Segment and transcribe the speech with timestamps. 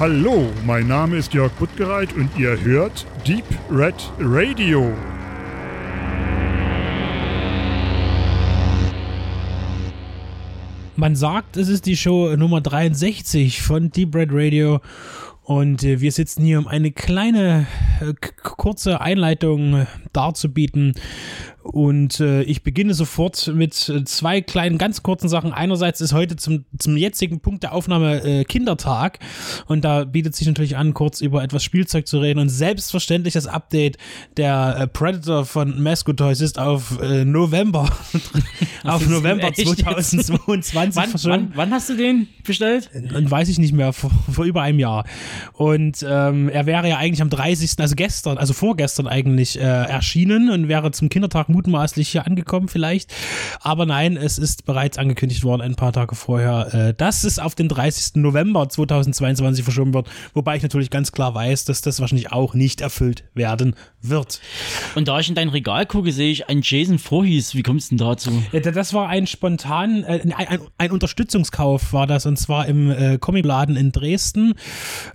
[0.00, 4.94] Hallo, mein Name ist Jörg Buttgereit und ihr hört Deep Red Radio.
[10.96, 14.80] Man sagt, es ist die Show Nummer 63 von Deep Red Radio
[15.42, 17.66] und äh, wir sitzen hier, um eine kleine,
[18.00, 20.94] äh, kurze Einleitung darzubieten
[21.62, 25.52] und äh, ich beginne sofort mit äh, zwei kleinen, ganz kurzen Sachen.
[25.52, 29.18] Einerseits ist heute zum, zum jetzigen Punkt der Aufnahme äh, Kindertag
[29.66, 32.40] und da bietet sich natürlich an, kurz über etwas Spielzeug zu reden.
[32.40, 33.98] Und selbstverständlich das Update
[34.38, 37.90] der äh, Predator von Masco Toys ist auf äh, November,
[38.84, 42.90] auf November 2022 wann, wann, wann, hast du den bestellt?
[43.14, 45.04] Und weiß ich nicht mehr, vor, vor über einem Jahr.
[45.52, 50.68] Und ähm, er wäre ja eigentlich am 30., also gestern, also vorgestern eigentlich erschienen und
[50.68, 53.12] wäre zum Kindertag mutmaßlich hier angekommen vielleicht.
[53.60, 57.54] Aber nein, es ist bereits angekündigt worden, ein paar Tage vorher, äh, dass es auf
[57.54, 58.16] den 30.
[58.16, 60.08] November 2022 verschoben wird.
[60.34, 64.40] Wobei ich natürlich ganz klar weiß, dass das wahrscheinlich auch nicht erfüllt werden wird.
[64.94, 67.54] Und da ich in dein Regal gucke, sehe ich einen Jason Voorhees.
[67.54, 68.42] Wie kommst du denn dazu?
[68.52, 72.90] Ja, das war ein spontan, äh, ein, ein, ein, Unterstützungskauf war das und zwar im
[72.90, 74.54] äh, Comicladen in Dresden.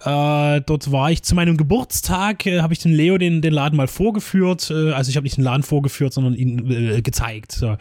[0.04, 3.78] Äh, dort war ich zu meinem Geburtstag, äh, habe ich den Leo den, den Laden
[3.78, 4.72] mal vorgeführt.
[4.72, 7.52] Äh, also ich habe nicht den Laden vorgeführt, sondern sondern ihn äh, gezeigt.
[7.52, 7.78] So.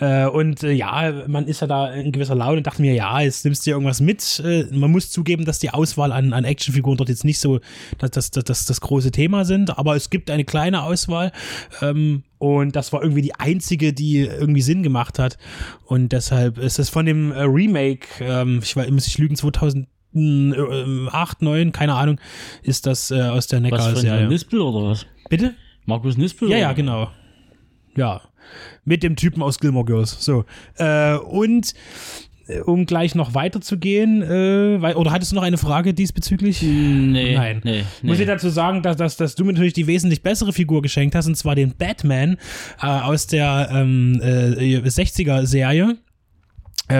[0.00, 3.20] Äh, und äh, ja, man ist ja da in gewisser Laune und dachte mir, ja,
[3.20, 4.42] jetzt nimmst du dir irgendwas mit.
[4.44, 7.60] Äh, man muss zugeben, dass die Auswahl an, an Actionfiguren dort jetzt nicht so
[7.98, 11.32] das, das, das, das, das große Thema sind, aber es gibt eine kleine Auswahl.
[11.82, 15.38] Ähm, und das war irgendwie die einzige, die irgendwie Sinn gemacht hat.
[15.84, 19.88] Und deshalb ist es von dem äh, Remake, ähm, ich weiß, muss ich lügen, 2000
[20.16, 22.20] 8, 9, keine Ahnung,
[22.62, 24.20] ist das äh, aus der Neckar-Serie.
[24.20, 25.06] Von Nispel oder was?
[25.28, 25.54] Bitte?
[25.86, 26.48] Markus Nispel?
[26.50, 27.08] Ja, ja, genau
[27.96, 28.20] ja,
[28.84, 30.24] mit dem Typen aus Gilmore Girls.
[30.24, 30.44] So.
[30.78, 31.74] Äh, und
[32.46, 36.62] äh, um gleich noch weiterzugehen, äh, weil, oder hattest du noch eine Frage diesbezüglich?
[36.62, 37.34] Nee.
[37.34, 37.60] Nein.
[37.64, 38.08] Nee, nee.
[38.08, 41.14] Muss ich dazu sagen, dass, dass, dass du mir natürlich die wesentlich bessere Figur geschenkt
[41.14, 42.36] hast, und zwar den Batman
[42.82, 46.13] äh, aus der ähm, äh, 60er-Serie äh,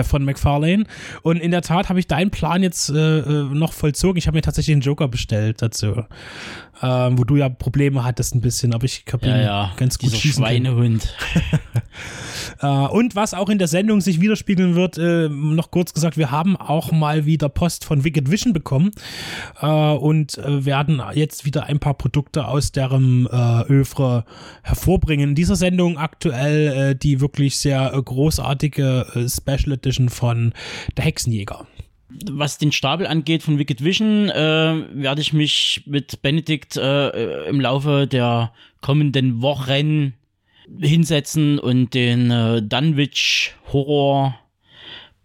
[0.03, 0.85] von McFarlane.
[1.21, 4.17] Und in der Tat habe ich deinen Plan jetzt äh, äh noch vollzogen.
[4.17, 6.05] Ich habe mir tatsächlich einen Joker bestellt dazu
[6.81, 10.11] ähm, wo du ja Probleme hattest ein bisschen, aber ich habe ja, ja, ganz gut
[10.11, 11.13] schießen Schweinehund.
[12.61, 16.31] äh, und was auch in der Sendung sich widerspiegeln wird, äh, noch kurz gesagt, wir
[16.31, 18.91] haben auch mal wieder Post von Wicked Vision bekommen
[19.61, 24.25] äh, und werden jetzt wieder ein paar Produkte aus deren Övre
[24.63, 25.29] hervorbringen.
[25.29, 30.53] In dieser Sendung aktuell die wirklich sehr großartige Special Edition von
[30.97, 31.65] Der Hexenjäger
[32.31, 37.59] was den Stapel angeht von Wicked Vision, äh, werde ich mich mit Benedikt äh, im
[37.59, 38.51] Laufe der
[38.81, 40.13] kommenden Wochen
[40.79, 44.39] hinsetzen und den äh, Dunwich Horror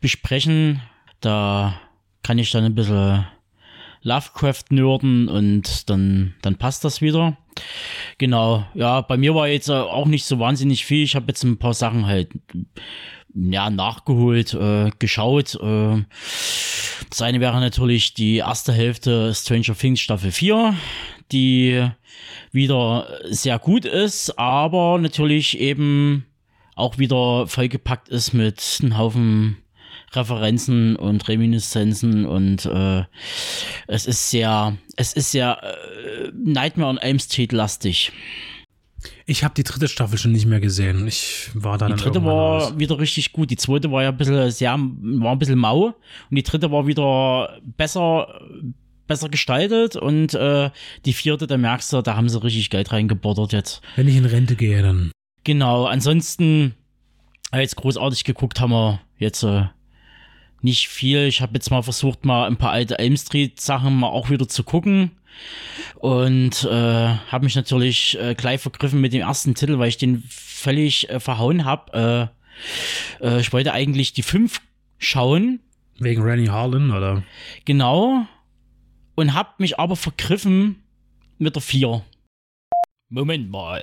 [0.01, 0.81] besprechen.
[1.21, 1.81] Da
[2.23, 3.27] kann ich dann ein bisschen
[4.03, 7.37] Lovecraft nörden und dann, dann passt das wieder.
[8.19, 11.05] Genau, ja, bei mir war jetzt auch nicht so wahnsinnig viel.
[11.05, 12.31] Ich habe jetzt ein paar Sachen halt
[13.35, 15.55] ja, nachgeholt, äh, geschaut.
[15.61, 16.05] Äh,
[17.09, 20.75] das eine wäre natürlich die erste Hälfte Stranger Things Staffel 4,
[21.33, 21.89] die
[22.53, 26.27] wieder sehr gut ist, aber natürlich eben
[26.75, 29.59] auch wieder vollgepackt ist mit einem Haufen
[30.13, 33.05] Referenzen und Reminiszenzen und äh,
[33.87, 38.11] es ist sehr, es ist sehr äh, Nightmare on Elm Street lastig.
[39.31, 41.07] Ich habe die dritte Staffel schon nicht mehr gesehen.
[41.07, 42.75] Ich war da Die dritte war raus.
[42.79, 43.49] wieder richtig gut.
[43.51, 45.85] Die zweite war ja ein bisschen sehr, war ein bisschen mau.
[45.87, 45.95] Und
[46.37, 48.41] die dritte war wieder besser,
[49.07, 49.95] besser gestaltet.
[49.95, 50.71] Und äh,
[51.05, 53.83] die vierte, da merkst du, da haben sie richtig Geld reingebottert jetzt.
[53.95, 55.13] Wenn ich in Rente gehe, dann.
[55.45, 55.85] Genau.
[55.85, 56.75] Ansonsten,
[57.53, 59.67] als großartig geguckt haben wir jetzt äh,
[60.61, 61.27] nicht viel.
[61.27, 64.49] Ich habe jetzt mal versucht, mal ein paar alte Elm Street Sachen mal auch wieder
[64.49, 65.13] zu gucken.
[65.97, 70.23] Und äh, habe mich natürlich äh, gleich vergriffen mit dem ersten Titel, weil ich den
[70.29, 72.31] völlig äh, verhauen habe.
[73.21, 74.61] Äh, äh, ich wollte eigentlich die fünf
[74.99, 75.61] schauen.
[75.99, 77.23] Wegen Rennie Harlan, oder?
[77.65, 78.27] Genau.
[79.15, 80.83] Und habe mich aber vergriffen
[81.39, 82.05] mit der vier.
[83.09, 83.83] Moment mal.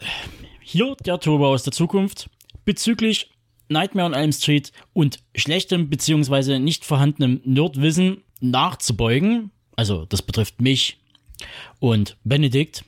[0.61, 2.29] Hier der Turbo aus der Zukunft
[2.65, 3.31] bezüglich
[3.69, 6.59] Nightmare on Elm Street und schlechtem bzw.
[6.59, 9.51] nicht vorhandenem Nerdwissen nachzubeugen.
[9.75, 10.99] Also das betrifft mich
[11.79, 12.83] und Benedikt.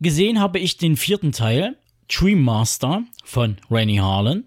[0.00, 1.76] Gesehen habe ich den vierten Teil,
[2.08, 4.44] Dream Master von Rainy Harlan.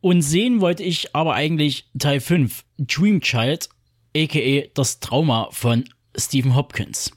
[0.00, 3.68] Und sehen wollte ich aber eigentlich Teil 5, Dream Child,
[4.16, 5.84] aka das Trauma von
[6.16, 7.12] Stephen Hopkins.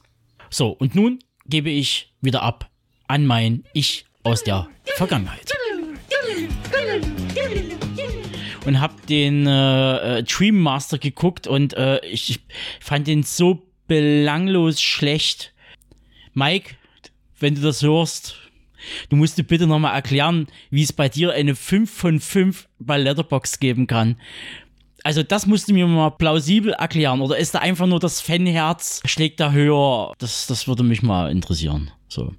[0.50, 2.70] So, und nun gebe ich wieder ab
[3.06, 5.52] an mein Ich aus der Vergangenheit.
[8.66, 12.40] Und hab den äh, Dream Master geguckt und äh, ich
[12.80, 15.52] fand den so belanglos schlecht.
[16.32, 16.76] Mike,
[17.40, 18.36] wenn du das hörst,
[19.08, 22.98] du musst dir bitte nochmal erklären, wie es bei dir eine 5 von 5 bei
[22.98, 24.16] Letterbox geben kann.
[25.02, 27.20] Also das musst du mir mal plausibel erklären.
[27.20, 30.12] Oder ist da einfach nur das Fanherz, schlägt da höher?
[30.18, 31.90] Das, das würde mich mal interessieren.
[32.10, 32.32] So.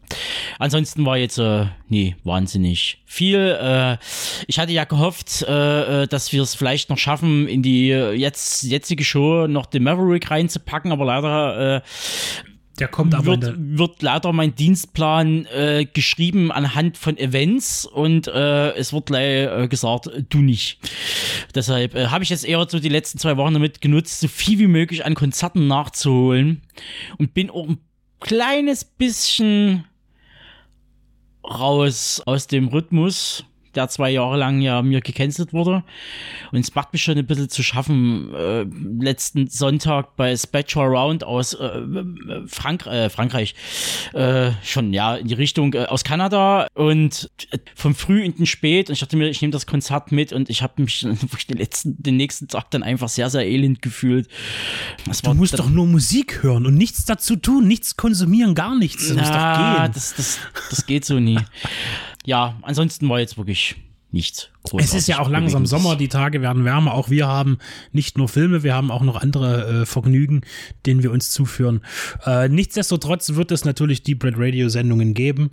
[0.59, 3.57] Ansonsten war jetzt, äh, nee, wahnsinnig viel.
[3.59, 3.97] Äh,
[4.47, 8.63] ich hatte ja gehofft, äh, äh dass wir es vielleicht noch schaffen, in die jetzt,
[8.63, 11.81] jetzige Show noch den Maverick reinzupacken, aber leider äh,
[12.81, 13.77] der kommt am wird, Ende.
[13.77, 19.67] wird leider mein Dienstplan äh, geschrieben anhand von Events und äh, es wird gleich äh,
[19.67, 20.79] gesagt, du nicht.
[21.53, 24.57] Deshalb äh, habe ich jetzt eher so die letzten zwei Wochen damit genutzt, so viel
[24.57, 26.63] wie möglich an Konzerten nachzuholen
[27.17, 27.77] und bin auch ein
[28.21, 29.85] kleines bisschen
[31.43, 33.43] raus aus dem Rhythmus
[33.75, 35.83] der zwei Jahre lang ja mir gecancelt wurde.
[36.51, 38.33] Und es macht mich schon ein bisschen zu schaffen.
[38.33, 38.65] Äh,
[38.99, 41.81] letzten Sonntag bei Spectral Round aus äh,
[42.47, 43.55] Frank äh, Frankreich,
[44.13, 48.45] äh, schon ja in die Richtung äh, aus Kanada und äh, vom früh in den
[48.45, 48.89] spät.
[48.89, 51.01] Und ich dachte mir, ich nehme das Konzert mit und ich habe mich
[51.49, 54.27] den, letzten, den nächsten Tag dann einfach sehr, sehr elend gefühlt.
[55.05, 59.07] Das du musst doch nur Musik hören und nichts dazu tun, nichts konsumieren, gar nichts.
[59.07, 59.91] Das na, muss doch gehen.
[59.93, 60.39] Das, das,
[60.69, 61.39] das geht so nie
[62.25, 63.75] ja, ansonsten war jetzt wirklich
[64.11, 64.49] nichts.
[64.77, 66.93] Es ist ja auch langsam Sommer, die Tage werden wärmer.
[66.93, 67.57] Auch wir haben
[67.91, 70.41] nicht nur Filme, wir haben auch noch andere äh, Vergnügen,
[70.85, 71.81] denen wir uns zuführen.
[72.25, 75.51] Äh, nichtsdestotrotz wird es natürlich Deep Red Radio Sendungen geben.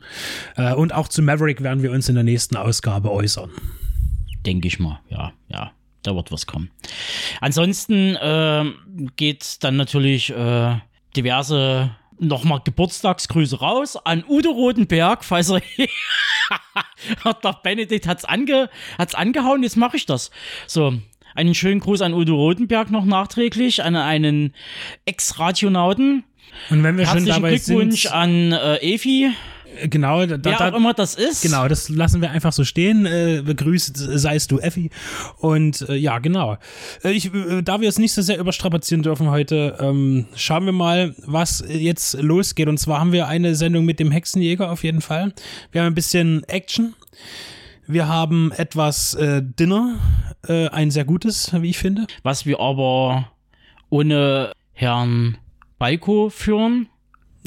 [0.56, 3.50] Äh, und auch zu Maverick werden wir uns in der nächsten Ausgabe äußern.
[4.44, 5.72] Denke ich mal, ja, ja.
[6.04, 6.70] Da wird was kommen.
[7.40, 8.64] Ansonsten äh,
[9.16, 10.76] geht dann natürlich äh,
[11.16, 15.62] diverse nochmal Geburtstagsgrüße raus an Udo Rotenberg, falls er
[17.42, 20.30] der Benedikt hat's ange hat's angehauen, jetzt mache ich das.
[20.66, 20.94] So,
[21.34, 24.54] einen schönen Gruß an Udo Rotenberg noch nachträglich, an einen
[25.04, 26.24] Ex-Radionauten.
[26.70, 29.30] Und wenn wir schon dabei Glückwunsch sind, an äh, Evi.
[29.84, 31.42] Genau, da, wer da, auch immer das ist.
[31.42, 33.06] Genau, das lassen wir einfach so stehen.
[33.06, 34.90] Äh, begrüßt seist du, Effi.
[35.36, 36.58] Und äh, ja, genau.
[37.04, 40.72] Äh, ich, äh, da wir es nicht so sehr überstrapazieren dürfen heute, ähm, schauen wir
[40.72, 42.69] mal, was jetzt losgeht.
[42.69, 45.32] Und zwar haben wir eine Sendung mit dem Hexenjäger auf jeden Fall.
[45.72, 46.94] Wir haben ein bisschen Action.
[47.86, 49.96] Wir haben etwas äh, Dinner,
[50.46, 52.06] äh, ein sehr gutes, wie ich finde.
[52.22, 53.32] Was wir aber
[53.88, 55.38] ohne Herrn
[55.78, 56.88] Balko führen.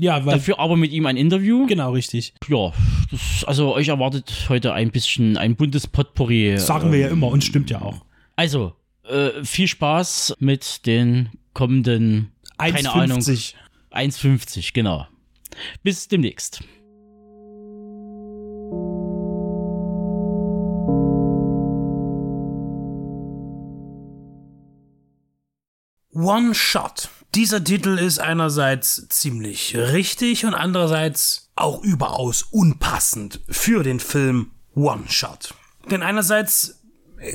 [0.01, 1.68] Ja, weil Dafür aber mit ihm ein Interview.
[1.68, 2.33] Genau, richtig.
[2.48, 2.74] Ja,
[3.12, 6.57] das, also euch erwartet heute ein bisschen ein buntes Potpourri.
[6.57, 8.03] Sagen wir ja immer und stimmt ja auch.
[8.36, 8.74] Also,
[9.07, 15.06] äh, viel Spaß mit den kommenden, keine Ahnung, 1,50, genau.
[15.83, 16.63] Bis demnächst.
[26.13, 27.09] One Shot.
[27.33, 35.04] Dieser Titel ist einerseits ziemlich richtig und andererseits auch überaus unpassend für den Film One
[35.07, 35.54] Shot.
[35.89, 36.81] Denn einerseits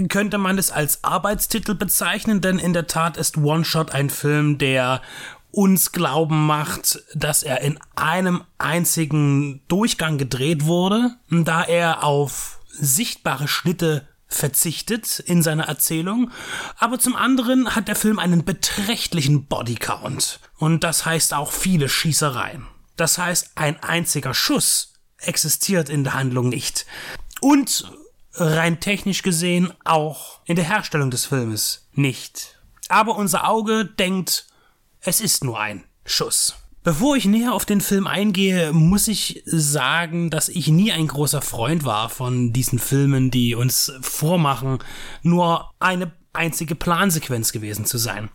[0.09, 4.59] könnte man es als Arbeitstitel bezeichnen, denn in der Tat ist One Shot ein Film,
[4.59, 5.01] der
[5.51, 13.49] uns glauben macht, dass er in einem einzigen Durchgang gedreht wurde, da er auf sichtbare
[13.49, 16.31] Schnitte verzichtet in seiner Erzählung,
[16.79, 22.67] aber zum anderen hat der Film einen beträchtlichen Bodycount und das heißt auch viele Schießereien.
[22.97, 26.87] Das heißt, ein einziger Schuss existiert in der Handlung nicht.
[27.41, 27.93] Und
[28.33, 32.59] rein technisch gesehen auch in der Herstellung des Filmes nicht.
[32.89, 34.47] Aber unser Auge denkt,
[35.01, 36.57] es ist nur ein Schuss.
[36.87, 41.43] Bevor ich näher auf den Film eingehe, muss ich sagen, dass ich nie ein großer
[41.43, 44.79] Freund war von diesen Filmen, die uns vormachen,
[45.25, 48.29] nur eine einzige Plansequenz gewesen zu sein.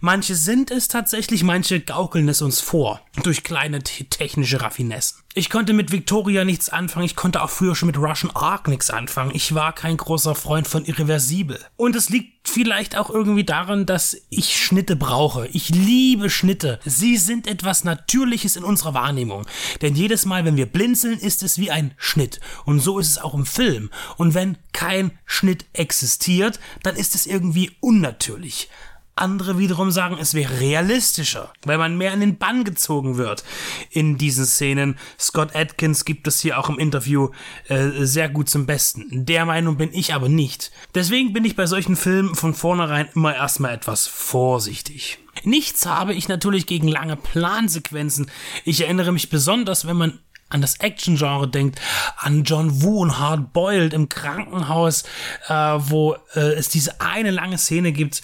[0.00, 5.18] Manche sind es tatsächlich, manche gaukeln es uns vor, durch kleine technische Raffinessen.
[5.34, 8.90] Ich konnte mit Victoria nichts anfangen, ich konnte auch früher schon mit Russian Ark nichts
[8.90, 9.30] anfangen.
[9.34, 11.60] Ich war kein großer Freund von Irreversibel.
[11.76, 15.46] Und es liegt vielleicht auch irgendwie daran, dass ich Schnitte brauche.
[15.48, 16.80] Ich liebe Schnitte.
[16.84, 19.46] Sie sind etwas Natürliches in unserer Wahrnehmung.
[19.80, 22.40] Denn jedes Mal, wenn wir blinzeln, ist es wie ein Schnitt.
[22.64, 23.90] Und so ist es auch im Film.
[24.16, 27.47] Und wenn kein Schnitt existiert, dann ist es irgendwie
[27.80, 28.68] unnatürlich.
[29.18, 33.44] Andere wiederum sagen, es wäre realistischer, weil man mehr in den Bann gezogen wird
[33.90, 34.96] in diesen Szenen.
[35.18, 37.30] Scott Atkins gibt es hier auch im Interview
[37.66, 39.26] äh, sehr gut zum Besten.
[39.26, 40.70] Der Meinung bin ich aber nicht.
[40.94, 45.18] Deswegen bin ich bei solchen Filmen von vornherein immer erstmal etwas vorsichtig.
[45.44, 48.30] Nichts habe ich natürlich gegen lange Plansequenzen.
[48.64, 50.18] Ich erinnere mich besonders, wenn man
[50.50, 51.80] an das Action-Genre denkt,
[52.16, 55.04] an John Woo und Hard Boiled im Krankenhaus,
[55.48, 58.22] äh, wo äh, es diese eine lange Szene gibt,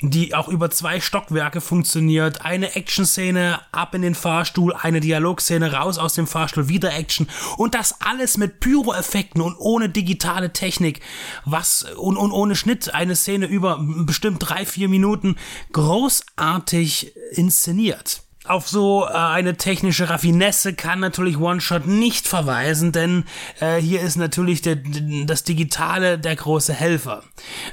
[0.00, 2.42] die auch über zwei Stockwerke funktioniert.
[2.42, 7.74] Eine Action-Szene ab in den Fahrstuhl, eine Dialogszene raus aus dem Fahrstuhl, wieder Action und
[7.74, 11.00] das alles mit Pyro-Effekten und ohne digitale Technik,
[11.44, 15.36] was und, und ohne Schnitt, eine Szene über bestimmt drei, vier Minuten
[15.72, 18.22] großartig inszeniert.
[18.46, 23.24] Auf so äh, eine technische Raffinesse kann natürlich One-Shot nicht verweisen, denn
[23.60, 24.76] äh, hier ist natürlich der,
[25.24, 27.22] das Digitale der große Helfer.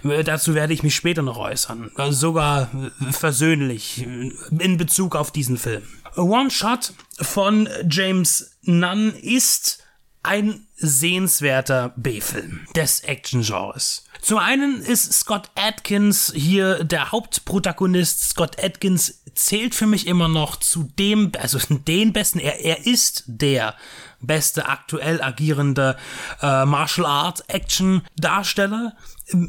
[0.05, 5.17] Äh, dazu werde ich mich später noch äußern, äh, sogar äh, versöhnlich äh, in Bezug
[5.17, 5.83] auf diesen Film.
[6.15, 9.83] One-Shot von James Nunn ist
[10.23, 14.05] ein sehenswerter B-Film des Action-Genres.
[14.21, 18.29] Zum einen ist Scott Atkins hier der Hauptprotagonist.
[18.29, 23.23] Scott Atkins zählt für mich immer noch zu dem, also den besten, er, er ist
[23.25, 23.75] der
[24.19, 25.97] beste aktuell agierende
[26.41, 28.93] äh, Martial Art Action Darsteller.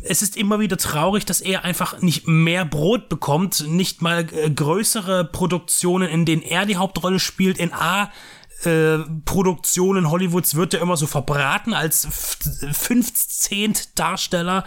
[0.04, 4.50] Es ist immer wieder traurig, dass er einfach nicht mehr Brot bekommt, nicht mal äh,
[4.50, 8.10] größere Produktionen, in denen er die Hauptrolle spielt, in A
[8.66, 12.06] äh, Produktionen Hollywoods wird er immer so verbraten als
[12.72, 14.64] 15 Darsteller,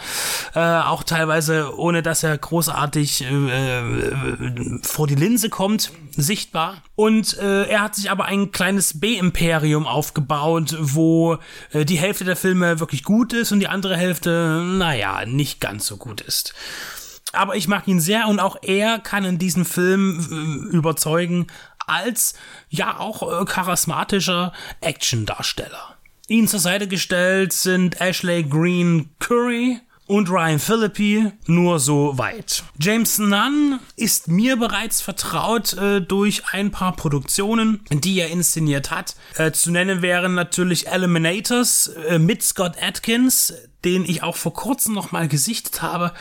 [0.53, 6.81] äh, auch teilweise ohne dass er großartig äh, äh, vor die Linse kommt, sichtbar.
[6.95, 11.37] Und äh, er hat sich aber ein kleines B-Imperium aufgebaut, wo
[11.71, 15.85] äh, die Hälfte der Filme wirklich gut ist und die andere Hälfte, naja, nicht ganz
[15.85, 16.53] so gut ist
[17.35, 21.47] aber ich mag ihn sehr und auch er kann in diesem Film überzeugen,
[21.87, 22.35] als
[22.69, 25.97] ja auch äh, charismatischer Action-Darsteller.
[26.27, 32.63] Ihnen zur Seite gestellt sind Ashley Green Curry und Ryan Philippi nur so weit.
[32.79, 39.15] James Nunn ist mir bereits vertraut äh, durch ein paar Produktionen, die er inszeniert hat.
[39.35, 44.93] Äh, zu nennen wären natürlich Eliminators äh, mit Scott Atkins, den ich auch vor kurzem
[44.93, 46.13] noch mal gesichtet habe.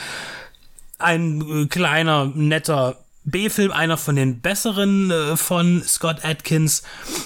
[0.99, 6.83] Ein äh, kleiner, netter B-Film, einer von den besseren äh, von Scott Atkins.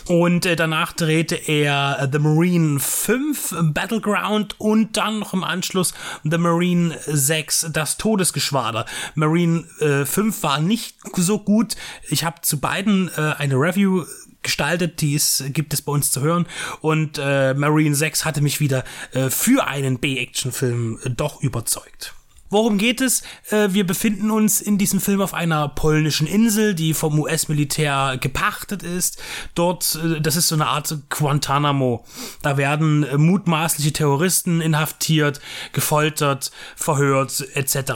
[0.07, 5.95] Und äh, danach drehte er äh, The Marine 5 Battleground und dann noch im Anschluss
[6.23, 8.87] The Marine 6 Das Todesgeschwader.
[9.17, 9.65] Marine
[10.05, 11.75] 5 äh, war nicht so gut.
[12.09, 14.05] Ich habe zu beiden äh, eine Review
[14.43, 16.47] gestaltet, die ist, gibt es bei uns zu hören.
[16.81, 18.85] Und Marine 6 hatte mich wieder
[19.31, 22.15] für einen B-Action-Film doch überzeugt.
[22.51, 23.23] Worum geht es?
[23.51, 28.83] Äh, wir befinden uns in diesem Film auf einer polnischen Insel, die vom US-Militär gepachtet
[28.83, 29.21] ist.
[29.55, 32.05] Dort, äh, das ist so eine Art Guantanamo.
[32.43, 35.41] Da werden äh, mutmaßliche Terroristen inhaftiert,
[35.73, 37.93] gefoltert, verhört, etc.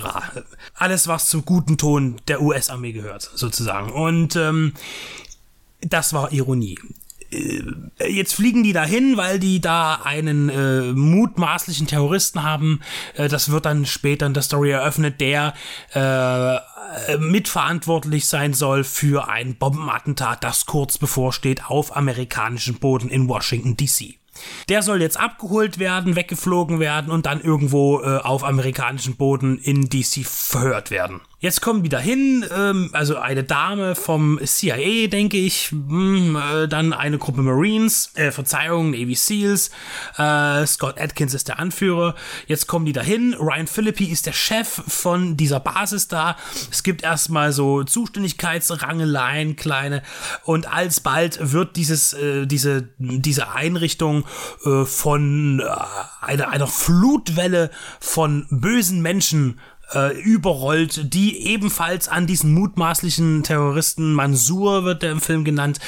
[0.74, 3.90] Alles, was zum guten Ton der US-Armee gehört, sozusagen.
[3.90, 4.74] Und ähm,
[5.80, 6.78] das war Ironie.
[7.32, 12.80] Äh, jetzt fliegen die dahin, weil die da einen äh, mutmaßlichen Terroristen haben.
[13.14, 15.54] Äh, das wird dann später in der Story eröffnet, der
[15.94, 16.58] äh,
[17.18, 24.21] mitverantwortlich sein soll für ein Bombenattentat, das kurz bevorsteht auf amerikanischem Boden in Washington DC.
[24.68, 29.88] Der soll jetzt abgeholt werden, weggeflogen werden und dann irgendwo äh, auf amerikanischem Boden in
[29.88, 31.20] DC verhört werden.
[31.42, 36.68] Jetzt kommen wieder hin, ähm, also eine Dame vom CIA, denke ich, mh, hm, äh,
[36.68, 39.72] dann eine Gruppe Marines, äh, Verzeihung, Navy SEALs,
[40.18, 42.14] äh, Scott Atkins ist der Anführer.
[42.46, 46.36] Jetzt kommen die dahin, Ryan Philippi ist der Chef von dieser Basis da.
[46.70, 50.04] Es gibt erstmal so Zuständigkeitsrangeleien, kleine,
[50.44, 54.26] und alsbald wird dieses, äh, diese, diese Einrichtung
[54.64, 57.70] äh, von äh, einer, einer Flutwelle
[58.00, 59.58] von bösen Menschen
[59.94, 65.80] äh, überrollt, die ebenfalls an diesen mutmaßlichen Terroristen, Mansur wird der im Film genannt,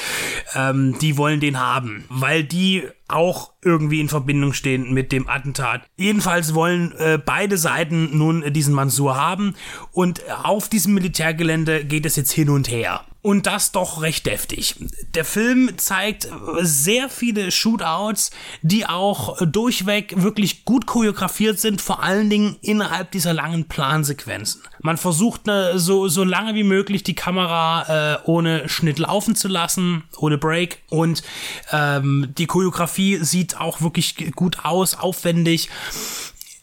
[0.53, 5.83] ähm, die wollen den haben, weil die auch irgendwie in Verbindung stehen mit dem Attentat.
[5.95, 9.55] Jedenfalls wollen äh, beide Seiten nun diesen Mansur haben
[9.91, 14.75] und auf diesem Militärgelände geht es jetzt hin und her und das doch recht deftig.
[15.15, 16.29] Der Film zeigt
[16.61, 18.29] sehr viele Shootouts,
[18.61, 24.61] die auch durchweg wirklich gut choreografiert sind, vor allen Dingen innerhalb dieser langen Plansequenzen.
[24.83, 29.47] Man versucht ne, so, so lange wie möglich die Kamera äh, ohne Schnitt laufen zu
[29.47, 31.23] lassen, ohne Break und
[31.71, 35.69] ähm, die Choreografie sieht auch wirklich gut aus, aufwendig.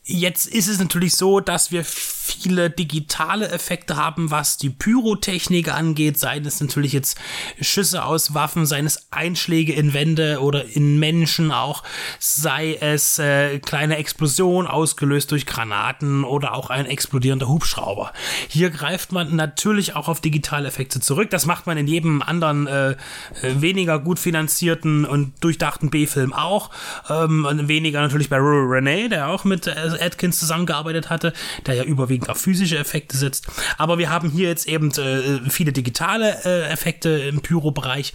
[0.05, 1.85] Jetzt ist es natürlich so, dass wir
[2.25, 7.19] viele digitale Effekte haben, was die Pyrotechnik angeht, seien es natürlich jetzt
[7.61, 11.83] Schüsse aus Waffen, seien es Einschläge in Wände oder in Menschen auch,
[12.21, 18.13] sei es äh, kleine Explosionen ausgelöst durch Granaten oder auch ein explodierender Hubschrauber.
[18.49, 21.29] Hier greift man natürlich auch auf digitale Effekte zurück.
[21.31, 22.95] Das macht man in jedem anderen äh,
[23.43, 26.71] weniger gut finanzierten und durchdachten B-Film auch.
[27.11, 31.33] Ähm, weniger natürlich bei Rural Renee, der auch mit äh, Atkins zusammengearbeitet hatte,
[31.67, 33.47] der ja überwiegend überwiegend auf physische Effekte setzt.
[33.79, 38.13] Aber wir haben hier jetzt eben äh, viele digitale äh, Effekte im Pyro-Bereich.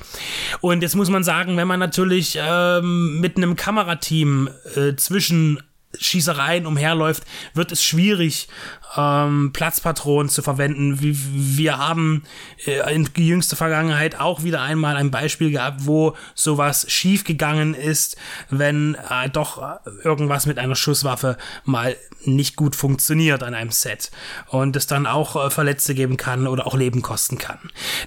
[0.61, 5.61] Und jetzt muss man sagen, wenn man natürlich ähm, mit einem Kamerateam äh, zwischen
[5.97, 8.49] Schießereien umherläuft, wird es schwierig,
[8.95, 10.97] ähm, Platzpatronen zu verwenden.
[11.01, 12.23] Wir, haben
[12.65, 18.17] äh, in jüngster Vergangenheit auch wieder einmal ein Beispiel gehabt, wo sowas schiefgegangen ist,
[18.49, 19.61] wenn äh, doch
[20.03, 24.11] irgendwas mit einer Schusswaffe mal nicht gut funktioniert an einem Set
[24.47, 27.59] und es dann auch äh, Verletzte geben kann oder auch Leben kosten kann.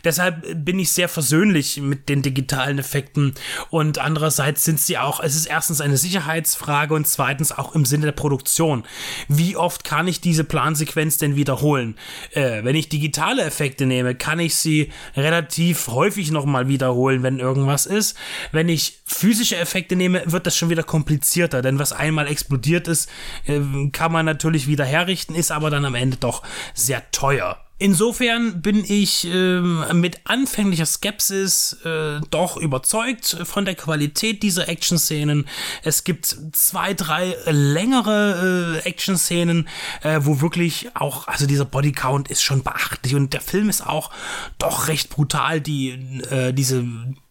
[0.04, 3.34] Deshalb bin ich sehr versöhnlich mit den digitalen Effekten
[3.70, 8.06] und andererseits sind sie auch, es ist erstens eine Sicherheitsfrage und zweitens auch im Sinne
[8.06, 8.84] der Produktion.
[9.28, 11.96] Wie oft kann ich diese Plansequenz denn wiederholen?
[12.32, 17.86] Äh, wenn ich digitale Effekte nehme, kann ich sie relativ häufig nochmal wiederholen, wenn irgendwas
[17.86, 18.16] ist.
[18.52, 23.08] Wenn ich physische Effekte nehme, wird das schon wieder komplizierter, denn was einmal explodiert ist,
[23.46, 23.60] äh,
[23.92, 26.42] kann man natürlich wieder herrichten, ist aber dann am Ende doch
[26.74, 27.58] sehr teuer.
[27.82, 35.48] Insofern bin ich äh, mit anfänglicher Skepsis äh, doch überzeugt von der Qualität dieser Action-Szenen.
[35.82, 39.66] Es gibt zwei, drei längere äh, Action-Szenen,
[40.02, 44.10] äh, wo wirklich auch, also dieser Bodycount ist schon beachtlich und der Film ist auch
[44.58, 45.92] doch recht brutal, die
[46.28, 46.84] äh, diese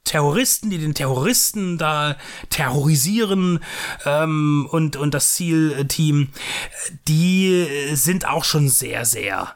[0.03, 2.15] Terroristen, die den Terroristen da
[2.49, 3.59] terrorisieren
[4.03, 6.29] ähm, und, und das Zielteam,
[7.07, 9.53] die sind auch schon sehr, sehr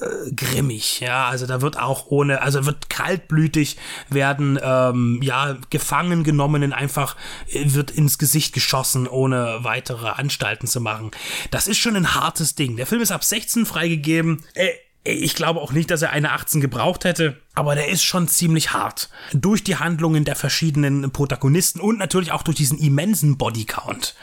[0.00, 3.76] äh, grimmig, ja, also da wird auch ohne, also wird kaltblütig
[4.08, 7.16] werden, ähm, ja, gefangen genommenen einfach
[7.48, 11.10] äh, wird ins Gesicht geschossen, ohne weitere Anstalten zu machen.
[11.50, 12.76] Das ist schon ein hartes Ding.
[12.76, 14.44] Der Film ist ab 16 freigegeben.
[14.54, 14.70] Äh,
[15.02, 18.72] ich glaube auch nicht, dass er eine 18 gebraucht hätte, aber der ist schon ziemlich
[18.72, 19.08] hart.
[19.32, 24.14] Durch die Handlungen der verschiedenen Protagonisten und natürlich auch durch diesen immensen Bodycount.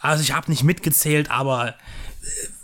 [0.00, 1.74] Also ich habe nicht mitgezählt, aber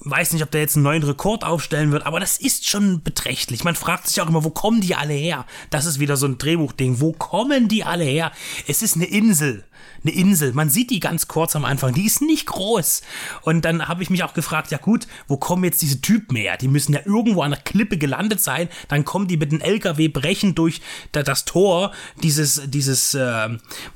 [0.01, 3.65] weiß nicht, ob der jetzt einen neuen Rekord aufstellen wird, aber das ist schon beträchtlich.
[3.65, 5.47] Man fragt sich auch immer, wo kommen die alle her?
[5.71, 7.01] Das ist wieder so ein Drehbuchding.
[7.01, 8.33] Wo kommen die alle her?
[8.67, 9.65] Es ist eine Insel
[10.03, 10.53] eine Insel.
[10.53, 11.95] Man sieht die ganz kurz am Anfang.
[11.95, 13.03] Die ist nicht groß.
[13.43, 16.57] Und dann habe ich mich auch gefragt, ja gut, wo kommen jetzt diese Typen her?
[16.57, 18.69] Die müssen ja irgendwo an der Klippe gelandet sein.
[18.89, 20.81] Dann kommen die mit dem LKW brechen durch
[21.13, 21.93] das Tor
[22.23, 23.49] dieses, dieses, äh,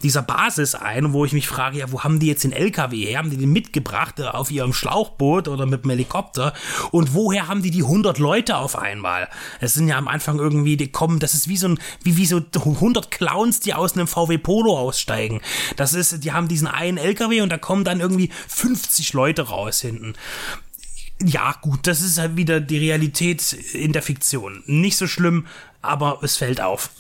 [0.02, 3.18] dieser Basis ein, wo ich mich frage, ja, wo haben die jetzt den LKW her?
[3.18, 6.52] Haben die den mitgebracht äh, auf ihrem Schlauchboot oder mit dem Helikopter?
[6.90, 9.28] Und woher haben die die 100 Leute auf einmal?
[9.60, 12.26] Es sind ja am Anfang irgendwie, die kommen, das ist wie so ein, wie, wie
[12.26, 15.40] so 100 Clowns, die aus einem VW Polo aussteigen.
[15.78, 19.80] Das ist, die haben diesen einen LKW und da kommen dann irgendwie 50 Leute raus
[19.80, 20.14] hinten.
[21.22, 24.62] Ja, gut, das ist halt wieder die Realität in der Fiktion.
[24.66, 25.46] Nicht so schlimm,
[25.80, 26.90] aber es fällt auf.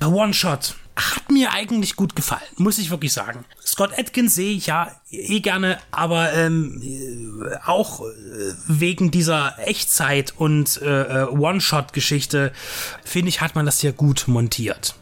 [0.00, 3.44] One-Shot hat mir eigentlich gut gefallen, muss ich wirklich sagen.
[3.64, 8.04] Scott Atkins sehe ich ja eh gerne, aber ähm, auch äh,
[8.68, 12.52] wegen dieser Echtzeit und äh, äh One-Shot-Geschichte,
[13.04, 14.94] finde ich, hat man das hier gut montiert.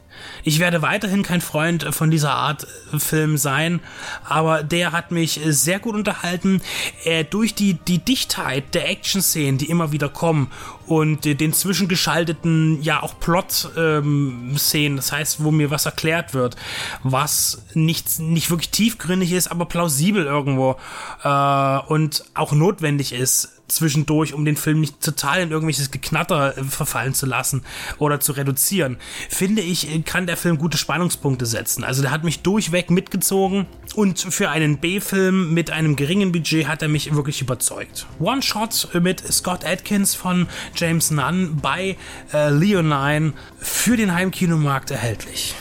[0.45, 3.81] Ich werde weiterhin kein Freund von dieser Art äh, Film sein,
[4.25, 6.63] aber der hat mich sehr gut unterhalten.
[7.05, 10.51] Äh, durch die, die Dichtheit der Action-Szenen, die immer wieder kommen
[10.87, 16.57] und den zwischengeschalteten, ja auch Plot-Szenen, ähm, das heißt, wo mir was erklärt wird,
[17.03, 20.77] was nicht, nicht wirklich tiefgründig ist, aber plausibel irgendwo
[21.23, 26.65] äh, und auch notwendig ist zwischendurch, um den Film nicht total in irgendwelches Geknatter äh,
[26.65, 27.63] verfallen zu lassen
[27.99, 28.97] oder zu reduzieren,
[29.29, 31.85] finde ich, äh, kann der Film gute Spannungspunkte setzen.
[31.85, 36.83] Also der hat mich durchweg mitgezogen und für einen B-Film mit einem geringen Budget hat
[36.83, 38.07] er mich wirklich überzeugt.
[38.19, 41.97] One Shot mit Scott Atkins von James Nunn bei
[42.33, 45.55] äh, Leonine für den Heimkinomarkt erhältlich.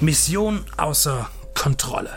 [0.00, 2.10] Mission außer Kontrolle.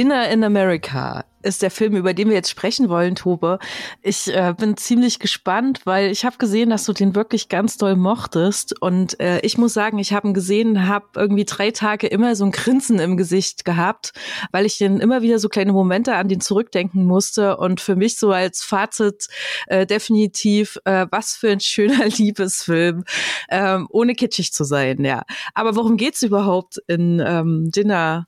[0.00, 3.58] Dinner in America ist der Film, über den wir jetzt sprechen wollen, Tobe.
[4.00, 7.96] Ich äh, bin ziemlich gespannt, weil ich habe gesehen, dass du den wirklich ganz doll
[7.96, 8.80] mochtest.
[8.80, 12.46] Und äh, ich muss sagen, ich habe ihn gesehen, habe irgendwie drei Tage immer so
[12.46, 14.14] ein Grinsen im Gesicht gehabt,
[14.52, 17.58] weil ich den immer wieder so kleine Momente an den zurückdenken musste.
[17.58, 19.28] Und für mich so als Fazit
[19.66, 23.04] äh, definitiv, äh, was für ein schöner Liebesfilm,
[23.50, 25.24] ähm, ohne kitschig zu sein, ja.
[25.52, 28.26] Aber worum geht's überhaupt in ähm, Dinner,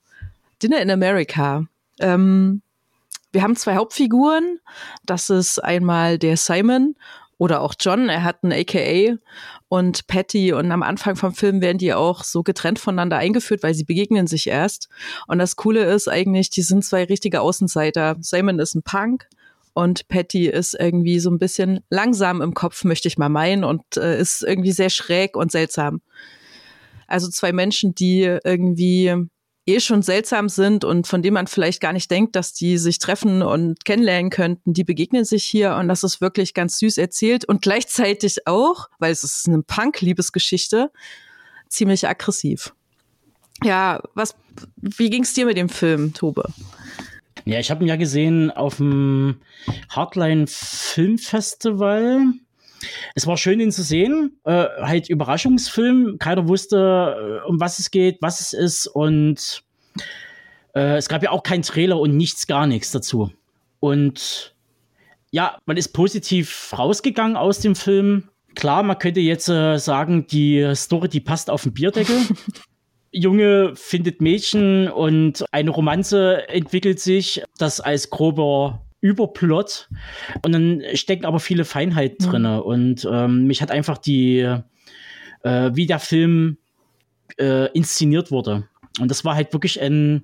[0.63, 1.65] Dinner in America?
[1.99, 2.61] Ähm,
[3.31, 4.59] wir haben zwei Hauptfiguren.
[5.05, 6.95] Das ist einmal der Simon
[7.37, 9.17] oder auch John, er hat ein AKA
[9.67, 13.73] und Patty und am Anfang vom Film werden die auch so getrennt voneinander eingeführt, weil
[13.73, 14.87] sie begegnen sich erst.
[15.27, 18.15] Und das Coole ist eigentlich, die sind zwei richtige Außenseiter.
[18.21, 19.27] Simon ist ein Punk
[19.73, 23.81] und Patty ist irgendwie so ein bisschen langsam im Kopf, möchte ich mal meinen, und
[23.97, 26.01] äh, ist irgendwie sehr schräg und seltsam.
[27.07, 29.27] Also zwei Menschen, die irgendwie
[29.65, 32.99] eh schon seltsam sind und von dem man vielleicht gar nicht denkt, dass die sich
[32.99, 37.45] treffen und kennenlernen könnten, die begegnen sich hier und das ist wirklich ganz süß erzählt
[37.45, 40.91] und gleichzeitig auch, weil es ist eine Punk-Liebesgeschichte,
[41.69, 42.73] ziemlich aggressiv.
[43.63, 44.35] Ja, was,
[44.77, 46.51] wie ging's dir mit dem Film, Tobe?
[47.45, 49.41] Ja, ich habe ihn ja gesehen auf dem
[49.89, 52.33] Hardline Filmfestival.
[53.15, 54.39] Es war schön, ihn zu sehen.
[54.43, 56.17] Äh, halt Überraschungsfilm.
[56.19, 58.87] Keiner wusste, äh, um was es geht, was es ist.
[58.87, 59.63] Und
[60.75, 63.31] äh, es gab ja auch keinen Trailer und nichts, gar nichts dazu.
[63.79, 64.55] Und
[65.31, 68.29] ja, man ist positiv rausgegangen aus dem Film.
[68.55, 72.17] Klar, man könnte jetzt äh, sagen, die Story, die passt auf den Bierdeckel.
[73.11, 79.89] Junge findet Mädchen und eine Romanze entwickelt sich, das als grober Überplot.
[80.43, 82.31] Und dann stecken aber viele Feinheiten mhm.
[82.31, 82.45] drin.
[82.45, 84.39] Und ähm, mich hat einfach die,
[85.43, 86.57] äh, wie der Film
[87.37, 88.67] äh, inszeniert wurde.
[88.99, 90.23] Und das war halt wirklich ein,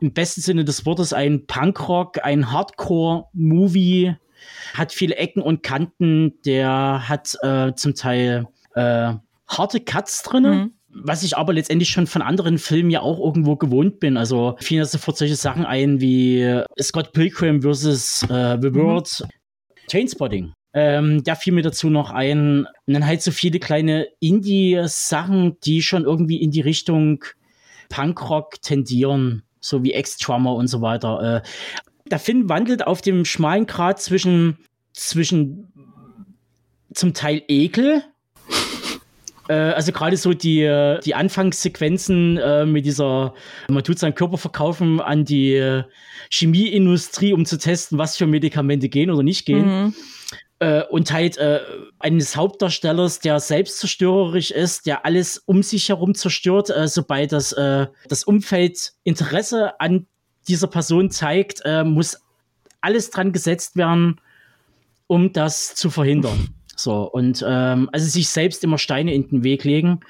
[0.00, 4.16] im besten Sinne des Wortes, ein Punkrock, ein Hardcore-Movie,
[4.74, 9.12] hat viele Ecken und Kanten, der hat äh, zum Teil äh,
[9.46, 10.42] harte Cuts drin.
[10.42, 14.16] Mhm was ich aber letztendlich schon von anderen Filmen ja auch irgendwo gewohnt bin.
[14.16, 18.22] Also fielen da sofort solche Sachen ein wie Scott Pilgrim vs.
[18.24, 19.28] Äh, The World, mhm.
[19.90, 20.52] Chainspotting.
[20.72, 22.66] Ähm, da fiel mir dazu noch ein.
[22.86, 27.24] Und dann halt so viele kleine Indie-Sachen, die schon irgendwie in die Richtung
[27.88, 31.42] Punkrock tendieren, so wie Ex-Drummer und so weiter.
[31.42, 31.48] Äh,
[32.10, 34.58] der Film wandelt auf dem schmalen Grad zwischen,
[34.92, 35.72] zwischen
[36.92, 38.02] zum Teil Ekel,
[39.48, 43.34] äh, also gerade so die, äh, die Anfangssequenzen äh, mit dieser,
[43.68, 45.84] man tut seinen Körper verkaufen an die äh,
[46.30, 49.66] Chemieindustrie, um zu testen, was für Medikamente gehen oder nicht gehen.
[49.66, 49.94] Mhm.
[50.58, 51.60] Äh, und halt äh,
[51.98, 58.92] eines Hauptdarstellers, der selbstzerstörerisch ist, der alles um sich herum zerstört, sobald das, das Umfeld
[59.04, 60.06] Interesse an
[60.48, 62.18] dieser Person zeigt, muss
[62.80, 64.20] alles dran gesetzt werden,
[65.06, 66.55] um das zu verhindern.
[66.76, 70.00] So, und ähm, also sich selbst immer Steine in den Weg legen.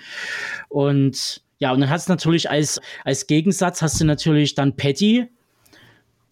[0.68, 5.28] Und ja, und dann hast du natürlich als, als Gegensatz hast du natürlich dann Patty,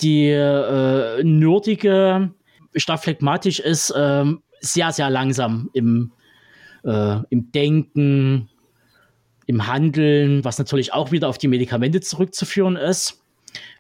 [0.02, 2.32] die äh, nerdige,
[2.74, 4.24] stark phlegmatisch ist, äh,
[4.60, 6.12] sehr, sehr langsam im,
[6.84, 8.50] äh, im Denken,
[9.46, 13.24] im Handeln, was natürlich auch wieder auf die Medikamente zurückzuführen ist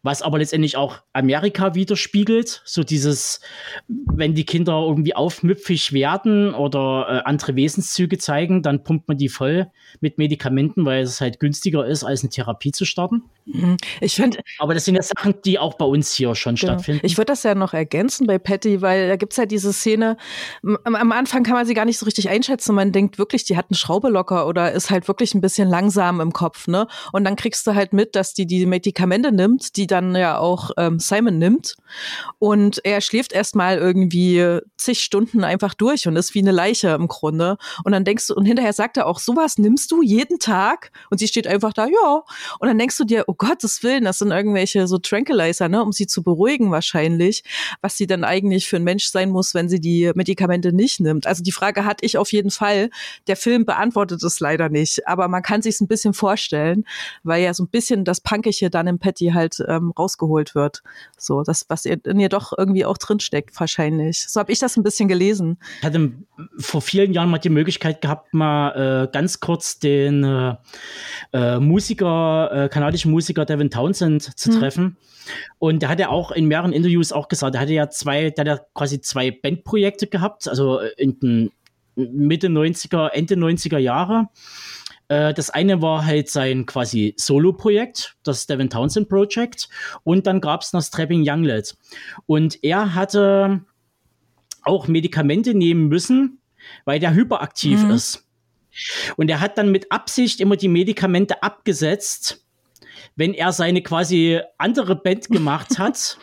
[0.02, 2.60] was aber letztendlich auch Amerika widerspiegelt.
[2.64, 3.40] So dieses,
[3.88, 9.28] wenn die Kinder irgendwie aufmüpfig werden oder äh, andere Wesenszüge zeigen, dann pumpt man die
[9.28, 13.22] voll mit Medikamenten, weil es halt günstiger ist, als eine Therapie zu starten.
[13.46, 13.76] Mhm.
[14.00, 14.40] Ich finde.
[14.58, 16.72] Aber das sind ja Sachen, die auch bei uns hier schon genau.
[16.72, 17.04] stattfinden.
[17.04, 20.16] Ich würde das ja noch ergänzen bei Patty, weil da gibt es ja diese Szene,
[20.62, 22.74] am, am, Anfang kann man sie gar nicht so richtig einschätzen.
[22.74, 26.20] Man denkt wirklich, die hat eine Schraube locker oder ist halt wirklich ein bisschen langsam
[26.20, 26.86] im Kopf, ne?
[27.12, 30.70] Und dann kriegst du halt mit, dass die die Medikamente nimmt, die dann ja auch
[30.76, 31.76] ähm, Simon nimmt.
[32.38, 37.08] Und er schläft erstmal irgendwie zig Stunden einfach durch und ist wie eine Leiche im
[37.08, 37.56] Grunde.
[37.84, 40.90] Und dann denkst du, und hinterher sagt er auch, sowas nimmst du jeden Tag?
[41.10, 42.22] Und sie steht einfach da, ja.
[42.58, 45.92] Und dann denkst du dir, oh Gottes Willen, das sind irgendwelche so Tranquilizer, ne, um
[45.92, 47.44] sie zu beruhigen wahrscheinlich,
[47.80, 51.26] was sie dann eigentlich für ein Mensch sein muss, wenn sie die Medikamente nicht nimmt.
[51.26, 52.90] Also die Frage hatte ich auf jeden Fall.
[53.26, 56.84] Der Film beantwortet es leider nicht, aber man kann sich es ein bisschen vorstellen,
[57.22, 60.82] weil ja so ein bisschen das Punkige dann im Patty halt ähm, rausgeholt wird.
[61.16, 64.28] So, das, was in ihr doch irgendwie auch drinsteckt, wahrscheinlich.
[64.28, 65.58] So habe ich das ein bisschen gelesen.
[65.78, 66.12] Ich hatte
[66.58, 70.56] vor vielen Jahren mal die Möglichkeit gehabt, mal äh, ganz kurz den äh,
[71.32, 74.58] äh Musiker, äh, kanadischen Musiker Devin Townsend zu hm.
[74.58, 74.96] treffen.
[75.58, 78.44] Und der hat ja auch in mehreren Interviews auch gesagt, der hatte ja zwei, der
[78.44, 81.50] hat ja quasi zwei Bandprojekte gehabt, also in den
[81.96, 84.28] Mitte 90er, Ende 90er Jahre
[85.08, 89.68] Äh, das eine war halt sein quasi Solo-Projekt, das Devin Townsend Project.
[90.02, 91.76] Und dann gab es noch Strapping Younglet.
[92.26, 93.62] Und er hatte
[94.62, 96.38] auch Medikamente nehmen müssen,
[96.84, 97.90] weil der hyperaktiv mhm.
[97.90, 98.26] ist.
[99.16, 102.44] Und er hat dann mit Absicht immer die Medikamente abgesetzt,
[103.14, 106.18] wenn er seine quasi andere Band gemacht hat,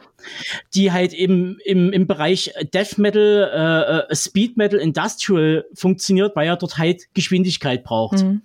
[0.75, 6.47] die halt im, im, im Bereich Death Metal, äh, äh, Speed Metal, Industrial funktioniert, weil
[6.47, 8.23] er dort halt Geschwindigkeit braucht.
[8.23, 8.41] Mhm.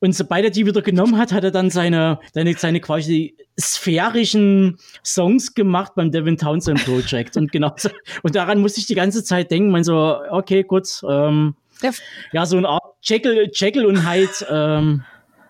[0.00, 4.78] Und sobald er die wieder genommen hat, hat er dann seine, seine, seine quasi sphärischen
[5.04, 7.36] Songs gemacht beim Devin Townsend Project.
[7.36, 7.90] und genau so,
[8.22, 11.56] und daran musste ich die ganze Zeit denken, man so, okay, gut, ähm,
[12.32, 15.04] ja, so eine Art Jekyll, Jekyll und Hyde, ähm,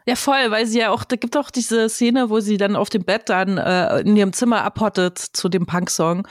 [0.09, 2.89] ja, voll, weil sie ja auch, da gibt auch diese Szene, wo sie dann auf
[2.89, 6.27] dem Bett dann äh, in ihrem Zimmer abhottet zu dem Punk-Song,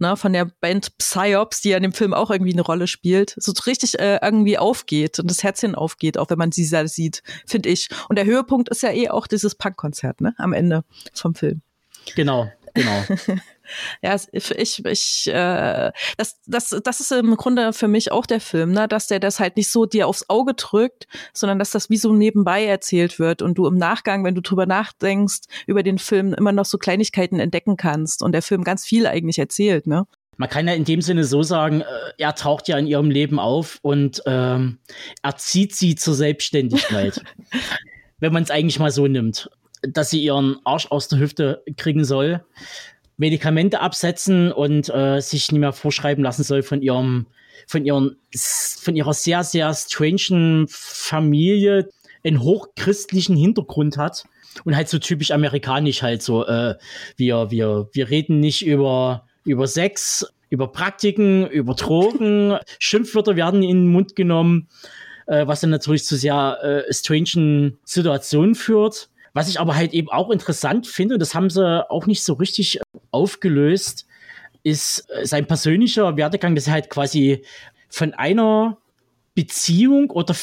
[0.00, 3.36] ne, von der Band Psyops, die ja in dem Film auch irgendwie eine Rolle spielt,
[3.36, 7.22] so richtig äh, irgendwie aufgeht und das Herzchen aufgeht, auch wenn man sie da sieht,
[7.46, 7.90] finde ich.
[8.08, 10.82] Und der Höhepunkt ist ja eh auch dieses Punk-Konzert, ne, am Ende
[11.14, 11.62] vom Film.
[12.16, 13.04] Genau, genau.
[14.02, 18.72] ja, ich, ich, äh, das, das, das ist im Grunde für mich auch der Film,
[18.72, 18.88] ne?
[18.88, 22.12] dass der das halt nicht so dir aufs Auge drückt, sondern dass das wie so
[22.12, 26.52] nebenbei erzählt wird und du im Nachgang, wenn du drüber nachdenkst, über den Film immer
[26.52, 30.06] noch so Kleinigkeiten entdecken kannst und der Film ganz viel eigentlich erzählt, ne?
[30.38, 31.84] Man kann ja in dem Sinne so sagen, äh,
[32.16, 34.78] er taucht ja in ihrem Leben auf und ähm,
[35.22, 37.22] erzieht sie zur Selbstständigkeit.
[38.22, 39.50] wenn man es eigentlich mal so nimmt,
[39.82, 42.44] dass sie ihren Arsch aus der Hüfte kriegen soll
[43.22, 47.26] Medikamente absetzen und äh, sich nicht mehr vorschreiben lassen soll von ihrem,
[47.68, 51.88] von ihren, von ihrer sehr, sehr strangen Familie,
[52.24, 54.24] einen hochchristlichen Hintergrund hat
[54.64, 56.74] und halt so typisch amerikanisch halt so, äh,
[57.16, 63.84] wir, wir, wir reden nicht über, über Sex, über Praktiken, über Drogen, Schimpfwörter werden in
[63.84, 64.68] den Mund genommen,
[65.26, 69.10] äh, was dann natürlich zu sehr äh, strangen Situationen führt.
[69.34, 72.78] Was ich aber halt eben auch interessant finde, das haben sie auch nicht so richtig
[72.78, 74.06] äh, aufgelöst,
[74.62, 77.42] ist äh, sein persönlicher Werdegang, dass er halt quasi
[77.88, 78.78] von einer
[79.34, 80.34] Beziehung oder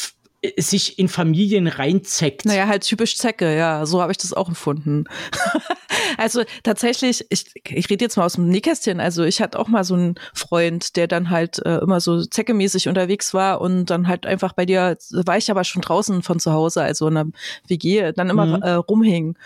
[0.58, 2.45] sich in Familien reinzeckt.
[2.45, 5.06] Naja, halt typisch Zecke, ja, so habe ich das auch empfunden.
[6.18, 9.84] also tatsächlich, ich, ich rede jetzt mal aus dem Nähkästchen, also ich hatte auch mal
[9.84, 14.26] so einen Freund, der dann halt äh, immer so zeckemäßig unterwegs war und dann halt
[14.26, 17.32] einfach bei dir, war ich aber schon draußen von zu Hause, also in einer
[17.68, 18.64] WG, dann immer mhm.
[18.64, 19.38] äh, rumhing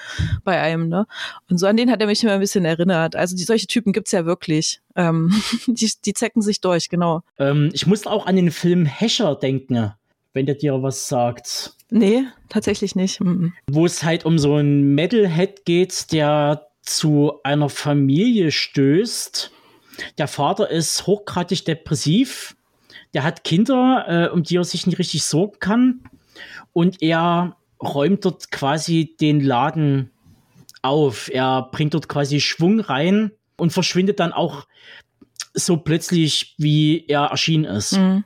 [0.43, 1.07] bei einem, ne?
[1.49, 3.15] Und so an den hat er mich immer ein bisschen erinnert.
[3.15, 4.81] Also die, solche Typen gibt's ja wirklich.
[4.95, 5.33] Ähm,
[5.67, 7.21] die, die zecken sich durch, genau.
[7.37, 9.93] Ähm, ich musste auch an den Film Hescher denken
[10.33, 11.73] wenn der dir was sagt.
[11.89, 13.21] Nee, tatsächlich nicht.
[13.21, 13.53] Mhm.
[13.69, 19.51] Wo es halt um so einen Metalhead geht, der zu einer Familie stößt.
[20.17, 22.55] Der Vater ist hochgradig depressiv.
[23.13, 26.01] Der hat Kinder, äh, um die er sich nicht richtig sorgen kann.
[26.73, 30.09] Und er räumt dort quasi den Laden
[30.81, 31.29] auf.
[31.31, 34.67] Er bringt dort quasi Schwung rein und verschwindet dann auch
[35.53, 37.93] so plötzlich, wie er erschienen ist.
[37.93, 38.23] Mhm.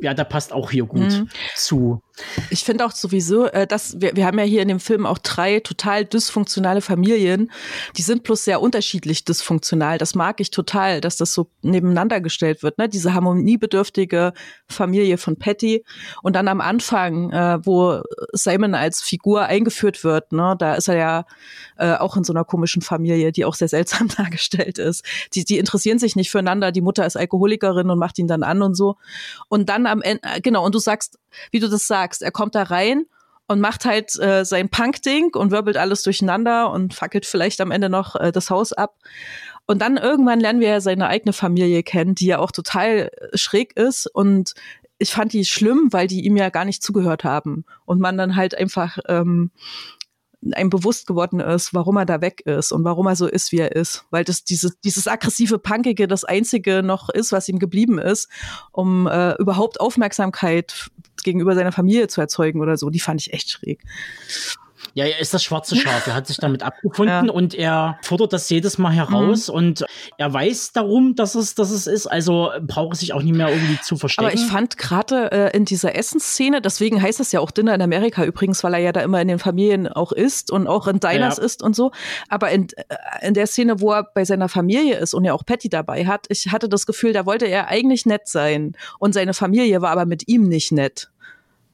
[0.00, 1.28] Ja, da passt auch hier gut mhm.
[1.54, 2.02] zu.
[2.50, 5.18] Ich finde auch sowieso, äh, dass wir, wir haben ja hier in dem Film auch
[5.18, 7.50] drei total dysfunktionale Familien.
[7.96, 9.98] Die sind bloß sehr unterschiedlich dysfunktional.
[9.98, 12.78] Das mag ich total, dass das so nebeneinander gestellt wird.
[12.78, 12.88] Ne?
[12.88, 14.32] Diese harmoniebedürftige
[14.66, 15.84] Familie von Patty.
[16.22, 18.02] Und dann am Anfang, äh, wo
[18.32, 20.56] Simon als Figur eingeführt wird, ne?
[20.58, 21.24] da ist er ja
[21.76, 25.04] äh, auch in so einer komischen Familie, die auch sehr seltsam dargestellt ist.
[25.34, 26.72] Die, die interessieren sich nicht füreinander.
[26.72, 28.96] Die Mutter ist Alkoholikerin und macht ihn dann an und so.
[29.48, 31.18] Und dann am Ende, äh, genau, und du sagst,
[31.50, 33.04] wie du das sagst, er kommt da rein
[33.46, 37.88] und macht halt äh, sein Punk-Ding und wirbelt alles durcheinander und fackelt vielleicht am Ende
[37.88, 38.96] noch äh, das Haus ab.
[39.66, 43.36] Und dann irgendwann lernen wir ja seine eigene Familie kennen, die ja auch total äh,
[43.36, 44.54] schräg ist und
[44.98, 48.34] ich fand die schlimm, weil die ihm ja gar nicht zugehört haben und man dann
[48.34, 49.50] halt einfach ähm,
[50.52, 53.58] einem bewusst geworden ist, warum er da weg ist und warum er so ist, wie
[53.58, 54.04] er ist.
[54.10, 58.28] Weil das dieses, dieses aggressive Punkige das einzige noch ist, was ihm geblieben ist,
[58.72, 60.90] um äh, überhaupt Aufmerksamkeit
[61.24, 62.90] gegenüber seiner Familie zu erzeugen oder so.
[62.90, 63.82] Die fand ich echt schräg.
[64.98, 66.08] Ja, er ist das schwarze Schaf.
[66.08, 67.32] Er hat sich damit abgefunden ja.
[67.32, 69.54] und er fordert das jedes Mal heraus mhm.
[69.54, 69.84] und
[70.16, 72.08] er weiß darum, dass es, dass es ist.
[72.08, 74.26] Also braucht es sich auch nicht mehr irgendwie zu verstecken.
[74.26, 77.82] Aber ich fand gerade äh, in dieser Essensszene, deswegen heißt es ja auch Dinner in
[77.82, 80.98] Amerika übrigens, weil er ja da immer in den Familien auch ist und auch in
[80.98, 81.44] Diners ja.
[81.44, 81.92] ist und so.
[82.28, 85.46] Aber in, äh, in der Szene, wo er bei seiner Familie ist und ja auch
[85.46, 89.32] Patty dabei hat, ich hatte das Gefühl, da wollte er eigentlich nett sein und seine
[89.32, 91.08] Familie war aber mit ihm nicht nett.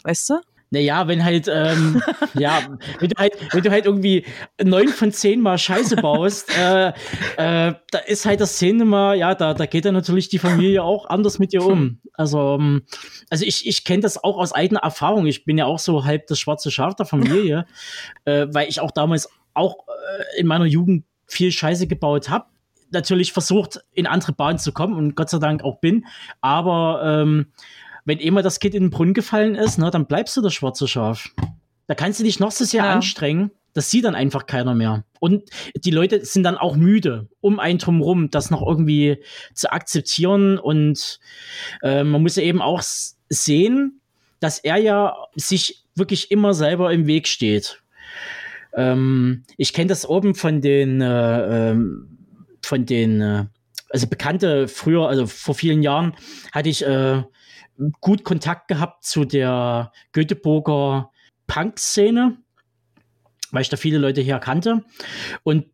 [0.03, 0.41] Weißt du?
[0.71, 2.03] Naja, wenn halt, ähm,
[2.35, 2.61] ja,
[2.99, 4.25] wenn du halt, wenn du halt irgendwie
[4.63, 9.35] neun von zehn Mal Scheiße baust, äh, äh, da ist halt das Szene mal, ja,
[9.35, 12.01] da, da geht dann natürlich die Familie auch anders mit dir um.
[12.15, 12.83] Also, ähm,
[13.31, 15.27] also ich, ich kenne das auch aus eigener Erfahrung.
[15.27, 17.67] Ich bin ja auch so halb das schwarze Schaf der Familie,
[18.25, 22.47] äh, weil ich auch damals auch äh, in meiner Jugend viel Scheiße gebaut habe
[22.95, 26.07] natürlich versucht, in andere Bahnen zu kommen und Gott sei Dank auch bin.
[26.41, 27.47] Aber ähm,
[28.05, 30.89] wenn immer das Kind in den Brunnen gefallen ist, ne, dann bleibst du das schwarze
[30.89, 31.31] Schaf.
[31.87, 32.93] Da kannst du dich noch so sehr ja.
[32.93, 33.51] anstrengen.
[33.73, 35.05] Das sieht dann einfach keiner mehr.
[35.19, 39.19] Und die Leute sind dann auch müde, um einen drumherum, das noch irgendwie
[39.53, 40.59] zu akzeptieren.
[40.59, 41.19] Und
[41.83, 42.83] äh, man muss ja eben auch
[43.29, 44.01] sehen,
[44.39, 47.83] dass er ja sich wirklich immer selber im Weg steht.
[48.75, 52.19] Ähm, ich kenne das oben von den, äh, ähm,
[52.63, 53.45] von den, äh,
[53.91, 56.15] also Bekannte früher, also vor vielen Jahren
[56.53, 57.23] hatte ich äh,
[58.01, 61.11] gut Kontakt gehabt zu der Göteborger
[61.47, 62.37] Punk-Szene,
[63.51, 64.85] weil ich da viele Leute hier kannte.
[65.43, 65.67] Und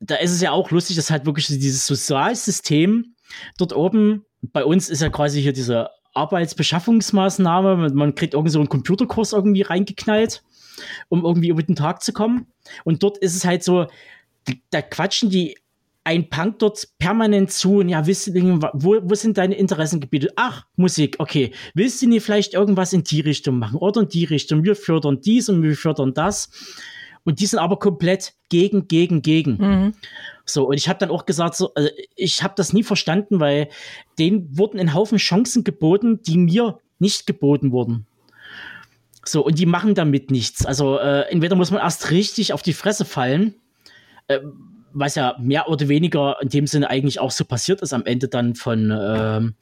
[0.00, 3.14] da ist es ja auch lustig, dass halt wirklich dieses Sozialsystem
[3.58, 8.68] dort oben, bei uns ist ja quasi hier diese Arbeitsbeschaffungsmaßnahme, man kriegt irgendwie so einen
[8.68, 10.42] Computerkurs irgendwie reingeknallt,
[11.08, 12.46] um irgendwie über den Tag zu kommen.
[12.84, 13.86] Und dort ist es halt so,
[14.70, 15.56] da quatschen die
[16.04, 20.32] ein Punk dort permanent zu und ja, wisst du, wo, wo sind deine Interessengebiete?
[20.36, 21.52] Ach, Musik, okay.
[21.74, 24.64] Willst du nicht vielleicht irgendwas in die Richtung machen oder in die Richtung?
[24.64, 26.50] Wir fördern dies und wir fördern das.
[27.24, 29.56] Und die sind aber komplett gegen, gegen, gegen.
[29.58, 29.94] Mhm.
[30.46, 33.68] So, und ich habe dann auch gesagt, so, also ich habe das nie verstanden, weil
[34.18, 38.06] denen wurden ein Haufen Chancen geboten, die mir nicht geboten wurden.
[39.26, 40.64] So, und die machen damit nichts.
[40.64, 43.56] Also, äh, entweder muss man erst richtig auf die Fresse fallen,
[44.28, 44.40] äh,
[44.92, 48.28] was ja mehr oder weniger in dem Sinne eigentlich auch so passiert ist am Ende
[48.28, 49.54] dann von, ähm,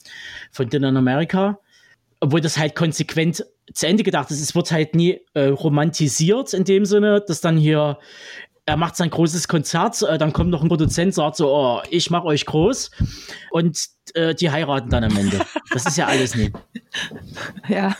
[0.51, 1.59] von Dinner in America.
[2.21, 4.41] Obwohl das halt konsequent zu Ende gedacht ist.
[4.41, 7.99] Es wird halt nie äh, romantisiert in dem Sinne, dass dann hier,
[8.65, 12.11] er macht sein großes Konzert, äh, dann kommt noch ein Produzent, sagt so, oh, ich
[12.11, 12.91] mach euch groß
[13.51, 13.79] und
[14.15, 15.41] äh, die heiraten dann am Ende.
[15.73, 16.55] Das ist ja alles nicht.
[17.69, 17.97] Ja.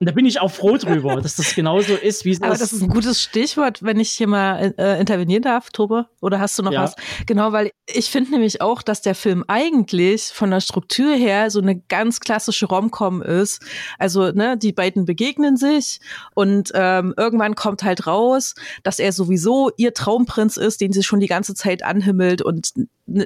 [0.00, 2.44] Und da bin ich auch froh drüber, dass das genauso ist, wie es ist.
[2.44, 6.06] Aber das ist ein gutes Stichwort, wenn ich hier mal äh, intervenieren darf, Tobe.
[6.20, 6.84] Oder hast du noch ja.
[6.84, 6.94] was?
[7.26, 11.60] Genau, weil ich finde nämlich auch, dass der Film eigentlich von der Struktur her so
[11.60, 13.60] eine ganz klassische Romcom ist.
[13.98, 15.98] Also, ne, die beiden begegnen sich
[16.34, 21.18] und ähm, irgendwann kommt halt raus, dass er sowieso ihr Traumprinz ist, den sie schon
[21.18, 22.72] die ganze Zeit anhimmelt und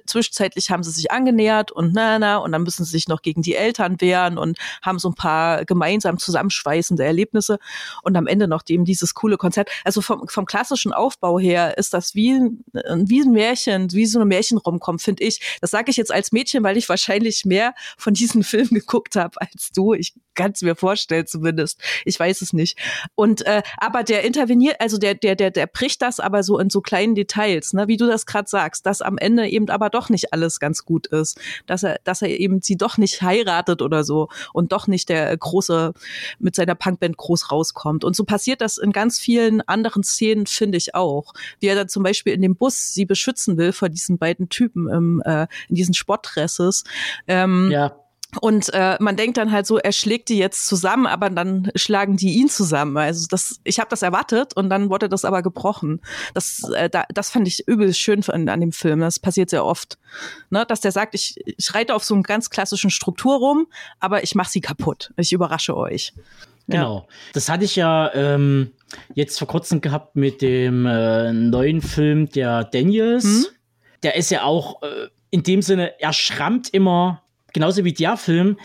[0.06, 3.42] zwischenzeitlich haben sie sich angenähert und na, na, und dann müssen sie sich noch gegen
[3.42, 7.58] die Eltern wehren und haben so ein paar gemeinsam zusammenschweißende Erlebnisse
[8.02, 9.70] und am Ende noch dem dieses coole Konzert.
[9.84, 14.18] Also vom, vom klassischen Aufbau her ist das wie ein, wie ein Märchen, wie so
[14.18, 15.58] eine Märchenromcom, finde ich.
[15.60, 19.40] Das sage ich jetzt als Mädchen, weil ich wahrscheinlich mehr von diesen Filmen geguckt habe
[19.40, 19.94] als du.
[19.94, 21.80] Ich kann es mir vorstellen zumindest.
[22.04, 22.78] Ich weiß es nicht.
[23.14, 26.70] Und äh, aber der interveniert, also der der der der bricht das aber so in
[26.70, 30.08] so kleinen Details, ne, wie du das gerade sagst, dass am Ende eben aber doch
[30.08, 34.04] nicht alles ganz gut ist, dass er dass er eben sie doch nicht heiratet oder
[34.04, 35.92] so und doch nicht der große
[36.38, 38.04] mit seiner Punkband groß rauskommt.
[38.04, 41.32] Und so passiert das in ganz vielen anderen Szenen, finde ich auch.
[41.60, 44.88] Wie er dann zum Beispiel in dem Bus sie beschützen will vor diesen beiden Typen
[44.88, 46.84] im, äh, in diesen Sportdresses.
[47.26, 48.01] Ähm, ja.
[48.40, 52.16] Und äh, man denkt dann halt so, er schlägt die jetzt zusammen, aber dann schlagen
[52.16, 52.96] die ihn zusammen.
[52.96, 56.00] Also das, ich habe das erwartet und dann wurde das aber gebrochen.
[56.32, 59.00] Das, äh, da, das fand ich übel schön an, an dem Film.
[59.00, 59.98] Das passiert sehr oft,
[60.48, 60.64] ne?
[60.66, 63.66] dass der sagt, ich, ich reite auf so einen ganz klassischen Struktur rum,
[64.00, 65.12] aber ich mache sie kaputt.
[65.16, 66.14] Ich überrasche euch.
[66.68, 66.98] Genau.
[67.00, 67.14] Ja.
[67.34, 68.72] Das hatte ich ja ähm,
[69.14, 73.24] jetzt vor kurzem gehabt mit dem äh, neuen Film der Daniels.
[73.24, 73.46] Hm?
[74.02, 77.21] Der ist ja auch äh, in dem Sinne, er schrammt immer
[77.52, 78.56] genauso wie der Film,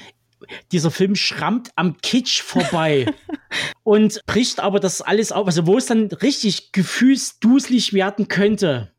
[0.72, 3.12] dieser Film schrammt am Kitsch vorbei
[3.84, 8.92] und bricht aber das alles auf, also wo es dann richtig gefühlsduselig werden könnte,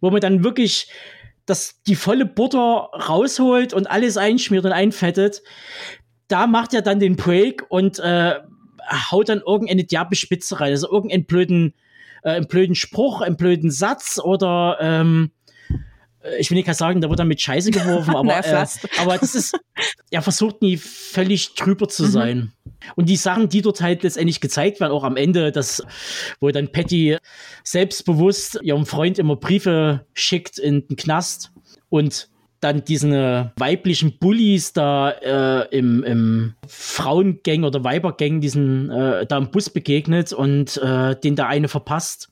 [0.00, 0.88] wo man dann wirklich
[1.46, 5.42] das, die volle Butter rausholt und alles einschmiert und einfettet,
[6.28, 8.34] da macht er dann den Break und äh,
[9.10, 11.74] haut dann irgendeine derbe Spitze rein, also irgendeinen blöden,
[12.22, 15.33] äh, einen blöden Spruch, einen blöden Satz oder ähm, äh,
[16.38, 18.66] ich will nicht sagen, da wird er mit Scheiße geworfen, aber, äh,
[18.98, 19.58] aber das ist,
[20.10, 22.10] er versucht nie völlig drüber zu mhm.
[22.10, 22.38] sein.
[22.38, 22.52] Mhm.
[22.96, 25.82] Und die Sachen, die dort halt letztendlich gezeigt werden, auch am Ende, das,
[26.40, 27.18] wo dann Patty
[27.62, 31.52] selbstbewusst ihrem Freund immer Briefe schickt in den Knast
[31.88, 32.28] und
[32.60, 33.12] dann diesen
[33.56, 40.32] weiblichen Bullies da äh, im, im Frauengang oder Weibergang diesen äh, da im Bus begegnet
[40.32, 42.30] und äh, den da eine verpasst.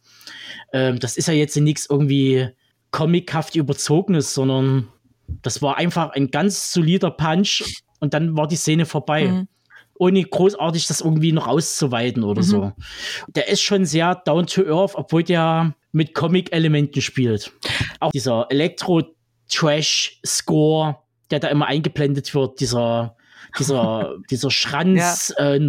[0.72, 2.48] Ähm, das ist ja jetzt nichts irgendwie
[2.92, 4.86] comichaft überzogenes, sondern
[5.42, 7.64] das war einfach ein ganz solider Punch
[7.98, 9.24] und dann war die Szene vorbei.
[9.24, 9.48] Mhm.
[9.98, 12.46] ohne großartig das irgendwie noch auszuweiten oder mhm.
[12.46, 12.72] so.
[13.28, 17.52] Der ist schon sehr down to earth, obwohl der mit Comic-Elementen spielt.
[18.00, 20.96] Auch dieser Elektro-Trash-Score,
[21.30, 23.16] der da immer eingeblendet wird, dieser,
[23.58, 25.34] dieser, dieser Schranz-Noise.
[25.38, 25.54] Ja.
[25.54, 25.60] Äh,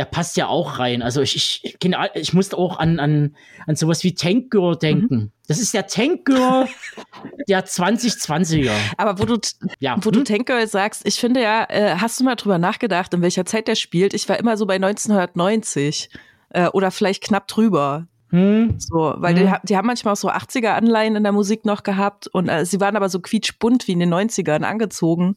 [0.00, 1.02] der passt ja auch rein.
[1.02, 1.76] Also ich, ich,
[2.14, 3.36] ich musste auch an, an,
[3.66, 5.14] an sowas wie Tank Girl denken.
[5.14, 5.30] Mhm.
[5.46, 6.66] Das ist der Tank Girl
[7.50, 8.72] der 2020er.
[8.96, 9.36] Aber wo du,
[9.78, 9.98] ja.
[10.00, 10.12] wo hm?
[10.12, 13.44] du Tank Girl sagst, ich finde ja, äh, hast du mal drüber nachgedacht, in welcher
[13.44, 14.14] Zeit der spielt?
[14.14, 16.08] Ich war immer so bei 1990
[16.48, 18.06] äh, oder vielleicht knapp drüber.
[18.30, 18.76] Hm.
[18.78, 19.48] So, weil hm.
[19.48, 22.80] die, die, haben manchmal auch so 80er-Anleihen in der Musik noch gehabt und äh, sie
[22.80, 25.36] waren aber so quietschbunt wie in den 90ern angezogen.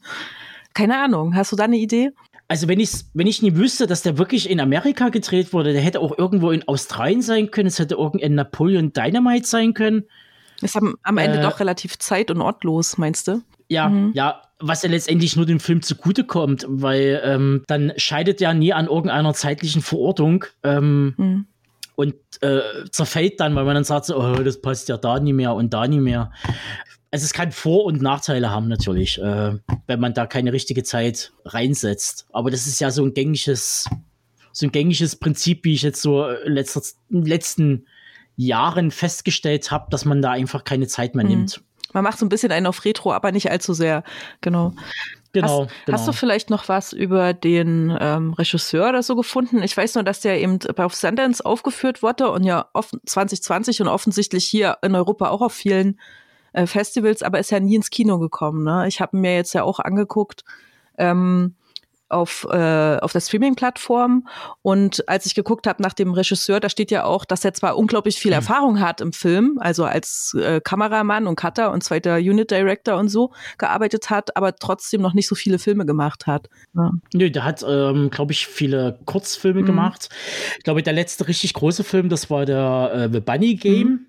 [0.74, 2.12] Keine Ahnung, hast du da eine Idee?
[2.54, 5.82] Also wenn ich wenn ich nie wüsste, dass der wirklich in Amerika gedreht wurde, der
[5.82, 10.04] hätte auch irgendwo in Australien sein können, es hätte irgendein Napoleon Dynamite sein können.
[10.62, 13.42] Ist am, am Ende äh, doch relativ zeit- und ortlos, meinst du?
[13.70, 14.12] Ja, mhm.
[14.14, 18.86] ja, was ja letztendlich nur dem Film zugutekommt, weil ähm, dann scheidet ja nie an
[18.86, 20.46] irgendeiner zeitlichen Verortung.
[20.62, 21.46] Ähm, mhm.
[21.96, 22.60] Und äh,
[22.92, 25.74] zerfällt dann, weil man dann sagt, so, oh, das passt ja da nie mehr und
[25.74, 26.32] da nie mehr
[27.14, 29.54] also es kann Vor- und Nachteile haben natürlich, äh,
[29.86, 32.26] wenn man da keine richtige Zeit reinsetzt.
[32.34, 33.88] Aber das ist ja so ein gängiges,
[34.52, 37.86] so ein gängiges Prinzip, wie ich jetzt so in, letzter, in den letzten
[38.36, 41.32] Jahren festgestellt habe, dass man da einfach keine Zeit mehr mhm.
[41.32, 41.62] nimmt.
[41.94, 44.04] Man macht so ein bisschen einen auf Retro, aber nicht allzu sehr.
[44.42, 44.74] Genau.
[45.34, 45.98] Genau, hast, genau.
[45.98, 49.62] hast du vielleicht noch was über den ähm, Regisseur oder so gefunden?
[49.62, 52.70] Ich weiß nur, dass der eben auf Sundance aufgeführt wurde und ja
[53.06, 56.00] 2020 und offensichtlich hier in Europa auch auf vielen
[56.54, 58.64] äh, Festivals, aber ist ja nie ins Kino gekommen.
[58.64, 58.88] Ne?
[58.88, 60.44] Ich habe mir jetzt ja auch angeguckt
[60.98, 61.56] ähm,
[62.14, 64.28] auf, äh, auf der Streaming-Plattform
[64.62, 67.78] und als ich geguckt habe nach dem Regisseur, da steht ja auch, dass er zwar
[67.78, 68.36] unglaublich viel mhm.
[68.36, 73.10] Erfahrung hat im Film, also als äh, Kameramann und Cutter und zweiter Unit Director und
[73.10, 76.50] so gearbeitet hat, aber trotzdem noch nicht so viele Filme gemacht hat.
[76.76, 76.92] Ja.
[77.14, 79.66] Nö, der hat, ähm, glaube ich, viele Kurzfilme mhm.
[79.66, 80.10] gemacht.
[80.58, 83.88] Ich glaube, der letzte richtig große Film, das war der äh, The Bunny Game.
[83.88, 84.06] Mhm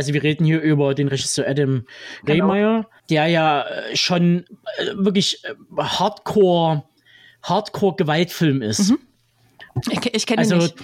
[0.00, 1.84] also wir reden hier über den Regisseur Adam
[2.24, 2.46] genau.
[2.46, 4.46] Rehmeyer, der ja äh, schon
[4.78, 6.84] äh, wirklich äh, Hardcore,
[7.42, 8.90] Hardcore-Gewaltfilm ist.
[8.90, 8.98] Mhm.
[9.90, 10.74] Ich, ich kenne also, nicht.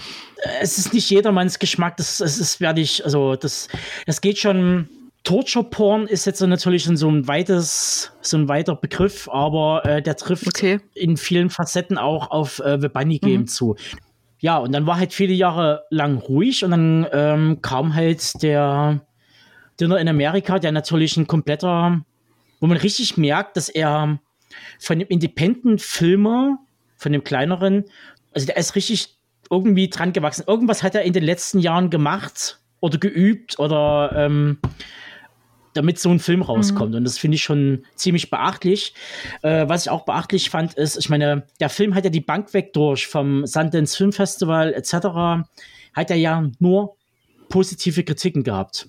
[0.60, 3.68] Es ist nicht jedermanns Geschmack, das, das ist werde ich, also das,
[4.04, 4.88] das geht schon.
[5.24, 10.14] Torture Porn ist jetzt natürlich so ein weites, so ein weiter Begriff, aber äh, der
[10.14, 10.78] trifft okay.
[10.94, 13.46] in vielen Facetten auch auf äh, The Bunny Game mhm.
[13.48, 13.74] zu
[14.40, 19.00] ja, und dann war halt viele Jahre lang ruhig und dann ähm, kam halt der
[19.80, 22.02] Dinner in Amerika, der natürlich ein kompletter,
[22.60, 24.18] wo man richtig merkt, dass er
[24.78, 26.58] von dem Independent-Filmer,
[26.96, 27.84] von dem kleineren,
[28.32, 29.16] also der ist richtig
[29.50, 30.44] irgendwie dran gewachsen.
[30.46, 34.58] Irgendwas hat er in den letzten Jahren gemacht oder geübt oder ähm,
[35.76, 36.92] damit so ein Film rauskommt.
[36.92, 36.96] Mhm.
[36.98, 38.94] Und das finde ich schon ziemlich beachtlich.
[39.42, 42.54] Äh, was ich auch beachtlich fand, ist, ich meine, der Film hat ja die Bank
[42.54, 44.92] weg durch vom Sundance Film Festival etc.
[45.94, 46.96] Hat er ja nur
[47.48, 48.88] positive Kritiken gehabt.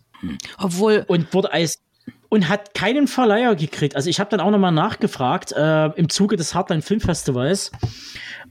[0.58, 1.06] Obwohl.
[1.08, 1.82] Und wurde als
[2.30, 3.96] und hat keinen Verleiher gekriegt.
[3.96, 7.72] Also ich habe dann auch nochmal nachgefragt äh, im Zuge des Hardline Film Festivals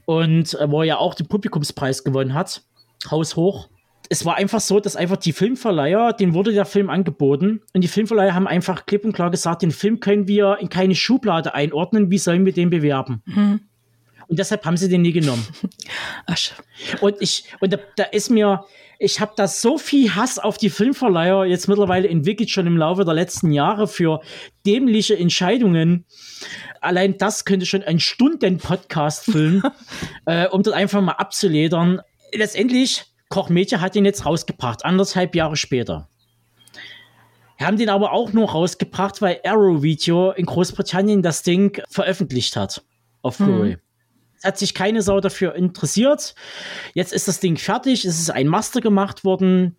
[0.05, 2.63] und äh, wo er ja auch den Publikumspreis gewonnen hat,
[3.11, 3.69] haushoch
[4.09, 7.87] es war einfach so, dass einfach die Filmverleiher, denen wurde der Film angeboten und die
[7.87, 12.09] Filmverleiher haben einfach klipp und klar gesagt, den Film können wir in keine Schublade einordnen,
[12.09, 13.21] wie sollen wir den bewerben?
[13.25, 13.61] Mhm.
[14.27, 15.45] Und deshalb haben sie den nie genommen.
[16.25, 16.53] Asche.
[16.99, 18.65] Und ich, und da, da ist mir,
[18.99, 23.05] ich habe da so viel Hass auf die Filmverleiher jetzt mittlerweile entwickelt, schon im Laufe
[23.05, 24.21] der letzten Jahre für
[24.65, 26.05] dämliche Entscheidungen.
[26.81, 29.63] Allein das könnte schon ein Stunden-Podcast füllen,
[30.25, 32.01] äh, um das einfach mal abzuledern.
[32.33, 36.07] Letztendlich Koch Media hat ihn jetzt rausgebracht, anderthalb Jahre später.
[37.59, 42.83] Haben den aber auch nur rausgebracht, weil Arrow Video in Großbritannien das Ding veröffentlicht hat
[43.21, 43.75] auf Blu-ray.
[43.75, 43.81] Mhm.
[44.37, 46.35] Es hat sich keine Sau dafür interessiert.
[46.93, 49.75] Jetzt ist das Ding fertig, es ist ein Master gemacht worden.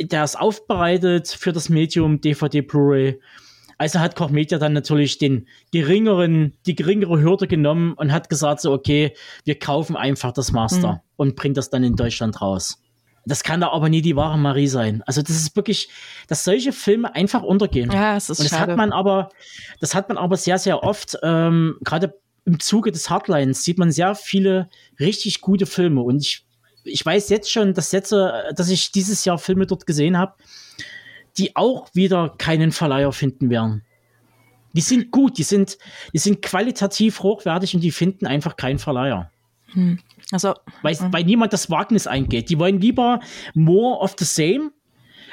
[0.00, 3.20] Der ist aufbereitet für das Medium DVD Blu-ray.
[3.78, 8.60] Also hat Koch Media dann natürlich den geringeren, die geringere Hürde genommen und hat gesagt
[8.60, 11.00] so, okay, wir kaufen einfach das Master mhm.
[11.16, 12.82] und bringen das dann in Deutschland raus.
[13.26, 15.02] Das kann da aber nie die wahre Marie sein.
[15.04, 15.88] Also das ist wirklich,
[16.28, 17.90] dass solche Filme einfach untergehen.
[17.90, 18.72] Ja, es ist Und das schade.
[18.72, 19.30] hat man aber,
[19.80, 22.14] das hat man aber sehr, sehr oft, ähm, gerade
[22.46, 26.00] im Zuge des Hardlines sieht man sehr viele richtig gute Filme.
[26.00, 26.46] Und ich,
[26.84, 30.34] ich weiß jetzt schon, dass jetzt, äh, dass ich dieses Jahr Filme dort gesehen habe,
[31.36, 33.82] die auch wieder keinen Verleiher finden werden.
[34.72, 35.76] Die sind gut, die sind,
[36.12, 39.30] die sind qualitativ hochwertig und die finden einfach keinen Verleiher.
[39.72, 39.98] Hm.
[40.30, 42.48] Also, weil, weil niemand das Wagnis eingeht.
[42.48, 43.20] Die wollen lieber
[43.54, 44.70] more of the same.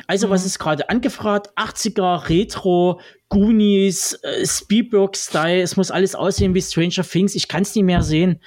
[0.07, 0.31] Also, mhm.
[0.31, 1.49] was ist gerade angefragt?
[1.57, 2.99] 80er, Retro,
[3.33, 8.03] Goonies, äh, Spielberg-Style, es muss alles aussehen wie Stranger Things, ich kann es nicht mehr
[8.03, 8.39] sehen.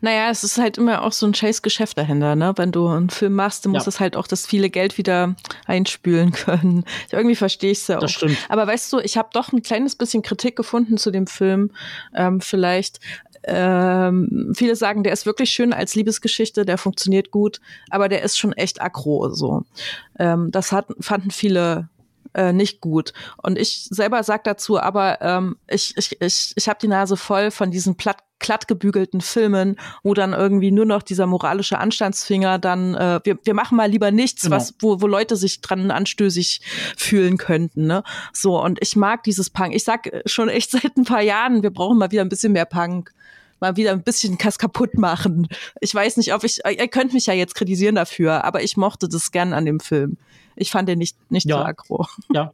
[0.00, 2.52] Naja, es ist halt immer auch so ein Chase-Geschäft dahinter, ne?
[2.56, 6.32] Wenn du einen Film machst, dann muss es halt auch das viele Geld wieder einspülen
[6.32, 6.84] können.
[7.10, 8.02] Irgendwie verstehe ich es ja auch.
[8.02, 8.36] Das stimmt.
[8.48, 11.70] Aber weißt du, ich habe doch ein kleines bisschen Kritik gefunden zu dem Film.
[12.14, 13.00] Ähm, vielleicht
[13.44, 18.38] ähm, viele sagen, der ist wirklich schön als Liebesgeschichte, der funktioniert gut, aber der ist
[18.38, 19.30] schon echt aggro.
[19.30, 19.64] So,
[20.18, 21.88] ähm, das hat, fanden viele
[22.34, 23.12] äh, nicht gut.
[23.42, 27.50] Und ich selber sag dazu, aber ähm, ich, ich, ich, ich habe die Nase voll
[27.50, 32.94] von diesen platt glatt gebügelten Filmen, wo dann irgendwie nur noch dieser moralische Anstandsfinger dann,
[32.94, 34.56] äh, wir, wir machen mal lieber nichts, genau.
[34.56, 36.62] was, wo, wo Leute sich dran anstößig
[36.96, 37.86] fühlen könnten.
[37.86, 38.02] Ne?
[38.32, 39.74] So, und ich mag dieses Punk.
[39.74, 42.64] Ich sag schon echt seit ein paar Jahren, wir brauchen mal wieder ein bisschen mehr
[42.64, 43.12] Punk
[43.60, 45.46] mal wieder ein bisschen Kass kaputt machen.
[45.80, 49.06] Ich weiß nicht, ob ich, ihr könnt mich ja jetzt kritisieren dafür, aber ich mochte
[49.06, 50.16] das gern an dem Film.
[50.60, 51.58] Ich fand den nicht, nicht ja.
[51.58, 52.06] so aggro.
[52.34, 52.52] Ja.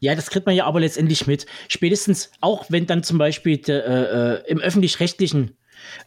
[0.00, 1.46] ja, das kriegt man ja aber letztendlich mit.
[1.68, 5.56] Spätestens auch, wenn dann zum Beispiel de, äh, äh, im öffentlich-rechtlichen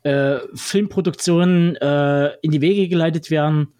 [0.03, 3.73] äh, Filmproduktionen äh, in die Wege geleitet werden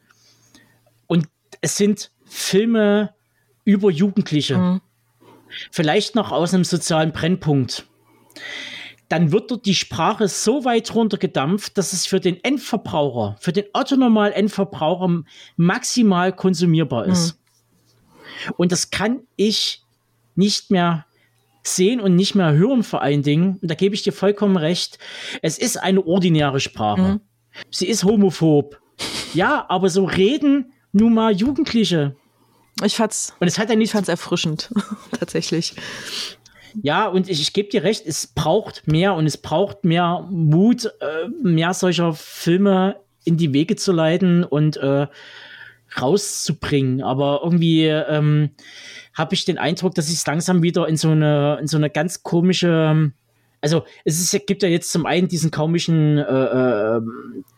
[1.07, 1.27] und
[1.61, 3.13] es sind Filme
[3.63, 4.81] über Jugendliche, mhm.
[5.71, 7.85] vielleicht noch aus einem sozialen Brennpunkt
[9.13, 13.65] dann wird dort die Sprache so weit runtergedampft, dass es für den Endverbraucher, für den
[13.71, 15.21] Otto-Normal-Endverbraucher
[15.55, 17.35] maximal konsumierbar ist.
[17.35, 17.42] Mhm.
[18.57, 19.83] Und das kann ich
[20.35, 21.05] nicht mehr
[21.63, 23.57] sehen und nicht mehr hören vor allen Dingen.
[23.61, 24.99] Und da gebe ich dir vollkommen recht.
[25.41, 27.01] Es ist eine ordinäre Sprache.
[27.01, 27.21] Mhm.
[27.71, 28.79] Sie ist homophob.
[29.33, 32.15] Ja, aber so reden nun mal Jugendliche.
[32.83, 34.69] Ich fand's, und es hat ja nicht, ich fand's erfrischend,
[35.19, 35.75] tatsächlich.
[36.81, 40.85] Ja, und ich, ich gebe dir recht, es braucht mehr und es braucht mehr Mut,
[40.85, 45.07] äh, mehr solcher Filme in die Wege zu leiten und äh,
[46.01, 47.01] rauszubringen.
[47.01, 48.51] Aber irgendwie ähm,
[49.13, 52.23] habe ich den Eindruck, dass ich langsam wieder in so eine, in so eine ganz
[52.23, 53.11] komische.
[53.61, 57.01] Also es ist, gibt ja jetzt zum einen diesen komischen, äh, äh,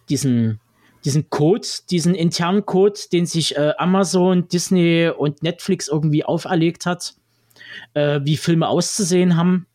[0.09, 0.59] diesen
[1.03, 7.13] diesen Code, diesen internen Code, den sich äh, Amazon, Disney und Netflix irgendwie auferlegt hat
[7.93, 9.67] äh, wie Filme auszusehen haben,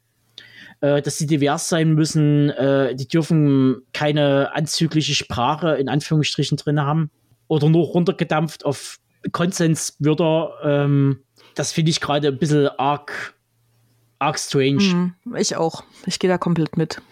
[0.80, 6.80] äh, dass sie divers sein müssen, äh, die dürfen keine anzügliche Sprache in Anführungsstrichen drin
[6.80, 7.10] haben
[7.50, 9.00] oder nur runtergedampft auf
[9.32, 10.52] Konsenswörter.
[10.62, 11.24] Ähm,
[11.56, 13.34] das finde ich gerade ein bisschen arg,
[14.20, 15.14] arg strange.
[15.24, 15.82] Mhm, ich auch.
[16.06, 17.02] Ich gehe da komplett mit.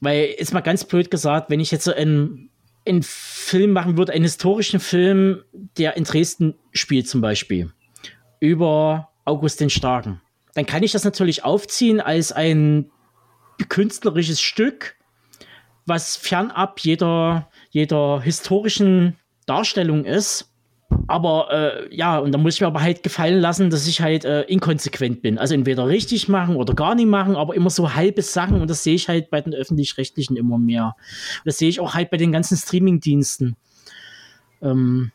[0.00, 2.50] Weil, ist mal ganz blöd gesagt, wenn ich jetzt so einen,
[2.86, 5.42] einen Film machen würde, einen historischen Film,
[5.76, 7.72] der in Dresden spielt zum Beispiel,
[8.38, 10.20] über August den Starken.
[10.54, 12.92] Dann kann ich das natürlich aufziehen als ein
[13.68, 14.94] künstlerisches Stück,
[15.84, 19.16] was fernab jeder, jeder historischen
[19.46, 20.50] Darstellung ist.
[21.08, 24.24] Aber äh, ja, und da muss ich mir aber halt gefallen lassen, dass ich halt
[24.24, 25.38] äh, inkonsequent bin.
[25.38, 28.60] Also entweder richtig machen oder gar nicht machen, aber immer so halbe Sachen.
[28.60, 30.94] Und das sehe ich halt bei den öffentlich-rechtlichen immer mehr.
[31.44, 33.56] Das sehe ich auch halt bei den ganzen Streaming-Diensten.
[34.62, 35.10] Ähm,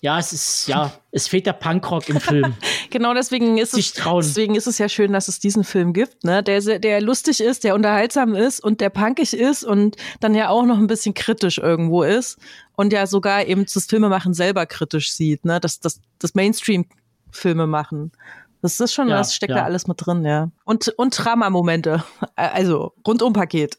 [0.00, 2.54] ja, es ist, ja, es fehlt der Punkrock im Film.
[2.90, 6.42] genau deswegen ist es, deswegen ist es ja schön, dass es diesen Film gibt, ne,
[6.42, 10.64] der, der lustig ist, der unterhaltsam ist und der punkig ist und dann ja auch
[10.64, 12.38] noch ein bisschen kritisch irgendwo ist
[12.76, 18.12] und ja sogar eben das Filmemachen selber kritisch sieht, ne, das, das, das Mainstream-Filme machen.
[18.62, 19.58] Das ist schon, ja, das steckt ja.
[19.58, 20.50] da alles mit drin, ja.
[20.64, 22.04] Und, und Drama-Momente.
[22.36, 23.78] Also, rundum Paket.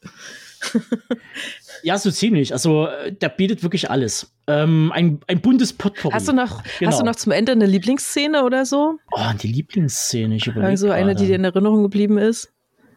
[1.84, 2.54] ja, so ziemlich.
[2.54, 4.32] Also, äh, der bietet wirklich alles.
[4.48, 6.14] Ähm, ein, ein buntes Potpourri.
[6.14, 6.92] Hast du, noch, genau.
[6.92, 9.00] hast du noch zum Ende eine Lieblingsszene oder so?
[9.12, 12.52] Oh, die Lieblingsszene, ich überlege Also eine, die dir in Erinnerung geblieben ist?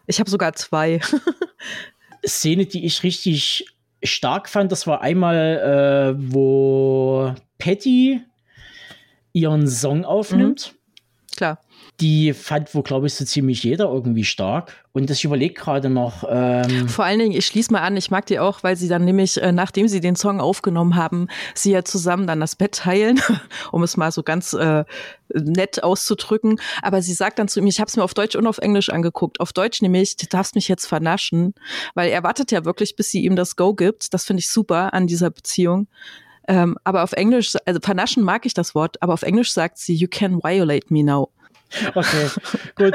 [0.06, 1.00] Ich habe sogar zwei.
[2.26, 3.66] Szene, die ich richtig
[4.02, 8.20] stark fand, das war einmal, äh, wo Patty
[9.32, 10.74] ihren Song aufnimmt.
[10.74, 11.36] Mhm.
[11.36, 11.63] Klar
[12.00, 14.72] die fand wohl, glaube ich, so ziemlich jeder irgendwie stark.
[14.92, 16.24] Und das überlegt gerade noch.
[16.28, 19.04] Ähm Vor allen Dingen, ich schließe mal an, ich mag die auch, weil sie dann
[19.04, 23.20] nämlich, äh, nachdem sie den Song aufgenommen haben, sie ja zusammen dann das Bett teilen,
[23.72, 24.84] um es mal so ganz äh,
[25.32, 26.60] nett auszudrücken.
[26.82, 28.90] Aber sie sagt dann zu ihm, ich habe es mir auf Deutsch und auf Englisch
[28.90, 29.38] angeguckt.
[29.38, 31.54] Auf Deutsch nämlich, du darfst mich jetzt vernaschen,
[31.94, 34.14] weil er wartet ja wirklich, bis sie ihm das Go gibt.
[34.14, 35.86] Das finde ich super an dieser Beziehung.
[36.46, 39.94] Ähm, aber auf Englisch, also vernaschen mag ich das Wort, aber auf Englisch sagt sie,
[39.94, 41.30] you can violate me now.
[41.94, 42.28] Okay,
[42.76, 42.94] gut.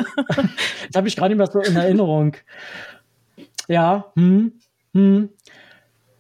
[0.83, 2.35] Jetzt habe ich gerade nicht mehr so in Erinnerung.
[3.67, 4.53] Ja, hm,
[4.93, 5.29] hm.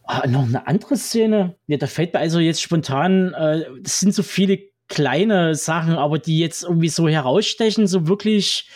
[0.03, 1.55] Ah, noch eine andere Szene.
[1.67, 6.17] Ja, da fällt mir also jetzt spontan, äh, das sind so viele kleine Sachen, aber
[6.17, 8.67] die jetzt irgendwie so herausstechen, so wirklich,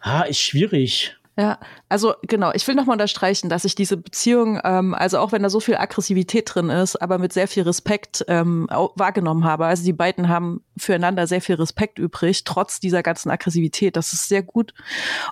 [0.00, 1.16] ah, ist schwierig.
[1.38, 1.58] Ja,
[1.90, 5.50] also genau, ich will nochmal unterstreichen, dass ich diese Beziehung, ähm, also auch wenn da
[5.50, 9.66] so viel Aggressivität drin ist, aber mit sehr viel Respekt ähm, wahrgenommen habe.
[9.66, 13.96] Also die beiden haben füreinander sehr viel Respekt übrig, trotz dieser ganzen Aggressivität.
[13.96, 14.72] Das ist sehr gut.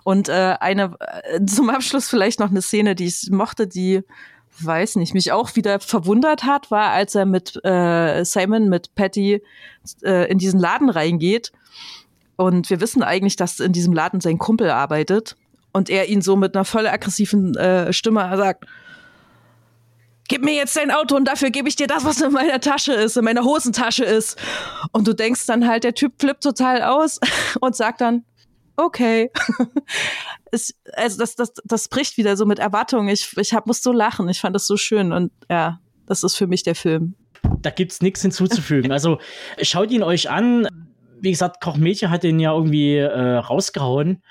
[0.03, 4.03] Und äh, eine äh, zum Abschluss vielleicht noch eine Szene, die ich mochte, die
[4.61, 9.43] weiß nicht, mich auch wieder verwundert hat, war, als er mit äh, Simon, mit Patty
[10.03, 11.51] äh, in diesen Laden reingeht.
[12.37, 15.37] Und wir wissen eigentlich, dass in diesem Laden sein Kumpel arbeitet
[15.75, 18.65] und er ihn so mit einer voll aggressiven äh, Stimme sagt,
[20.29, 22.95] gib mir jetzt dein Auto und dafür gebe ich dir das, was in meiner Tasche
[22.95, 24.39] ist, in meiner Hosentasche ist.
[24.93, 27.21] Und du denkst dann halt, der Typ flippt total aus
[27.61, 28.25] und sagt dann,
[28.77, 29.31] okay.
[30.51, 33.09] es, also das, das, das bricht wieder so mit Erwartungen.
[33.09, 34.29] Ich, ich hab, muss so lachen.
[34.29, 37.15] Ich fand das so schön und ja, das ist für mich der Film.
[37.61, 38.93] Da gibt's nichts hinzuzufügen.
[38.93, 39.19] Also
[39.61, 40.69] schaut ihn euch an.
[41.21, 44.23] Wie gesagt, Koch Mädchen hat den ja irgendwie äh, rausgehauen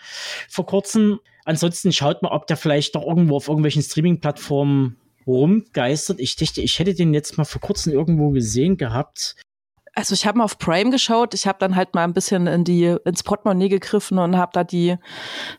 [0.50, 1.20] vor kurzem.
[1.46, 6.20] Ansonsten schaut mal, ob der vielleicht doch irgendwo auf irgendwelchen Streaming-Plattformen rumgeistert.
[6.20, 9.36] Ich dachte, ich hätte den jetzt mal vor kurzem irgendwo gesehen gehabt.
[9.96, 11.34] Also ich habe mal auf Prime geschaut.
[11.34, 14.64] Ich habe dann halt mal ein bisschen in die ins Portemonnaie gegriffen und habe da
[14.64, 14.98] die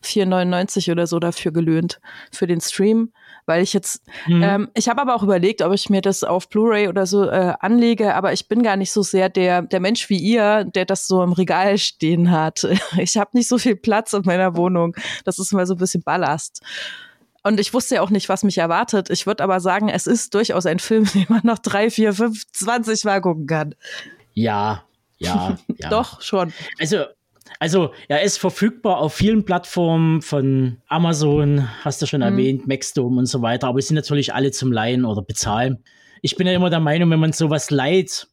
[0.02, 2.00] 4,99 oder so dafür gelöhnt
[2.32, 3.12] für den Stream
[3.46, 4.42] weil ich jetzt, mhm.
[4.42, 7.54] ähm, ich habe aber auch überlegt, ob ich mir das auf Blu-ray oder so äh,
[7.60, 11.06] anlege, aber ich bin gar nicht so sehr der, der Mensch wie ihr, der das
[11.06, 12.66] so im Regal stehen hat.
[12.96, 14.94] Ich habe nicht so viel Platz in meiner Wohnung.
[15.24, 16.62] Das ist mal so ein bisschen Ballast.
[17.42, 19.10] Und ich wusste ja auch nicht, was mich erwartet.
[19.10, 22.50] Ich würde aber sagen, es ist durchaus ein Film, den man noch drei, vier, fünf,
[22.52, 23.74] zwanzig Mal gucken kann.
[24.34, 24.84] Ja,
[25.18, 25.88] ja, ja.
[25.88, 26.52] Doch, schon.
[26.78, 27.04] Also,
[27.60, 32.26] also, er ist verfügbar auf vielen Plattformen von Amazon, hast du schon mhm.
[32.26, 35.82] erwähnt, Maxdome und so weiter, aber es sind natürlich alle zum Leihen oder bezahlen.
[36.22, 38.28] Ich bin ja immer der Meinung, wenn man sowas leiht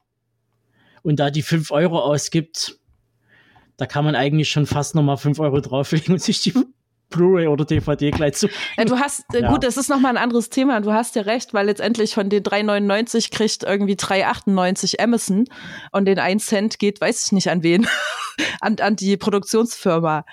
[1.04, 2.78] und da die 5 Euro ausgibt,
[3.78, 6.54] da kann man eigentlich schon fast nochmal 5 Euro drauflegen und sich die
[7.12, 8.48] Blu-ray oder DVD gleich zu.
[8.78, 9.52] Ja, du hast, äh, ja.
[9.52, 10.82] gut, das ist nochmal ein anderes Thema.
[10.82, 15.46] Du hast ja recht, weil letztendlich von den 3,99 kriegt irgendwie 3,98 Amazon
[15.92, 17.88] und den 1 Cent geht, weiß ich nicht an wen,
[18.62, 20.26] an, an die Produktionsfirma.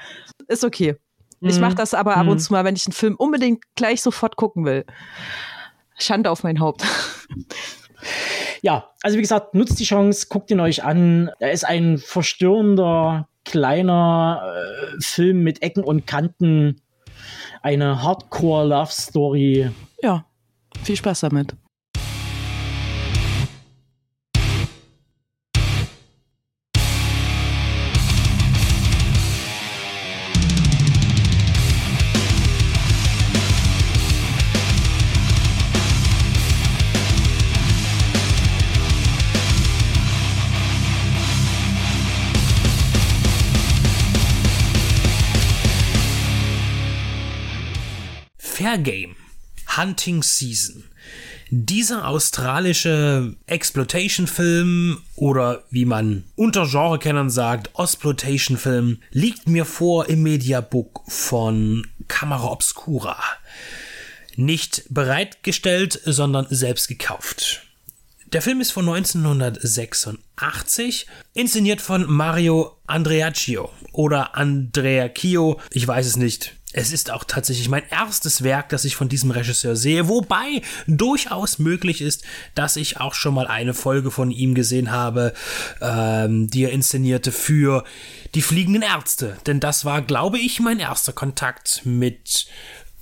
[0.46, 0.96] Ist okay.
[1.40, 1.60] Ich mhm.
[1.60, 2.38] mache das aber ab und mhm.
[2.38, 4.84] zu mal, wenn ich einen Film unbedingt gleich sofort gucken will.
[5.98, 6.84] Schande auf mein Haupt.
[8.62, 11.30] Ja, also wie gesagt, nutzt die Chance, guckt ihn euch an.
[11.38, 16.80] Er ist ein verstörender kleiner äh, Film mit Ecken und Kanten,
[17.62, 19.70] eine Hardcore-Love-Story.
[20.02, 20.26] Ja,
[20.82, 21.56] viel Spaß damit.
[48.68, 49.16] Fair Game
[49.78, 50.84] Hunting Season.
[51.48, 61.00] Dieser australische Exploitation-Film oder wie man unter Genrekennern sagt, Osploitation-Film liegt mir vor im Mediabook
[61.08, 63.16] von Camera Obscura.
[64.36, 67.62] Nicht bereitgestellt, sondern selbst gekauft.
[68.26, 76.57] Der Film ist von 1986, inszeniert von Mario Andreacchio oder Andreacchio, ich weiß es nicht.
[76.74, 81.58] Es ist auch tatsächlich mein erstes Werk, das ich von diesem Regisseur sehe, wobei durchaus
[81.58, 85.32] möglich ist, dass ich auch schon mal eine Folge von ihm gesehen habe,
[85.80, 87.84] ähm, die er inszenierte für
[88.34, 89.38] die fliegenden Ärzte.
[89.46, 92.46] Denn das war, glaube ich, mein erster Kontakt mit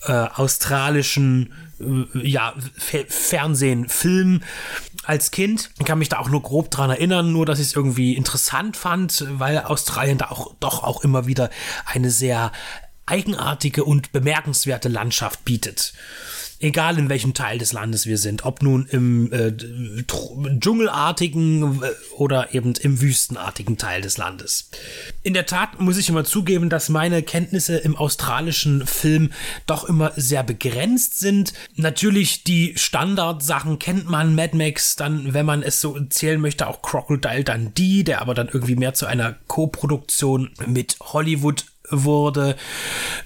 [0.02, 2.54] äh, australischen äh, ja,
[3.08, 4.42] Fernsehen, Film
[5.02, 5.70] als Kind.
[5.78, 8.76] Ich kann mich da auch nur grob dran erinnern, nur dass ich es irgendwie interessant
[8.76, 11.50] fand, weil Australien da auch doch auch immer wieder
[11.86, 12.52] eine sehr
[13.06, 15.94] eigenartige und bemerkenswerte Landschaft bietet.
[16.58, 19.52] Egal in welchem Teil des Landes wir sind, ob nun im äh,
[20.58, 24.70] dschungelartigen äh, oder eben im wüstenartigen Teil des Landes.
[25.22, 29.32] In der Tat muss ich immer zugeben, dass meine Kenntnisse im australischen Film
[29.66, 31.52] doch immer sehr begrenzt sind.
[31.74, 36.80] Natürlich die Standardsachen kennt man, Mad Max, dann, wenn man es so zählen möchte, auch
[36.80, 42.56] Crocodile Dundee, der aber dann irgendwie mehr zu einer Co-Produktion mit Hollywood wurde.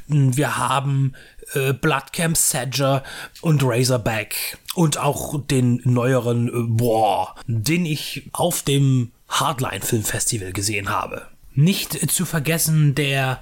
[0.06, 1.14] Wir haben
[1.54, 3.02] äh, Bloodcamp Sadger
[3.40, 10.90] und Razorback und auch den neueren äh, Boah, den ich auf dem Hardline Filmfestival gesehen
[10.90, 11.26] habe.
[11.54, 13.40] Nicht zu vergessen der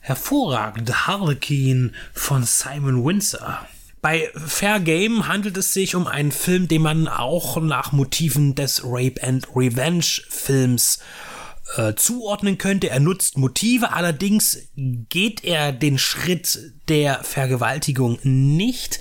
[0.00, 3.66] hervorragende Harlequin von Simon Windsor.
[4.00, 8.82] Bei Fair Game handelt es sich um einen Film, den man auch nach Motiven des
[8.82, 11.00] Rape and Revenge Films
[11.76, 12.90] äh, zuordnen könnte.
[12.90, 16.58] Er nutzt Motive, allerdings geht er den Schritt
[16.88, 18.98] der Vergewaltigung nicht.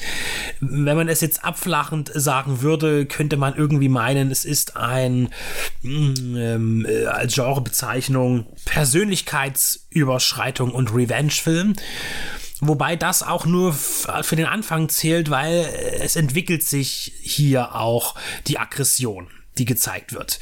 [0.60, 5.30] Wenn man es jetzt abflachend sagen würde, könnte man irgendwie meinen, es ist ein
[5.82, 11.74] mm, ähm, äh, als Genrebezeichnung Persönlichkeitsüberschreitung und Revenge-Film.
[12.62, 15.66] Wobei das auch nur für den Anfang zählt, weil
[16.02, 18.16] es entwickelt sich hier auch
[18.48, 19.30] die Aggression,
[19.60, 20.40] die gezeigt wird.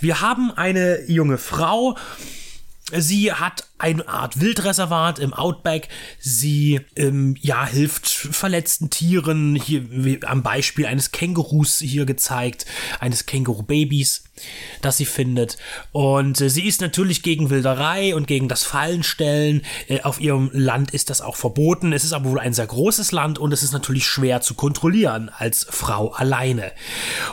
[0.00, 1.96] Wir haben eine junge Frau,
[2.92, 5.88] Sie hat eine Art Wildreservat im Outback.
[6.18, 9.56] Sie ähm, ja hilft verletzten Tieren.
[9.56, 9.84] Hier
[10.26, 12.66] am Beispiel eines Kängurus hier gezeigt,
[13.00, 14.24] eines Känguru-Babys,
[14.82, 15.56] das sie findet.
[15.92, 19.62] Und äh, sie ist natürlich gegen Wilderei und gegen das Fallenstellen.
[19.88, 21.92] Äh, auf ihrem Land ist das auch verboten.
[21.92, 25.30] Es ist aber wohl ein sehr großes Land und es ist natürlich schwer zu kontrollieren
[25.34, 26.72] als Frau alleine.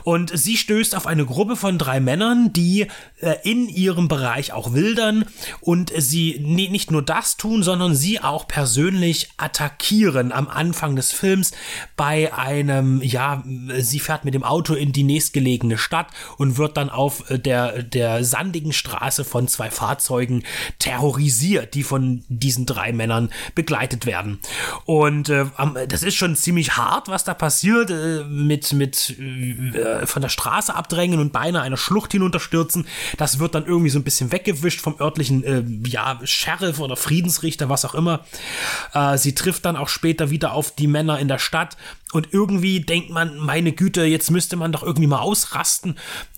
[0.03, 2.87] Und sie stößt auf eine Gruppe von drei Männern, die
[3.19, 5.25] äh, in ihrem Bereich auch wildern
[5.61, 11.51] und sie nicht nur das tun, sondern sie auch persönlich attackieren am Anfang des Films
[11.95, 13.43] bei einem, ja,
[13.79, 16.07] sie fährt mit dem Auto in die nächstgelegene Stadt
[16.38, 20.43] und wird dann auf der, der sandigen Straße von zwei Fahrzeugen
[20.79, 24.39] terrorisiert, die von diesen drei Männern begleitet werden.
[24.85, 25.45] Und äh,
[25.88, 30.73] das ist schon ziemlich hart, was da passiert, äh, mit, mit äh, von der Straße
[30.73, 32.88] abdrängen und beinahe einer Schlucht hinunterstürzen.
[33.17, 37.69] Das wird dann irgendwie so ein bisschen weggewischt vom örtlichen äh, ja, Sheriff oder Friedensrichter,
[37.69, 38.25] was auch immer.
[38.93, 41.78] Äh, sie trifft dann auch später wieder auf die Männer in der Stadt
[42.13, 45.97] und irgendwie denkt man, meine Güte, jetzt müsste man doch irgendwie mal ausrasten,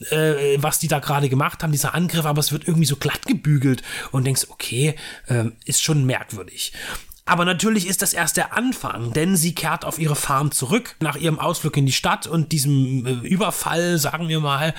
[0.10, 3.26] äh, was die da gerade gemacht haben, dieser Angriff, aber es wird irgendwie so glatt
[3.26, 4.96] gebügelt und denkst, okay,
[5.28, 6.74] äh, ist schon merkwürdig.
[7.30, 11.16] Aber natürlich ist das erst der Anfang, denn sie kehrt auf ihre Farm zurück nach
[11.16, 14.74] ihrem Ausflug in die Stadt und diesem äh, Überfall, sagen wir mal.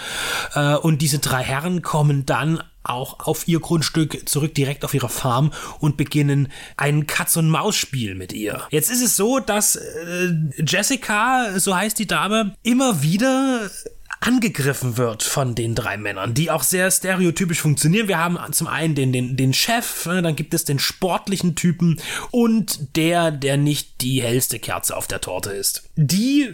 [0.55, 5.09] Äh, und diese drei Herren kommen dann auch auf ihr Grundstück zurück, direkt auf ihre
[5.09, 8.63] Farm und beginnen ein Katz-und-Maus-Spiel mit ihr.
[8.71, 10.33] Jetzt ist es so, dass äh,
[10.67, 13.71] Jessica, so heißt die Dame, immer wieder
[14.21, 18.07] angegriffen wird von den drei Männern, die auch sehr stereotypisch funktionieren.
[18.07, 22.01] Wir haben zum einen den, den, den Chef, ne, dann gibt es den sportlichen Typen
[22.31, 25.85] und der, der nicht die hellste Kerze auf der Torte ist.
[25.97, 26.51] Die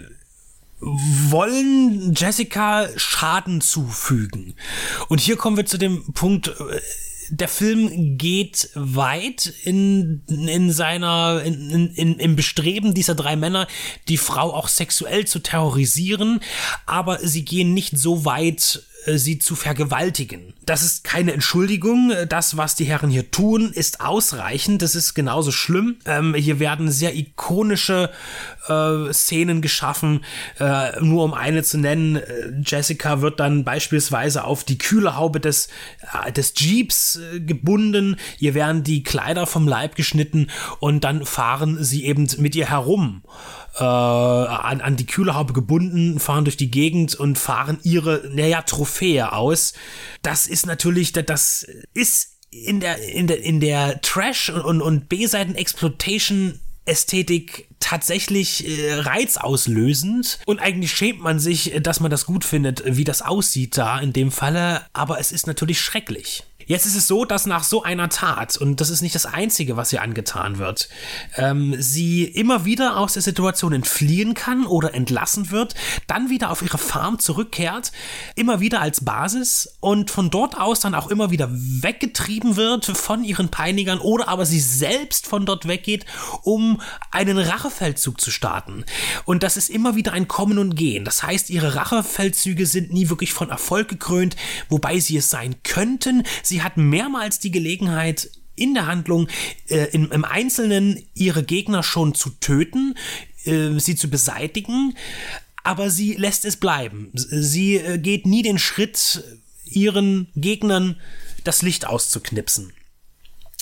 [0.80, 4.54] wollen Jessica Schaden zufügen.
[5.08, 6.80] Und hier kommen wir zu dem Punkt, äh,
[7.30, 13.66] der Film geht weit in, in seiner, in, in, im Bestreben dieser drei Männer,
[14.08, 16.40] die Frau auch sexuell zu terrorisieren,
[16.84, 18.84] aber sie gehen nicht so weit,
[19.14, 20.54] sie zu vergewaltigen.
[20.64, 22.12] Das ist keine Entschuldigung.
[22.28, 24.82] Das, was die Herren hier tun, ist ausreichend.
[24.82, 25.96] Das ist genauso schlimm.
[26.04, 28.10] Ähm, hier werden sehr ikonische
[28.68, 30.24] äh, Szenen geschaffen.
[30.58, 35.68] Äh, nur um eine zu nennen, äh, Jessica wird dann beispielsweise auf die Kühlerhaube des,
[36.24, 38.16] äh, des Jeeps äh, gebunden.
[38.38, 40.48] Ihr werden die Kleider vom Leib geschnitten
[40.80, 43.22] und dann fahren sie eben mit ihr herum
[43.78, 49.32] äh, an, an die Kühlerhaube gebunden, fahren durch die Gegend und fahren ihre, naja, Trophäe
[49.32, 49.74] aus.
[50.22, 56.60] Das ist natürlich, das ist in der, in der, in der Trash- und, und B-Seiten-Exploitation
[56.86, 63.04] Ästhetik tatsächlich äh, reizauslösend und eigentlich schämt man sich, dass man das gut findet, wie
[63.04, 66.44] das aussieht da in dem Falle, aber es ist natürlich schrecklich.
[66.66, 69.76] Jetzt ist es so, dass nach so einer Tat, und das ist nicht das Einzige,
[69.76, 70.88] was ihr angetan wird,
[71.36, 75.76] ähm, sie immer wieder aus der Situation entfliehen kann oder entlassen wird,
[76.08, 77.92] dann wieder auf ihre Farm zurückkehrt,
[78.34, 83.22] immer wieder als Basis und von dort aus dann auch immer wieder weggetrieben wird von
[83.22, 86.04] ihren Peinigern oder aber sie selbst von dort weggeht,
[86.42, 86.80] um
[87.12, 88.84] einen Rachefeldzug zu starten.
[89.24, 91.04] Und das ist immer wieder ein Kommen und Gehen.
[91.04, 94.34] Das heißt, ihre Rachefeldzüge sind nie wirklich von Erfolg gekrönt,
[94.68, 96.24] wobei sie es sein könnten.
[96.42, 99.28] Sie sie hat mehrmals die Gelegenheit, in der Handlung
[99.68, 102.94] äh, im, im, Einzelnen ihre Gegner schon zu töten,
[103.44, 104.96] äh, sie zu beseitigen,
[105.62, 107.10] aber sie lässt es bleiben.
[107.12, 109.22] Sie äh, geht nie den Schritt,
[109.66, 110.96] ihren Gegnern
[111.44, 112.72] das Licht auszuknipsen.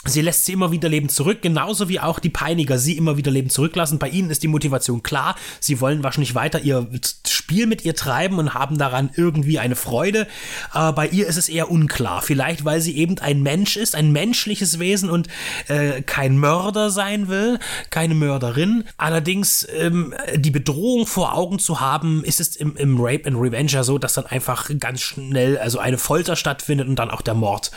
[0.06, 3.30] Sie lässt sie immer wieder leben zurück, genauso wie auch die Peiniger sie immer wieder
[3.30, 3.98] leben zurücklassen.
[3.98, 5.34] Bei ihnen ist die Motivation klar.
[5.60, 6.88] Sie wollen wahrscheinlich weiter ihr
[7.26, 10.26] Spiel mit ihr treiben und haben daran irgendwie eine Freude.
[10.70, 12.22] Aber bei ihr ist es eher unklar.
[12.22, 15.28] Vielleicht, weil sie eben ein Mensch ist, ein menschliches Wesen und
[15.68, 17.58] äh, kein Mörder sein will,
[17.90, 18.84] keine Mörderin.
[18.96, 23.70] Allerdings ähm, die Bedrohung vor Augen zu haben, ist es im, im Rape and Revenge
[23.72, 27.34] ja so, dass dann einfach ganz schnell also eine Folter stattfindet und dann auch der
[27.34, 27.70] Mord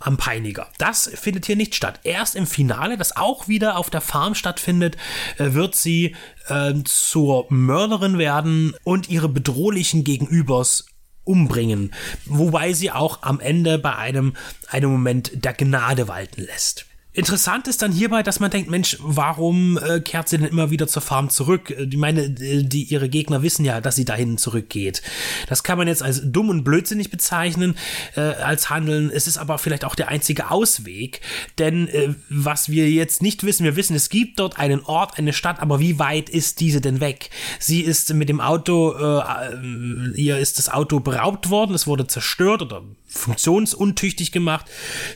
[0.00, 0.66] am Peiniger.
[0.78, 2.00] Das findet hier nicht statt.
[2.02, 4.96] Erst im Finale, das auch wieder auf der Farm stattfindet,
[5.38, 6.16] äh, wird sie
[6.48, 10.86] äh, zur Mörderin werden und ihre bedrohlichen Gegenübers
[11.24, 11.94] umbringen.
[12.26, 14.34] Wobei sie auch am Ende bei einem,
[14.68, 16.86] einem Moment der Gnade walten lässt.
[17.16, 20.88] Interessant ist dann hierbei, dass man denkt, Mensch, warum äh, kehrt sie denn immer wieder
[20.88, 21.70] zur Farm zurück?
[21.70, 25.00] Äh, die meine, äh, die ihre Gegner wissen ja, dass sie dahin zurückgeht.
[25.48, 27.76] Das kann man jetzt als dumm und blödsinnig bezeichnen,
[28.16, 29.10] äh, als Handeln.
[29.14, 31.20] Es ist aber vielleicht auch der einzige Ausweg,
[31.58, 35.32] denn äh, was wir jetzt nicht wissen, wir wissen, es gibt dort einen Ort, eine
[35.32, 37.30] Stadt, aber wie weit ist diese denn weg?
[37.60, 42.62] Sie ist mit dem Auto, äh, ihr ist das Auto beraubt worden, es wurde zerstört
[42.62, 42.82] oder
[43.14, 44.66] funktionsuntüchtig gemacht.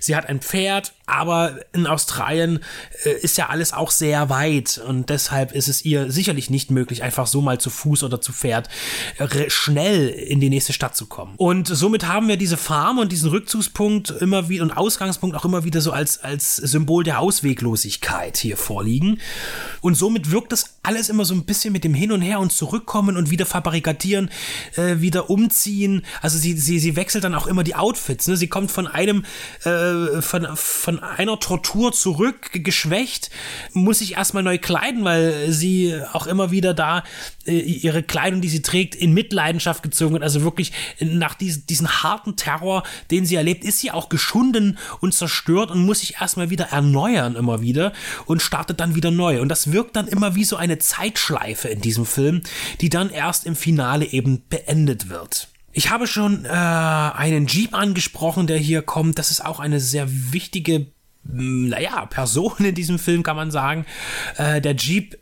[0.00, 2.60] Sie hat ein Pferd, aber in Australien
[3.04, 7.02] äh, ist ja alles auch sehr weit und deshalb ist es ihr sicherlich nicht möglich,
[7.02, 8.68] einfach so mal zu Fuß oder zu Pferd
[9.18, 11.34] äh, schnell in die nächste Stadt zu kommen.
[11.36, 15.64] Und somit haben wir diese Farm und diesen Rückzugspunkt immer wieder und Ausgangspunkt auch immer
[15.64, 19.20] wieder so als, als Symbol der Ausweglosigkeit hier vorliegen.
[19.80, 22.52] Und somit wirkt das alles immer so ein bisschen mit dem Hin und Her und
[22.52, 24.30] Zurückkommen und wieder fabrikatieren,
[24.76, 26.04] äh, wieder umziehen.
[26.20, 28.28] Also sie, sie, sie wechselt dann auch immer die Outfits.
[28.28, 28.36] Ne?
[28.36, 29.24] Sie kommt von einem,
[29.64, 33.30] äh, von, von einer Tortur zurück, geschwächt,
[33.72, 37.02] muss sich erstmal neu kleiden, weil sie auch immer wieder da
[37.46, 40.22] äh, ihre Kleidung, die sie trägt, in Mitleidenschaft gezogen wird.
[40.22, 45.14] Also wirklich nach diesen, diesen harten Terror, den sie erlebt, ist sie auch geschunden und
[45.14, 47.92] zerstört und muss sich erstmal wieder erneuern, immer wieder
[48.26, 49.40] und startet dann wieder neu.
[49.40, 52.42] Und das wirkt dann immer wie so eine Zeitschleife in diesem Film,
[52.82, 55.48] die dann erst im Finale eben beendet wird.
[55.78, 59.16] Ich habe schon äh, einen Jeep angesprochen, der hier kommt.
[59.16, 60.86] Das ist auch eine sehr wichtige
[61.22, 63.86] naja, Person in diesem Film, kann man sagen.
[64.38, 65.16] Äh, der Jeep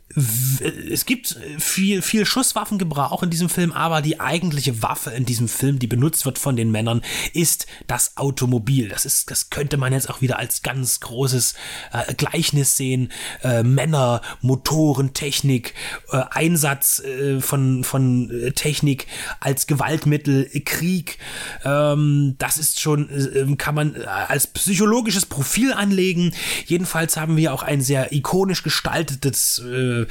[0.89, 5.77] es gibt viel, viel Schusswaffengebrauch in diesem Film, aber die eigentliche Waffe in diesem Film,
[5.77, 7.03] die benutzt wird von den Männern,
[7.33, 8.89] ist das Automobil.
[8.89, 11.53] Das ist, das könnte man jetzt auch wieder als ganz großes
[11.93, 13.11] äh, Gleichnis sehen.
[13.43, 15.75] Äh, Männer, Motoren, Technik,
[16.11, 19.05] äh, Einsatz äh, von, von äh, Technik
[19.39, 21.19] als Gewaltmittel, Krieg.
[21.63, 26.33] Ähm, das ist schon, äh, kann man als psychologisches Profil anlegen.
[26.65, 30.06] Jedenfalls haben wir auch ein sehr ikonisch gestaltetes äh,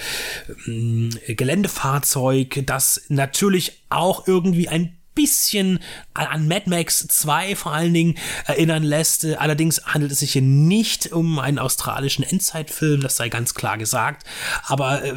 [1.27, 5.81] Geländefahrzeug, das natürlich auch irgendwie ein bisschen
[6.17, 8.15] an Mad Max 2 vor allen Dingen
[8.47, 9.25] erinnern lässt.
[9.25, 14.27] Allerdings handelt es sich hier nicht um einen australischen Endzeitfilm, das sei ganz klar gesagt.
[14.65, 15.13] Aber äh,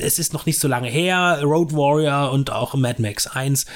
[0.00, 1.40] es ist noch nicht so lange her.
[1.42, 3.66] Road Warrior und auch Mad Max 1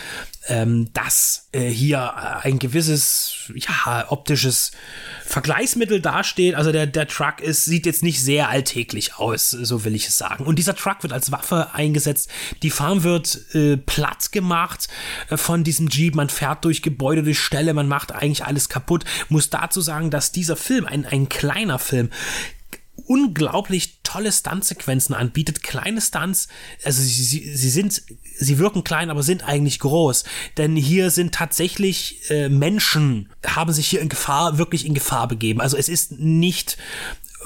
[0.48, 4.72] ähm, dass äh, hier ein gewisses ja, optisches
[5.24, 6.54] Vergleichsmittel dasteht.
[6.54, 10.18] Also der, der Truck ist, sieht jetzt nicht sehr alltäglich aus, so will ich es
[10.18, 10.44] sagen.
[10.44, 12.28] Und dieser Truck wird als Waffe eingesetzt.
[12.62, 14.88] Die Farm wird äh, platt gemacht
[15.30, 16.16] äh, von diesem Jeep.
[16.16, 19.04] Man fährt durch Gebäude, durch Ställe, man macht eigentlich alles kaputt.
[19.28, 22.10] Muss dazu sagen, dass dieser Film, ein, ein kleiner Film,
[23.06, 25.62] unglaublich tolle Stuntsequenzen anbietet.
[25.62, 26.48] Kleine Stunts,
[26.84, 28.02] also sie, sie, sie sind,
[28.38, 30.24] sie wirken klein, aber sind eigentlich groß.
[30.56, 35.60] Denn hier sind tatsächlich äh, Menschen, haben sich hier in Gefahr, wirklich in Gefahr begeben.
[35.60, 36.76] Also es ist nicht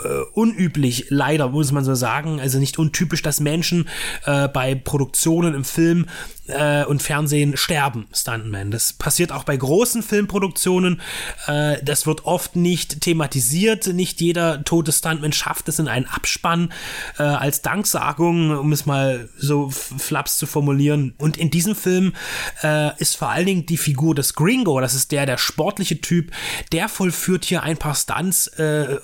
[0.02, 3.88] äh, unüblich, leider muss man so sagen, also nicht untypisch, dass Menschen
[4.24, 6.06] äh, bei Produktionen im Film
[6.48, 8.70] äh, und Fernsehen sterben, Stuntmen.
[8.70, 11.00] Das passiert auch bei großen Filmproduktionen.
[11.46, 13.86] Äh, das wird oft nicht thematisiert.
[13.88, 16.72] Nicht jeder tote Stuntman schafft es in einen Abspann
[17.18, 21.14] äh, als Danksagung, um es mal so flaps zu formulieren.
[21.18, 22.12] Und in diesem Film
[22.62, 26.30] äh, ist vor allen Dingen die Figur des Gringo, das ist der, der sportliche Typ,
[26.72, 28.50] der vollführt hier ein paar Stunts.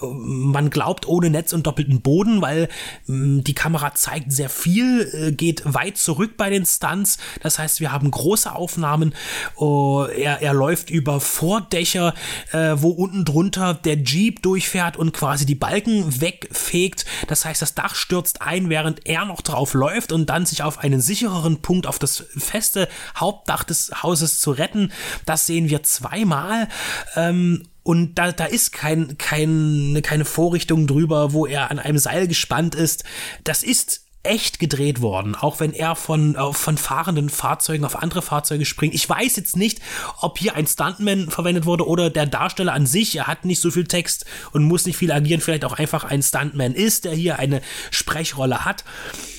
[0.00, 2.68] Man glaubt ohne Netz und doppelten Boden, weil
[3.06, 7.18] mh, die Kamera zeigt sehr viel, äh, geht weit zurück bei den Stunts.
[7.40, 9.14] Das heißt, wir haben große Aufnahmen.
[9.56, 12.14] Oh, er, er läuft über Vordächer,
[12.52, 17.04] äh, wo unten drunter der Jeep durchfährt und quasi die Balken wegfegt.
[17.28, 20.78] Das heißt, das Dach stürzt ein, während er noch drauf läuft und dann sich auf
[20.78, 24.92] einen sichereren Punkt auf das feste Hauptdach des Hauses zu retten.
[25.26, 26.68] Das sehen wir zweimal.
[27.16, 32.28] Ähm, und da, da ist kein, kein, keine Vorrichtung drüber, wo er an einem Seil
[32.28, 33.04] gespannt ist.
[33.44, 38.22] Das ist echt gedreht worden, auch wenn er von, äh, von fahrenden Fahrzeugen auf andere
[38.22, 38.94] Fahrzeuge springt.
[38.94, 39.80] Ich weiß jetzt nicht,
[40.20, 43.16] ob hier ein Stuntman verwendet wurde oder der Darsteller an sich.
[43.16, 46.22] Er hat nicht so viel Text und muss nicht viel agieren, vielleicht auch einfach ein
[46.22, 48.84] Stuntman ist, der hier eine Sprechrolle hat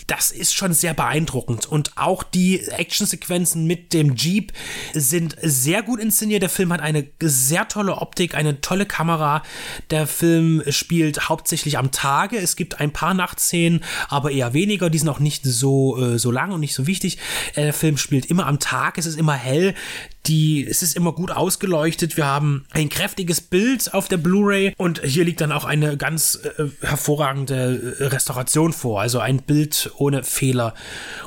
[0.07, 1.65] das ist schon sehr beeindruckend.
[1.65, 4.51] Und auch die Actionsequenzen mit dem Jeep
[4.93, 6.41] sind sehr gut inszeniert.
[6.41, 9.43] Der Film hat eine sehr tolle Optik, eine tolle Kamera.
[9.91, 12.37] Der Film spielt hauptsächlich am Tage.
[12.37, 14.89] Es gibt ein paar Nachtszenen, aber eher weniger.
[14.89, 17.17] Die sind auch nicht so, äh, so lang und nicht so wichtig.
[17.55, 18.97] Der Film spielt immer am Tag.
[18.97, 19.73] Es ist immer hell
[20.25, 22.15] Die, es ist immer gut ausgeleuchtet.
[22.17, 26.39] Wir haben ein kräftiges Bild auf der Blu-ray und hier liegt dann auch eine ganz
[26.57, 29.01] äh, hervorragende äh, Restauration vor.
[29.01, 30.73] Also ein Bild ohne Fehler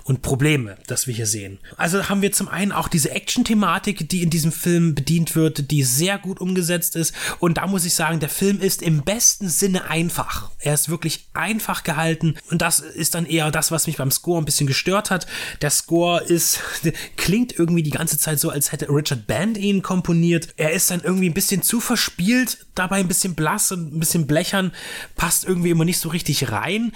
[0.05, 1.59] und Probleme, das wir hier sehen.
[1.77, 5.83] Also haben wir zum einen auch diese Action-Thematik, die in diesem Film bedient wird, die
[5.83, 7.15] sehr gut umgesetzt ist.
[7.39, 10.51] Und da muss ich sagen, der Film ist im besten Sinne einfach.
[10.59, 14.41] Er ist wirklich einfach gehalten und das ist dann eher das, was mich beim Score
[14.41, 15.27] ein bisschen gestört hat.
[15.61, 16.61] Der Score ist,
[17.17, 20.55] klingt irgendwie die ganze Zeit so, als hätte Richard Band ihn komponiert.
[20.57, 24.27] Er ist dann irgendwie ein bisschen zu verspielt, dabei ein bisschen blass und ein bisschen
[24.27, 24.73] blechern,
[25.17, 26.93] passt irgendwie immer nicht so richtig rein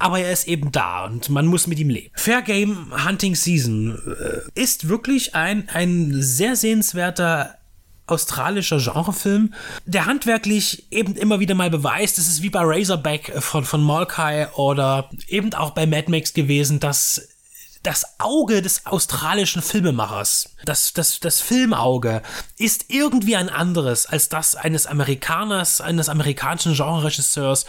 [0.00, 2.10] aber er ist eben da und man muss mit ihm leben.
[2.14, 7.58] Fair Game Hunting Season äh, ist wirklich ein, ein sehr sehenswerter
[8.06, 13.64] australischer Genrefilm, der handwerklich eben immer wieder mal beweist, es ist wie bei Razorback von,
[13.64, 17.28] von Molkai oder eben auch bei Mad Max gewesen, dass
[17.82, 22.20] das Auge des australischen Filmemachers, das, das, das Filmauge,
[22.58, 27.64] ist irgendwie ein anderes als das eines Amerikaners, eines amerikanischen Genreregisseurs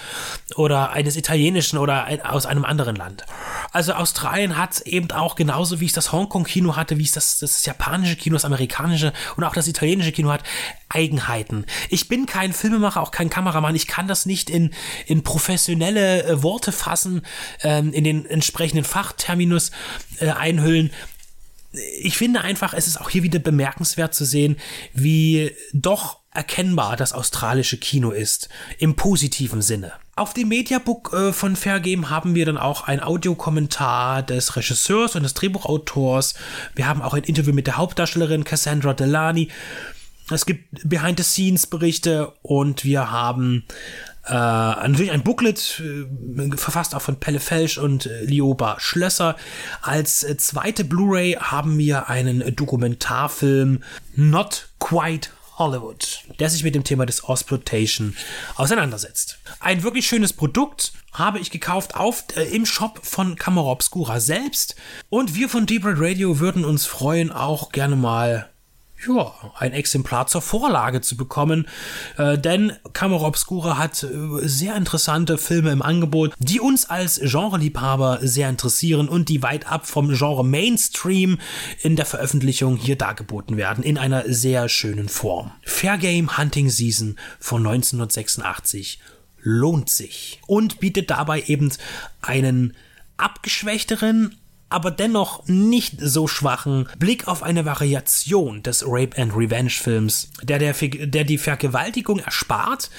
[0.56, 3.26] oder eines italienischen oder ein, aus einem anderen Land.
[3.72, 7.66] Also Australien hat eben auch genauso wie es das Hongkong-Kino hatte, wie es das, das
[7.66, 10.44] japanische Kino, das amerikanische und auch das italienische Kino hat,
[10.90, 11.66] Eigenheiten.
[11.90, 13.76] Ich bin kein Filmemacher, auch kein Kameramann.
[13.76, 14.74] Ich kann das nicht in,
[15.06, 17.22] in professionelle äh, Worte fassen,
[17.64, 19.72] ähm, in den entsprechenden Fachterminus
[20.20, 20.92] äh, einhüllen.
[22.02, 24.58] Ich finde einfach, es ist auch hier wieder bemerkenswert zu sehen,
[24.94, 29.94] wie doch erkennbar das australische Kino ist, im positiven Sinne.
[30.16, 35.24] Auf dem Mediabook äh, von Fairgame haben wir dann auch ein Audiokommentar des Regisseurs und
[35.24, 36.36] des Drehbuchautors.
[36.76, 39.50] Wir haben auch ein Interview mit der Hauptdarstellerin Cassandra Delany.
[40.30, 43.66] Es gibt Behind-the-Scenes-Berichte und wir haben
[44.32, 49.36] äh, natürlich ein Booklet, äh, verfasst auch von Pelle Felsch und äh, Lioba Schlösser.
[49.82, 53.84] Als äh, zweite Blu-ray haben wir einen Dokumentarfilm
[54.16, 58.16] Not Quite Hollywood, der sich mit dem Thema des Exploitation
[58.56, 59.40] auseinandersetzt.
[59.60, 64.76] Ein wirklich schönes Produkt habe ich gekauft auf, äh, im Shop von Camera Obscura selbst.
[65.10, 68.51] Und wir von Deep Red Radio würden uns freuen, auch gerne mal
[69.08, 71.68] ja, ein Exemplar zur Vorlage zu bekommen.
[72.18, 74.08] Äh, denn Camera Obscura hat äh,
[74.42, 79.88] sehr interessante Filme im Angebot, die uns als Genreliebhaber sehr interessieren und die weit ab
[79.88, 81.40] vom Genre Mainstream
[81.82, 85.52] in der Veröffentlichung hier dargeboten werden, in einer sehr schönen Form.
[85.64, 89.00] Fair Game Hunting Season von 1986
[89.44, 91.72] lohnt sich und bietet dabei eben
[92.22, 92.76] einen
[93.18, 94.36] abgeschwächteren,
[94.72, 100.60] aber dennoch nicht so schwachen Blick auf eine Variation des Rape and Revenge Films, der,
[100.60, 102.90] der, der die Vergewaltigung erspart,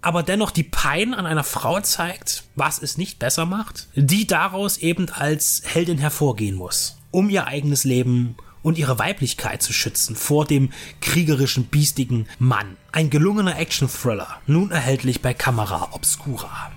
[0.00, 4.78] aber dennoch die Pein an einer Frau zeigt, was es nicht besser macht, die daraus
[4.78, 10.46] eben als Heldin hervorgehen muss, um ihr eigenes Leben und ihre Weiblichkeit zu schützen vor
[10.46, 12.76] dem kriegerischen, biestigen Mann.
[12.92, 16.72] Ein gelungener Action-Thriller, nun erhältlich bei Camera Obscura.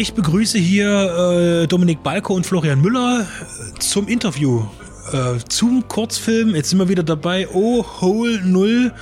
[0.00, 4.64] Ich begrüße hier äh, Dominik Balko und Florian Müller äh, zum Interview
[5.12, 6.54] äh, zum Kurzfilm.
[6.54, 7.46] Jetzt sind wir wieder dabei.
[7.52, 8.94] Oh, Hole Null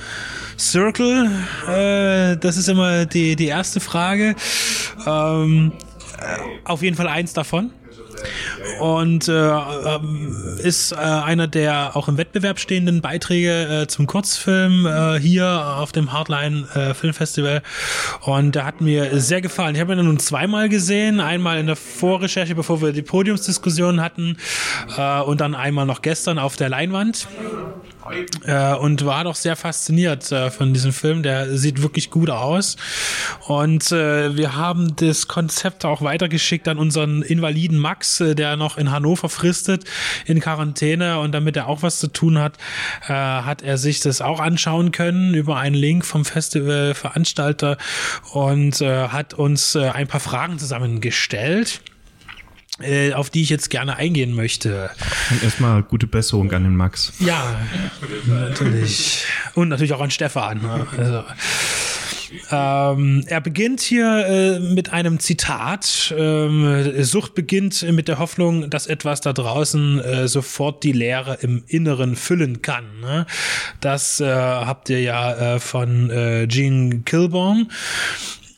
[0.57, 1.31] Circle.
[1.69, 4.35] Äh, das ist immer die, die erste Frage.
[5.07, 5.71] Ähm,
[6.17, 7.71] äh, auf jeden Fall eins davon
[8.79, 14.85] und äh, ähm, ist äh, einer der auch im Wettbewerb stehenden Beiträge äh, zum Kurzfilm
[14.85, 17.61] äh, hier auf dem Hardline äh, Filmfestival
[18.21, 19.75] und der hat mir sehr gefallen.
[19.75, 24.37] Ich habe ihn nun zweimal gesehen, einmal in der Vorrecherche, bevor wir die Podiumsdiskussion hatten
[24.97, 27.27] äh, und dann einmal noch gestern auf der Leinwand
[28.45, 31.23] äh, und war doch sehr fasziniert äh, von diesem Film.
[31.23, 32.77] Der sieht wirklich gut aus.
[33.47, 38.77] Und äh, wir haben das Konzept auch weitergeschickt an unseren Invaliden Max, äh, der noch
[38.77, 39.85] in Hannover fristet,
[40.25, 41.19] in Quarantäne.
[41.19, 42.57] Und damit er auch was zu tun hat,
[43.07, 47.77] äh, hat er sich das auch anschauen können über einen Link vom Festivalveranstalter
[48.33, 51.81] und äh, hat uns ein paar Fragen zusammengestellt
[52.81, 54.89] äh, auf die ich jetzt gerne eingehen möchte.
[55.29, 57.13] Und erstmal gute Besserung an den Max.
[57.19, 57.59] Ja,
[58.27, 59.25] natürlich.
[59.53, 60.61] Und natürlich auch an Stefan.
[60.61, 60.87] Ne?
[60.97, 61.23] Also,
[62.51, 66.13] Ähm, er beginnt hier äh, mit einem Zitat.
[66.15, 71.63] Ähm, Sucht beginnt mit der Hoffnung, dass etwas da draußen äh, sofort die Leere im
[71.67, 72.85] Inneren füllen kann.
[73.01, 73.25] Ne?
[73.81, 77.71] Das äh, habt ihr ja äh, von äh, Gene Kilborn.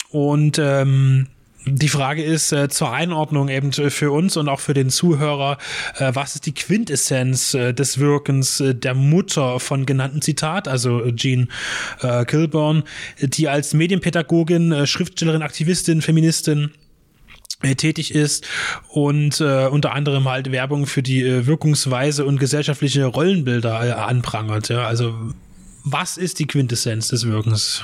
[0.10, 1.28] Und ähm,
[1.66, 5.58] die Frage ist äh, zur Einordnung eben für uns und auch für den Zuhörer,
[5.98, 11.12] äh, was ist die Quintessenz äh, des Wirkens äh, der Mutter von genannten Zitat, also
[11.12, 11.50] Jean
[12.02, 12.84] äh, Kilburn,
[13.22, 16.72] die als Medienpädagogin, äh, Schriftstellerin, Aktivistin, Feministin
[17.62, 18.48] äh, tätig ist
[18.90, 24.70] und äh, unter anderem halt Werbung für die äh, Wirkungsweise und gesellschaftliche Rollenbilder äh, anprangert.
[24.70, 24.88] Ja?
[24.88, 25.14] Also
[25.84, 27.84] was ist die Quintessenz des Wirkens?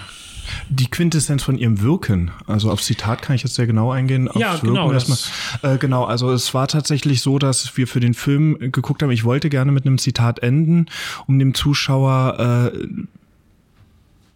[0.69, 4.29] Die Quintessenz von ihrem Wirken, also auf Zitat kann ich jetzt sehr genau eingehen.
[4.35, 5.75] Ja, aufs genau, Wirken das- erstmal.
[5.75, 9.23] Äh, genau, also es war tatsächlich so, dass wir für den Film geguckt haben, ich
[9.23, 10.87] wollte gerne mit einem Zitat enden,
[11.27, 12.87] um dem Zuschauer äh,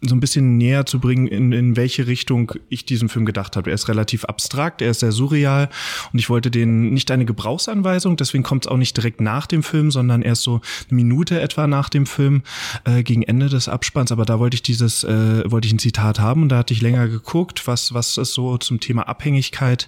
[0.01, 3.69] so ein bisschen näher zu bringen, in, in welche Richtung ich diesen Film gedacht habe.
[3.69, 5.69] Er ist relativ abstrakt, er ist sehr surreal
[6.11, 9.63] und ich wollte den nicht eine Gebrauchsanweisung, deswegen kommt es auch nicht direkt nach dem
[9.63, 12.41] Film, sondern erst so eine Minute etwa nach dem Film,
[12.85, 14.11] äh, gegen Ende des Abspanns.
[14.11, 16.81] Aber da wollte ich dieses, äh, wollte ich ein Zitat haben und da hatte ich
[16.81, 19.87] länger geguckt, was, was es so zum Thema Abhängigkeit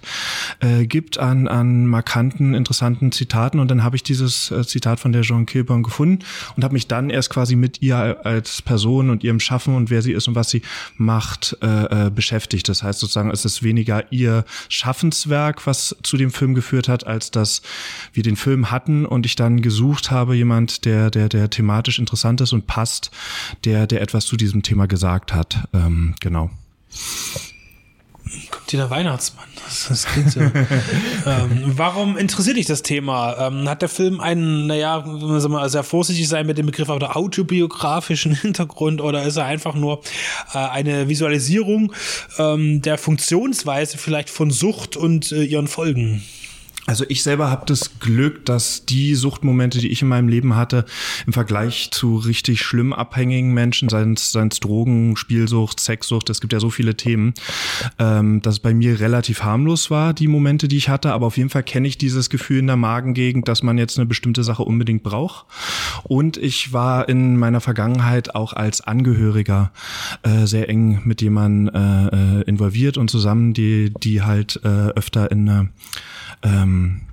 [0.60, 3.58] äh, gibt an, an markanten, interessanten Zitaten.
[3.58, 6.24] Und dann habe ich dieses äh, Zitat von der Jean Kilburn gefunden
[6.56, 10.02] und habe mich dann erst quasi mit ihr als Person und ihrem Schaffen und wer
[10.04, 10.62] sie ist und was sie
[10.96, 12.68] macht, äh, äh, beschäftigt.
[12.68, 17.30] Das heißt sozusagen, es ist weniger ihr Schaffenswerk, was zu dem Film geführt hat, als
[17.30, 17.62] dass
[18.12, 22.40] wir den Film hatten und ich dann gesucht habe, jemand, der, der, der thematisch interessant
[22.40, 23.10] ist und passt,
[23.64, 25.68] der, der etwas zu diesem Thema gesagt hat.
[25.72, 26.50] Ähm, genau.
[28.50, 29.46] Kommt hier der Weihnachtsmann.
[29.64, 30.40] Das, das klingt so.
[31.26, 33.36] ähm, warum interessiert dich das Thema?
[33.38, 37.16] Ähm, hat der Film einen, naja, wenn mal sehr vorsichtig sein mit dem Begriff, aber
[37.16, 40.00] autobiografischen Hintergrund oder ist er einfach nur
[40.52, 41.92] äh, eine Visualisierung
[42.38, 46.22] ähm, der Funktionsweise vielleicht von Sucht und äh, ihren Folgen?
[46.86, 50.84] Also ich selber habe das Glück, dass die Suchtmomente, die ich in meinem Leben hatte,
[51.26, 56.60] im Vergleich zu richtig schlimm abhängigen Menschen, seien es Drogen, Spielsucht, Sexsucht, es gibt ja
[56.60, 57.32] so viele Themen,
[57.98, 61.12] ähm, dass es bei mir relativ harmlos war, die Momente, die ich hatte.
[61.12, 64.06] Aber auf jeden Fall kenne ich dieses Gefühl in der Magengegend, dass man jetzt eine
[64.06, 65.46] bestimmte Sache unbedingt braucht.
[66.02, 69.72] Und ich war in meiner Vergangenheit auch als Angehöriger
[70.22, 75.30] äh, sehr eng mit jemandem äh, äh, involviert und zusammen, die, die halt äh, öfter
[75.30, 75.70] in eine
[76.44, 77.03] ähm,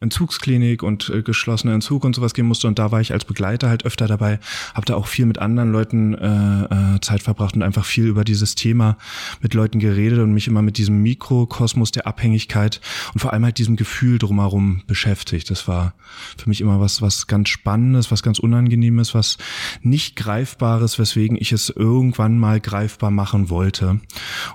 [0.00, 3.68] Entzugsklinik und äh, geschlossener Entzug und sowas gehen musste und da war ich als Begleiter
[3.68, 4.38] halt öfter dabei,
[4.74, 8.22] habe da auch viel mit anderen Leuten äh, äh, Zeit verbracht und einfach viel über
[8.22, 8.96] dieses Thema
[9.40, 12.80] mit Leuten geredet und mich immer mit diesem Mikrokosmos der Abhängigkeit
[13.12, 15.50] und vor allem halt diesem Gefühl drumherum beschäftigt.
[15.50, 15.94] Das war
[16.36, 19.36] für mich immer was was ganz Spannendes, was ganz Unangenehmes, was
[19.82, 24.00] nicht greifbares, weswegen ich es irgendwann mal greifbar machen wollte.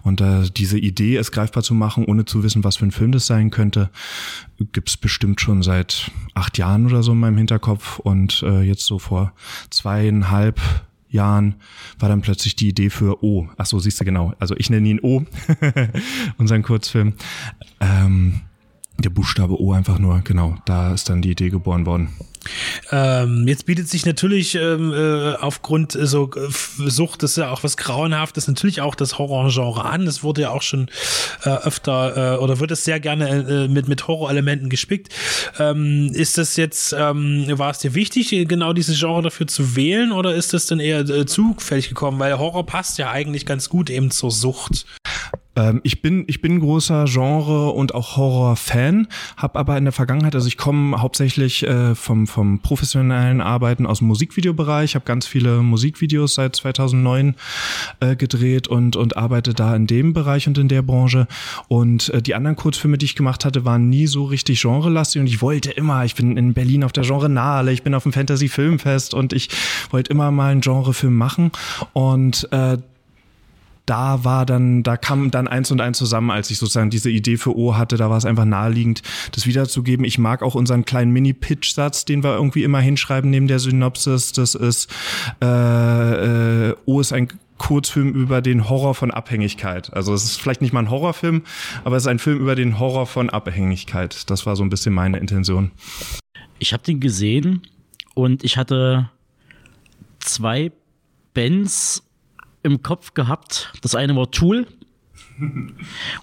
[0.03, 3.11] Und äh, diese Idee, es greifbar zu machen, ohne zu wissen, was für ein Film
[3.11, 3.89] das sein könnte,
[4.71, 7.99] gibt's bestimmt schon seit acht Jahren oder so in meinem Hinterkopf.
[7.99, 9.33] Und äh, jetzt so vor
[9.69, 10.59] zweieinhalb
[11.09, 11.55] Jahren
[11.99, 13.47] war dann plötzlich die Idee für O.
[13.57, 14.33] Ach so, siehst du genau.
[14.39, 15.23] Also ich nenne ihn O,
[16.37, 17.13] unseren Kurzfilm.
[17.79, 18.41] Ähm,
[18.97, 20.55] der Buchstabe O einfach nur, genau.
[20.65, 22.09] Da ist dann die Idee geboren worden.
[22.91, 27.51] Ähm, jetzt bietet sich natürlich ähm, äh, aufgrund äh, so äh, Sucht, das ist ja
[27.51, 30.05] auch was Grauenhaftes, natürlich auch das Horrorgenre an.
[30.05, 30.89] Das wurde ja auch schon
[31.43, 35.13] äh, öfter äh, oder wird es sehr gerne äh, mit, mit Horrorelementen gespickt.
[35.59, 40.11] Ähm, ist das jetzt, ähm, war es dir wichtig, genau dieses Genre dafür zu wählen
[40.11, 42.19] oder ist das dann eher zufällig gekommen?
[42.19, 44.85] Weil Horror passt ja eigentlich ganz gut eben zur Sucht.
[45.55, 50.35] Ähm, ich bin ich bin großer Genre und auch Horror-Fan, habe aber in der Vergangenheit,
[50.35, 55.61] also ich komme hauptsächlich äh, vom vom professionellen Arbeiten aus dem Musikvideobereich, habe ganz viele
[55.61, 57.35] Musikvideos seit 2009
[57.99, 61.27] äh, gedreht und und arbeite da in dem Bereich und in der Branche.
[61.67, 65.27] Und äh, die anderen Kurzfilme, die ich gemacht hatte, waren nie so richtig genrelastig und
[65.27, 68.47] ich wollte immer, ich bin in Berlin auf der Genrenale, ich bin auf dem Fantasy
[68.47, 69.49] Filmfest und ich
[69.91, 71.51] wollte immer mal einen Genrefilm machen.
[71.93, 72.77] Und äh,
[73.85, 77.37] da war dann, da kam dann eins und eins zusammen, als ich sozusagen diese Idee
[77.37, 79.01] für O hatte, da war es einfach naheliegend,
[79.33, 80.05] das wiederzugeben.
[80.05, 84.31] Ich mag auch unseren kleinen Mini-Pitch-Satz, den wir irgendwie immer hinschreiben neben der Synopsis.
[84.31, 84.89] Das ist,
[85.41, 87.27] äh, äh, O ist ein
[87.57, 89.93] Kurzfilm über den Horror von Abhängigkeit.
[89.93, 91.43] Also es ist vielleicht nicht mal ein Horrorfilm,
[91.83, 94.29] aber es ist ein Film über den Horror von Abhängigkeit.
[94.29, 95.71] Das war so ein bisschen meine Intention.
[96.59, 97.61] Ich habe den gesehen
[98.15, 99.09] und ich hatte
[100.19, 100.71] zwei
[101.33, 102.03] Bands
[102.63, 103.73] im Kopf gehabt.
[103.81, 104.67] Das eine war Tool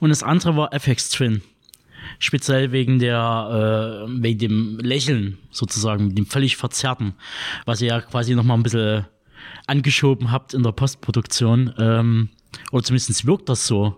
[0.01, 1.43] und das andere war FX Twin.
[2.19, 7.15] Speziell wegen der, äh, wegen dem Lächeln sozusagen, dem völlig verzerrten,
[7.67, 9.07] was ihr ja quasi noch mal ein bisschen
[9.67, 11.73] angeschoben habt in der Postproduktion.
[11.79, 12.31] Ähm,
[12.73, 13.97] Oder zumindest wirkt das so.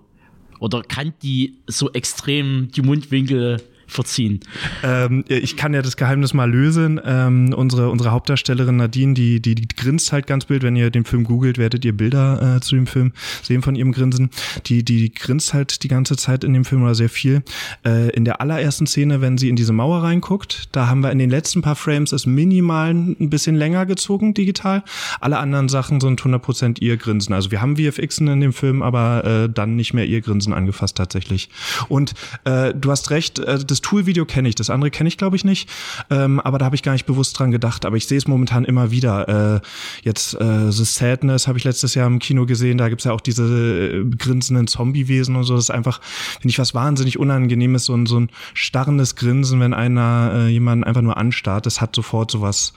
[0.59, 3.61] Oder kann die so extrem die Mundwinkel
[3.93, 4.41] verziehen.
[4.83, 7.01] Ähm, ich kann ja das Geheimnis mal lösen.
[7.05, 10.63] Ähm, unsere, unsere Hauptdarstellerin Nadine, die, die, die grinst halt ganz wild.
[10.63, 13.13] Wenn ihr den Film googelt, werdet ihr Bilder äh, zu dem Film
[13.43, 14.31] sehen von ihrem Grinsen.
[14.67, 17.43] Die, die grinst halt die ganze Zeit in dem Film oder sehr viel.
[17.85, 21.19] Äh, in der allerersten Szene, wenn sie in diese Mauer reinguckt, da haben wir in
[21.19, 24.83] den letzten paar Frames es minimal ein bisschen länger gezogen, digital.
[25.21, 27.35] Alle anderen Sachen sind 100% ihr Grinsen.
[27.35, 30.97] Also wir haben VFX in dem Film, aber äh, dann nicht mehr ihr Grinsen angefasst
[30.97, 31.49] tatsächlich.
[31.89, 32.15] Und
[32.45, 35.45] äh, du hast recht, äh, das Tool-Video kenne ich, das andere kenne ich glaube ich
[35.45, 35.69] nicht,
[36.11, 37.85] ähm, aber da habe ich gar nicht bewusst dran gedacht.
[37.85, 39.57] Aber ich sehe es momentan immer wieder.
[39.57, 39.61] Äh,
[40.03, 43.21] jetzt äh, The Sadness habe ich letztes Jahr im Kino gesehen, da gibt's ja auch
[43.21, 45.55] diese äh, grinsenden Zombie-Wesen und so.
[45.55, 49.75] Das ist einfach, finde ich, was wahnsinnig Unangenehmes, so ein, so ein starrendes Grinsen, wenn
[49.75, 51.67] einer äh, jemanden einfach nur anstarrt.
[51.67, 52.73] Das hat sofort so was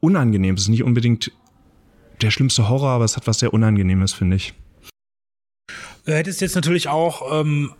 [0.00, 0.68] Unangenehmes.
[0.68, 1.32] Nicht unbedingt
[2.20, 4.54] der schlimmste Horror, aber es hat was sehr Unangenehmes, finde ich.
[6.04, 7.72] Du hättest jetzt natürlich auch ähm,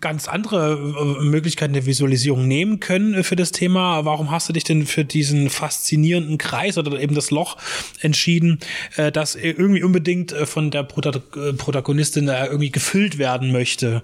[0.00, 4.04] ganz andere äh, Möglichkeiten der Visualisierung nehmen können äh, für das Thema.
[4.04, 7.56] Warum hast du dich denn für diesen faszinierenden Kreis oder eben das Loch
[8.00, 8.60] entschieden,
[8.96, 14.02] äh, das irgendwie unbedingt von der Protagonistin irgendwie gefüllt werden möchte?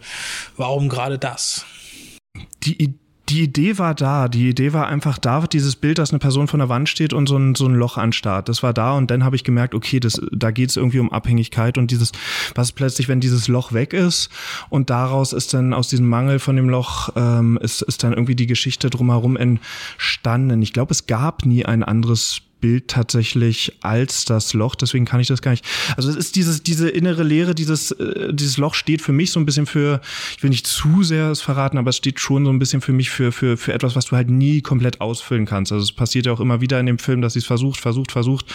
[0.57, 1.65] Warum gerade das?
[2.65, 2.95] Die
[3.31, 4.29] die Idee war da.
[4.29, 7.29] Die Idee war einfach da, dieses Bild, dass eine Person von der Wand steht und
[7.29, 8.49] so ein, so ein Loch anstarrt.
[8.49, 11.13] Das war da und dann habe ich gemerkt, okay, das, da geht es irgendwie um
[11.13, 12.11] Abhängigkeit und dieses,
[12.55, 14.31] was plötzlich, wenn dieses Loch weg ist
[14.69, 18.35] und daraus ist dann aus diesem Mangel von dem Loch, ähm, ist, ist dann irgendwie
[18.35, 20.61] die Geschichte drumherum entstanden.
[20.63, 25.29] Ich glaube, es gab nie ein anderes Bild tatsächlich als das Loch, deswegen kann ich
[25.29, 25.65] das gar nicht.
[25.97, 29.41] Also es ist dieses, diese innere Leere, dieses, äh, dieses Loch steht für mich so
[29.41, 30.01] ein bisschen für,
[30.37, 32.93] ich will nicht zu sehr es verraten, aber es steht schon so ein bisschen für
[32.93, 35.73] mich für, für, für etwas, was du halt nie komplett ausfüllen kannst.
[35.73, 38.13] Also es passiert ja auch immer wieder in dem Film, dass sie es versucht, versucht,
[38.13, 38.47] versucht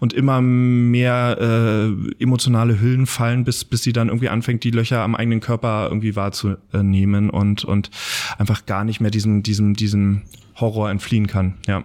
[0.00, 5.00] und immer mehr äh, emotionale Hüllen fallen, bis, bis sie dann irgendwie anfängt, die Löcher
[5.02, 7.90] am eigenen Körper irgendwie wahrzunehmen und, und
[8.38, 10.22] einfach gar nicht mehr diesem, diesem, diesem
[10.60, 11.54] Horror entfliehen kann.
[11.66, 11.84] Ja.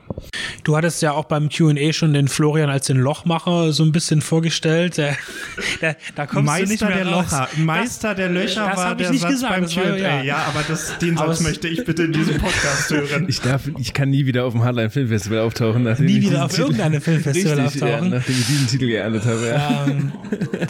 [0.63, 4.21] Du hattest ja auch beim Q&A schon den Florian als den Lochmacher so ein bisschen
[4.21, 4.97] vorgestellt.
[4.97, 5.17] Der,
[5.81, 7.31] der, da kommst Meister du nicht mehr der raus.
[7.31, 7.49] Locher.
[7.57, 9.97] Meister das, der Löcher das war der Satz gesagt, beim Q&A.
[9.97, 10.21] Ja.
[10.23, 10.37] ja.
[10.37, 13.25] aber das, den Satz möchte ich bitte in diesem Podcast hören.
[13.27, 15.83] Ich darf, ich kann nie wieder auf dem Hardline Filmfestival auftauchen.
[15.83, 18.11] Nie wieder auf irgendeinem Filmfestival richtig, auftauchen.
[18.11, 19.47] Ja, nachdem ich diesen Titel geerntet habe.
[19.47, 19.85] Ja.
[19.87, 20.11] Ähm,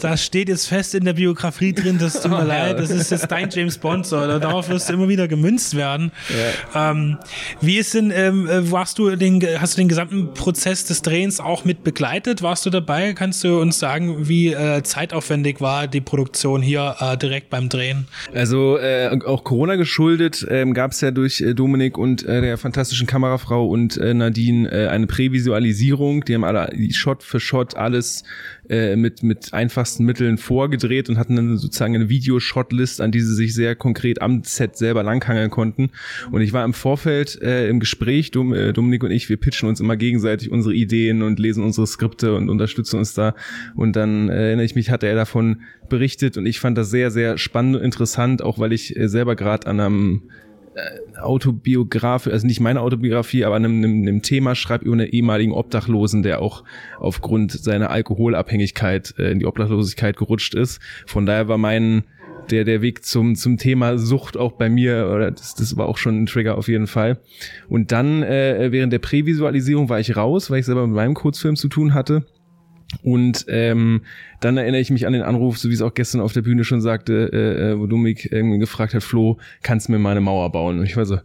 [0.00, 1.98] das steht jetzt fest in der Biografie drin.
[1.98, 2.78] Das tut mir oh, leid.
[2.78, 4.06] Das ist jetzt dein James Bond.
[4.06, 4.16] So.
[4.38, 6.12] Darauf wirst du immer wieder gemünzt werden.
[6.74, 7.18] Ähm,
[7.60, 11.40] wie ist denn, ähm, äh, warst du den, hast du den gesamten Prozess des Drehens
[11.40, 12.42] auch mit begleitet?
[12.42, 13.12] Warst du dabei?
[13.14, 18.06] Kannst du uns sagen, wie äh, zeitaufwendig war die Produktion hier äh, direkt beim Drehen?
[18.32, 22.58] Also äh, auch Corona geschuldet ähm, gab es ja durch äh, Dominik und äh, der
[22.58, 26.24] fantastischen Kamerafrau und äh, Nadine äh, eine Prävisualisierung.
[26.24, 28.22] Die haben alle Shot für Shot alles
[28.68, 33.34] äh, mit, mit einfachsten Mitteln vorgedreht und hatten dann sozusagen eine Videoshotlist, an die sie
[33.34, 35.90] sich sehr konkret am Set selber langhangeln konnten.
[36.30, 39.68] Und ich war im Vorfeld äh, im Gespräch, Dom, äh, Dominik und ich, wir pitchen
[39.68, 43.34] uns immer gegenseitig unsere Ideen und lesen unsere Skripte und unterstützen uns da.
[43.74, 47.10] Und dann äh, erinnere ich mich, hatte er davon berichtet und ich fand das sehr,
[47.10, 50.22] sehr spannend und interessant, auch weil ich äh, selber gerade an einem
[51.20, 56.22] Autobiografie, also nicht meine Autobiografie, aber einem, einem, einem Thema schreibt über einen ehemaligen Obdachlosen,
[56.22, 56.64] der auch
[56.98, 60.80] aufgrund seiner Alkoholabhängigkeit äh, in die Obdachlosigkeit gerutscht ist.
[61.06, 62.04] Von daher war mein
[62.50, 65.98] der der Weg zum zum Thema Sucht auch bei mir oder das, das war auch
[65.98, 67.18] schon ein Trigger auf jeden Fall.
[67.68, 71.56] Und dann äh, während der Prävisualisierung war ich raus, weil ich selber mit meinem Kurzfilm
[71.56, 72.24] zu tun hatte
[73.02, 74.02] und ähm,
[74.40, 76.64] dann erinnere ich mich an den Anruf, so wie es auch gestern auf der Bühne
[76.64, 80.52] schon sagte, äh, äh wo Dominik irgendwie gefragt hat, Flo, kannst du mir meine Mauer
[80.52, 80.78] bauen?
[80.78, 81.20] Und ich war so, äh,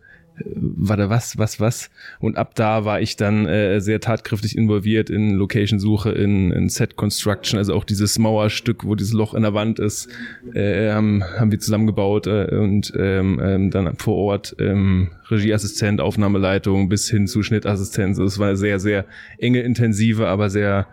[0.55, 1.91] warte, was, was, was?
[2.19, 7.59] Und ab da war ich dann äh, sehr tatkräftig involviert in Location-Suche, in, in Set-Construction,
[7.59, 10.09] also auch dieses Mauerstück, wo dieses Loch in der Wand ist,
[10.55, 16.89] äh, haben, haben wir zusammengebaut äh, und ähm, ähm, dann vor Ort ähm, Regieassistent, Aufnahmeleitung
[16.89, 18.17] bis hin zu Schnittassistenz.
[18.17, 19.05] Also es war eine sehr, sehr
[19.37, 20.87] enge, intensive, aber sehr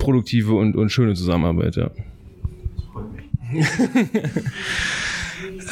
[0.00, 1.90] produktive und, und schöne Zusammenarbeit, ja.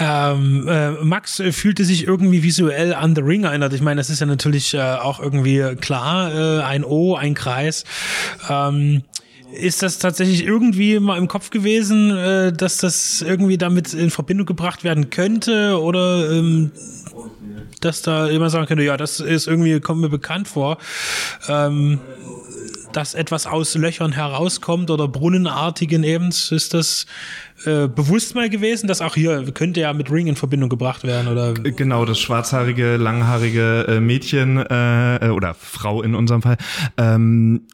[0.01, 3.73] ähm, äh, Max fühlte sich irgendwie visuell an The Ring erinnert.
[3.73, 7.85] Ich meine, das ist ja natürlich äh, auch irgendwie klar, äh, ein O, ein Kreis.
[8.49, 9.03] Ähm,
[9.53, 14.47] ist das tatsächlich irgendwie mal im Kopf gewesen, äh, dass das irgendwie damit in Verbindung
[14.47, 16.71] gebracht werden könnte oder ähm,
[17.81, 20.79] dass da jemand sagen könnte, ja, das ist irgendwie, kommt mir bekannt vor.
[22.99, 27.07] Dass etwas aus Löchern herauskommt oder brunnenartigen eben, ist das
[27.65, 31.29] äh, bewusst mal gewesen, dass auch hier könnte ja mit Ring in Verbindung gebracht werden
[31.29, 31.55] oder?
[31.55, 36.57] Genau das schwarzhaarige langhaarige äh, Mädchen äh, äh, oder Frau in unserem Fall.
[36.97, 37.69] Ähm,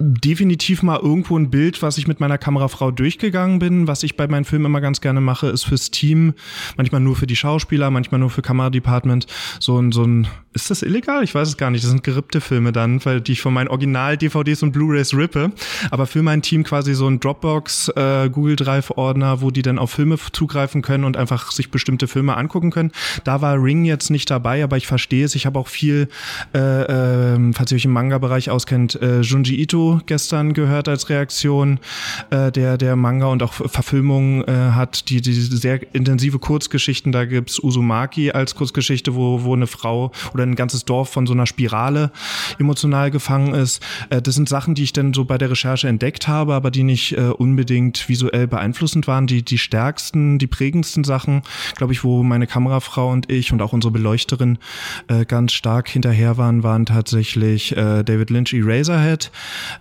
[0.00, 3.86] definitiv mal irgendwo ein Bild, was ich mit meiner Kamerafrau durchgegangen bin.
[3.86, 6.32] Was ich bei meinen Filmen immer ganz gerne mache, ist fürs Team,
[6.78, 9.26] manchmal nur für die Schauspieler, manchmal nur für Kameradepartment,
[9.60, 11.22] so ein, so ein, ist das illegal?
[11.22, 11.84] Ich weiß es gar nicht.
[11.84, 15.52] Das sind gerippte Filme dann, weil die ich von meinen Original-DVDs und Blu-Rays rippe.
[15.90, 19.90] Aber für mein Team quasi so ein Dropbox, äh, Google Drive-Ordner, wo die dann auf
[19.90, 22.90] Filme zugreifen können und einfach sich bestimmte Filme angucken können.
[23.24, 25.34] Da war Ring jetzt nicht dabei, aber ich verstehe es.
[25.34, 26.08] Ich habe auch viel,
[26.54, 31.78] äh, äh, falls ihr euch im Manga-Bereich auskennt, äh, Junji Ito gestern gehört als Reaktion,
[32.30, 37.12] äh, der der Manga und auch Verfilmungen äh, hat, die, die sehr intensive Kurzgeschichten.
[37.12, 41.32] Da gibt's Uzumaki als Kurzgeschichte, wo, wo eine Frau oder ein ganzes Dorf von so
[41.32, 42.10] einer Spirale
[42.58, 43.82] emotional gefangen ist.
[44.10, 46.82] Äh, das sind Sachen, die ich dann so bei der Recherche entdeckt habe, aber die
[46.82, 49.26] nicht äh, unbedingt visuell beeinflussend waren.
[49.26, 51.42] Die, die stärksten, die prägendsten Sachen,
[51.76, 54.58] glaube ich, wo meine Kamerafrau und ich und auch unsere Beleuchterin
[55.08, 59.30] äh, ganz stark hinterher waren, waren tatsächlich äh, David Lynch Eraserhead,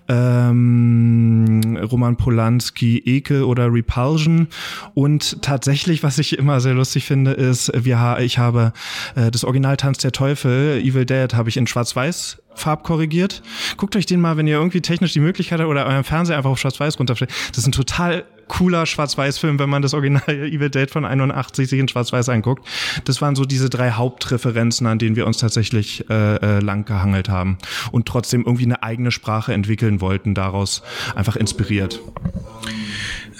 [0.07, 4.47] ähm, Roman Polanski Ekel oder Repulsion
[4.93, 8.73] und tatsächlich, was ich immer sehr lustig finde, ist, wir, ich habe
[9.15, 13.41] äh, das Original Tanz der Teufel, Evil Dead, habe ich in Schwarz-Weiß farbkorrigiert.
[13.77, 16.49] Guckt euch den mal, wenn ihr irgendwie technisch die Möglichkeit habt oder euren Fernseher einfach
[16.49, 17.31] auf Schwarz-Weiß runterstellt.
[17.49, 21.79] Das ist ein total cooler Schwarz-Weiß-Film, wenn man das Original Evil Dead von 81 sich
[21.79, 22.67] in Schwarz-Weiß anguckt.
[23.05, 27.29] Das waren so diese drei Hauptreferenzen, an denen wir uns tatsächlich äh, äh, lang gehangelt
[27.29, 27.57] haben
[27.93, 30.83] und trotzdem irgendwie eine eigene Sprache entwickeln wollten, daraus
[31.15, 32.01] einfach inspiriert.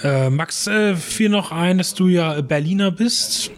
[0.02, 3.50] Äh, Max, äh, fiel noch ein, dass du ja Berliner bist.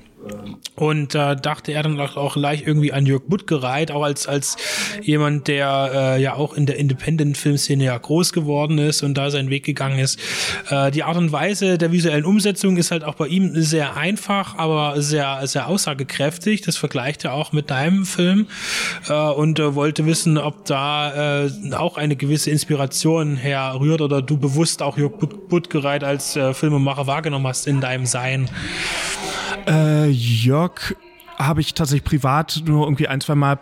[0.74, 4.56] Und da dachte er dann auch gleich irgendwie an Jörg Buttgereit, auch als, als
[5.02, 9.50] jemand, der äh, ja auch in der Independent-Filmszene ja groß geworden ist und da seinen
[9.50, 10.18] Weg gegangen ist.
[10.70, 14.56] Äh, die Art und Weise der visuellen Umsetzung ist halt auch bei ihm sehr einfach,
[14.56, 16.62] aber sehr, sehr aussagekräftig.
[16.62, 18.46] Das vergleicht er auch mit deinem Film
[19.08, 24.38] äh, und äh, wollte wissen, ob da äh, auch eine gewisse Inspiration herrührt oder du
[24.38, 25.12] bewusst auch Jörg
[25.48, 28.48] Buttgereit als äh, Filmemacher wahrgenommen hast in deinem Sein.
[29.66, 30.96] Äh, Jörg
[31.38, 33.58] habe ich tatsächlich privat nur irgendwie ein, zwei Mal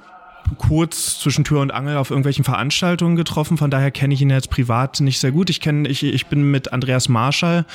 [0.59, 3.57] kurz zwischen Tür und Angel auf irgendwelchen Veranstaltungen getroffen.
[3.57, 5.51] Von daher kenne ich ihn jetzt privat nicht sehr gut.
[5.51, 7.67] Ich kenne, ich, ich bin mit Andreas Marschall,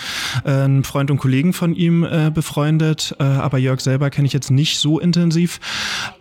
[0.43, 3.15] äh, einem Freund und Kollegen von ihm, äh, befreundet.
[3.19, 5.59] Äh, aber Jörg selber kenne ich jetzt nicht so intensiv.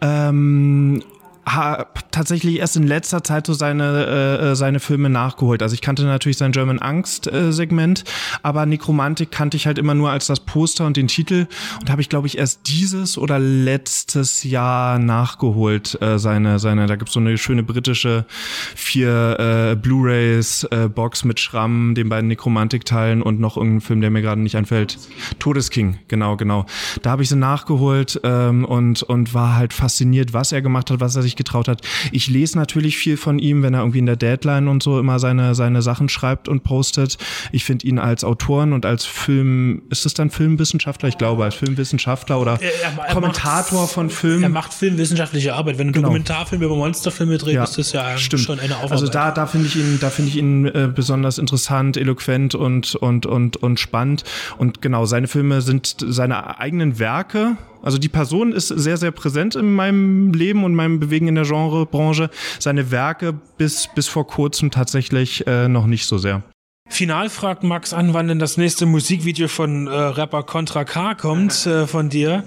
[0.00, 1.02] Ähm,
[1.46, 5.62] habe tatsächlich erst in letzter Zeit so seine, äh, äh, seine Filme nachgeholt.
[5.62, 10.10] Also ich kannte natürlich sein German Angst-Segment, äh, aber Nekromantik kannte ich halt immer nur
[10.10, 11.46] als das Poster und den Titel
[11.80, 16.00] und habe ich, glaube ich, erst dieses oder letztes Jahr nachgeholt.
[16.00, 18.26] Äh, seine, seine, da gibt's so eine schöne britische
[18.74, 24.10] vier äh, Blu-Rays äh, Box mit Schramm, den beiden Nekromantik-Teilen und noch irgendein Film, der
[24.10, 24.98] mir gerade nicht einfällt.
[25.38, 26.66] Todesking, genau, genau.
[27.02, 31.00] Da habe ich sie nachgeholt ähm, und, und war halt fasziniert, was er gemacht hat,
[31.00, 31.82] was er sich sich getraut hat.
[32.12, 35.18] Ich lese natürlich viel von ihm, wenn er irgendwie in der Deadline und so immer
[35.18, 37.18] seine, seine Sachen schreibt und postet.
[37.52, 41.08] Ich finde ihn als Autoren und als Film, ist es dann Filmwissenschaftler?
[41.08, 42.70] Ich glaube, als Filmwissenschaftler oder er,
[43.06, 44.44] er Kommentator macht, von Filmen.
[44.44, 45.78] Er macht filmwissenschaftliche Arbeit.
[45.78, 46.08] Wenn du genau.
[46.08, 48.42] Dokumentarfilme über Monsterfilme drehst, ja, ist das ja stimmt.
[48.42, 48.92] schon eine Aufarbeit.
[48.92, 52.94] Also da, da finde ich ihn, da finde ich ihn äh, besonders interessant, eloquent und,
[52.94, 54.24] und, und, und spannend.
[54.58, 59.54] Und genau, seine Filme sind seine eigenen Werke also die Person ist sehr, sehr präsent
[59.54, 62.30] in meinem Leben und meinem Bewegen in der Genrebranche.
[62.58, 66.42] Seine Werke bis, bis vor kurzem tatsächlich äh, noch nicht so sehr.
[66.88, 71.66] Final fragt Max an, wann denn das nächste Musikvideo von äh, Rapper Contra K kommt
[71.66, 72.44] äh, von dir.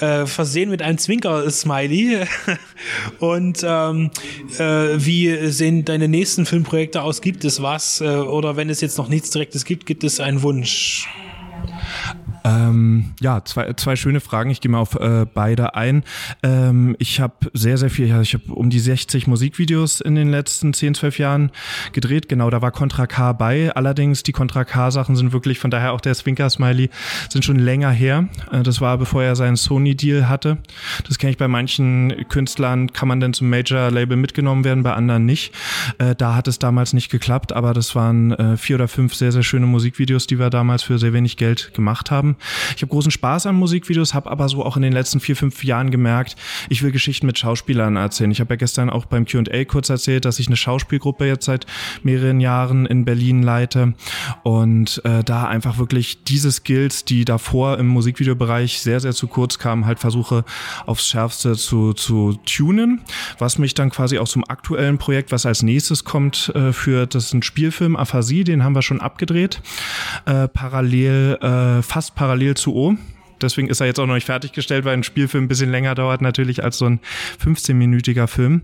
[0.00, 2.26] Äh, versehen mit einem Zwinker-Smiley.
[3.18, 4.10] Und ähm,
[4.58, 7.22] äh, wie sehen deine nächsten Filmprojekte aus?
[7.22, 8.00] Gibt es was?
[8.00, 11.08] Äh, oder wenn es jetzt noch nichts Direktes gibt, gibt es einen Wunsch?
[12.44, 14.50] Ähm, ja, zwei, zwei schöne Fragen.
[14.50, 16.04] Ich gehe mal auf äh, beide ein.
[16.42, 20.30] Ähm, ich habe sehr, sehr viel, ja, ich habe um die 60 Musikvideos in den
[20.30, 21.50] letzten 10, 12 Jahren
[21.92, 22.28] gedreht.
[22.28, 23.74] Genau, da war Contra K bei.
[23.74, 26.90] Allerdings, die Contra K-Sachen sind wirklich, von daher auch der Swinker-Smiley,
[27.28, 28.28] sind schon länger her.
[28.52, 30.58] Äh, das war, bevor er seinen Sony-Deal hatte.
[31.06, 35.24] Das kenne ich bei manchen Künstlern, kann man dann zum Major-Label mitgenommen werden, bei anderen
[35.24, 35.54] nicht.
[35.98, 39.32] Äh, da hat es damals nicht geklappt, aber das waren äh, vier oder fünf sehr,
[39.32, 42.27] sehr schöne Musikvideos, die wir damals für sehr wenig Geld gemacht haben.
[42.76, 45.64] Ich habe großen Spaß an Musikvideos, habe aber so auch in den letzten vier, fünf
[45.64, 46.36] Jahren gemerkt,
[46.68, 48.30] ich will Geschichten mit Schauspielern erzählen.
[48.30, 51.66] Ich habe ja gestern auch beim Q&A kurz erzählt, dass ich eine Schauspielgruppe jetzt seit
[52.02, 53.94] mehreren Jahren in Berlin leite
[54.42, 59.58] und äh, da einfach wirklich diese Skills, die davor im Musikvideobereich sehr, sehr zu kurz
[59.58, 60.44] kamen, halt versuche
[60.86, 63.00] aufs Schärfste zu, zu tunen,
[63.38, 67.14] was mich dann quasi auch zum aktuellen Projekt, was als nächstes kommt, äh, führt.
[67.14, 69.60] Das ist ein Spielfilm, Aphasie, den haben wir schon abgedreht.
[70.24, 72.96] Äh, parallel, äh, fast parallel zu O.
[73.40, 76.20] Deswegen ist er jetzt auch noch nicht fertiggestellt, weil ein Spielfilm ein bisschen länger dauert
[76.20, 76.98] natürlich als so ein
[77.40, 78.62] 15-minütiger Film.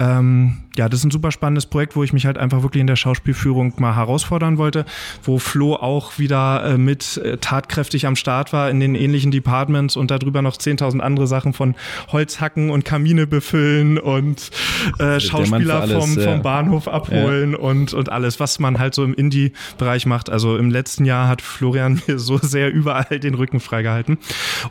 [0.00, 2.86] Ähm, ja, das ist ein super spannendes Projekt, wo ich mich halt einfach wirklich in
[2.86, 4.84] der Schauspielführung mal herausfordern wollte,
[5.22, 9.96] wo Flo auch wieder äh, mit äh, tatkräftig am Start war in den ähnlichen Departments
[9.96, 11.74] und darüber noch 10.000 andere Sachen von
[12.12, 14.50] Holzhacken und Kamine befüllen und
[14.98, 16.32] äh, Schauspieler alles, vom, ja.
[16.32, 17.58] vom Bahnhof abholen ja.
[17.58, 20.30] und, und alles, was man halt so im Indie-Bereich macht.
[20.30, 24.18] Also im letzten Jahr hat Florian mir so sehr überall den Rücken freigehalten.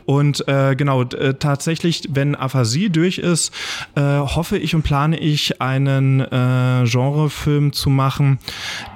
[0.04, 3.52] Und äh, genau, äh, tatsächlich, wenn Aphasie durch ist,
[3.94, 5.60] äh, hoffe ich und plane ich
[5.96, 8.38] einen äh, Genrefilm zu machen,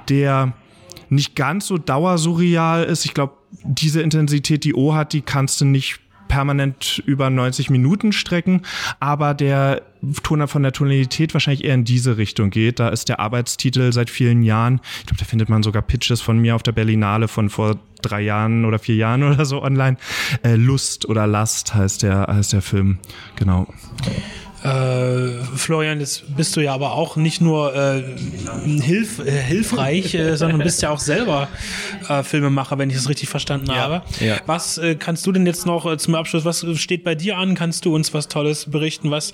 [0.09, 0.53] der
[1.09, 3.05] nicht ganz so dauersurreal ist.
[3.05, 3.33] Ich glaube,
[3.63, 5.99] diese Intensität, die O hat, die kannst du nicht
[6.31, 8.61] permanent über 90 Minuten strecken,
[9.01, 9.81] aber der
[10.23, 12.79] Toner von der Tonalität wahrscheinlich eher in diese Richtung geht.
[12.79, 16.39] Da ist der Arbeitstitel seit vielen Jahren, ich glaube, da findet man sogar Pitches von
[16.39, 19.97] mir auf der Berlinale von vor drei Jahren oder vier Jahren oder so online.
[20.41, 22.99] Äh, Lust oder Last heißt der, heißt der Film,
[23.35, 23.67] genau.
[24.63, 28.03] Äh, Florian, jetzt bist du ja aber auch nicht nur äh,
[28.81, 31.47] hilf, äh, hilfreich, äh, sondern bist ja auch selber
[32.07, 33.75] äh, Filmemacher, wenn ich es richtig verstanden ja.
[33.75, 34.03] habe.
[34.19, 34.37] Ja.
[34.45, 37.55] Was äh, kannst du denn jetzt noch zum Abschluss, was steht bei dir an?
[37.55, 39.33] Kannst du uns was Tolles berichten, was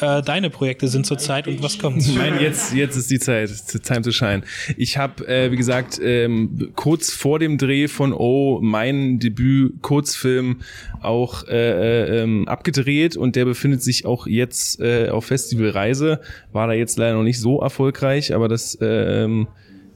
[0.00, 2.02] deine Projekte sind zurzeit und was kommt?
[2.02, 3.50] Ich meine, jetzt, jetzt ist die Zeit,
[3.84, 4.42] time to shine.
[4.76, 10.60] Ich habe, wie gesagt, ähm, kurz vor dem Dreh von O mein Debüt-Kurzfilm
[11.00, 16.20] auch ähm, abgedreht und der befindet sich auch jetzt äh, auf Festivalreise.
[16.52, 19.48] War da jetzt leider noch nicht so erfolgreich, aber das ähm,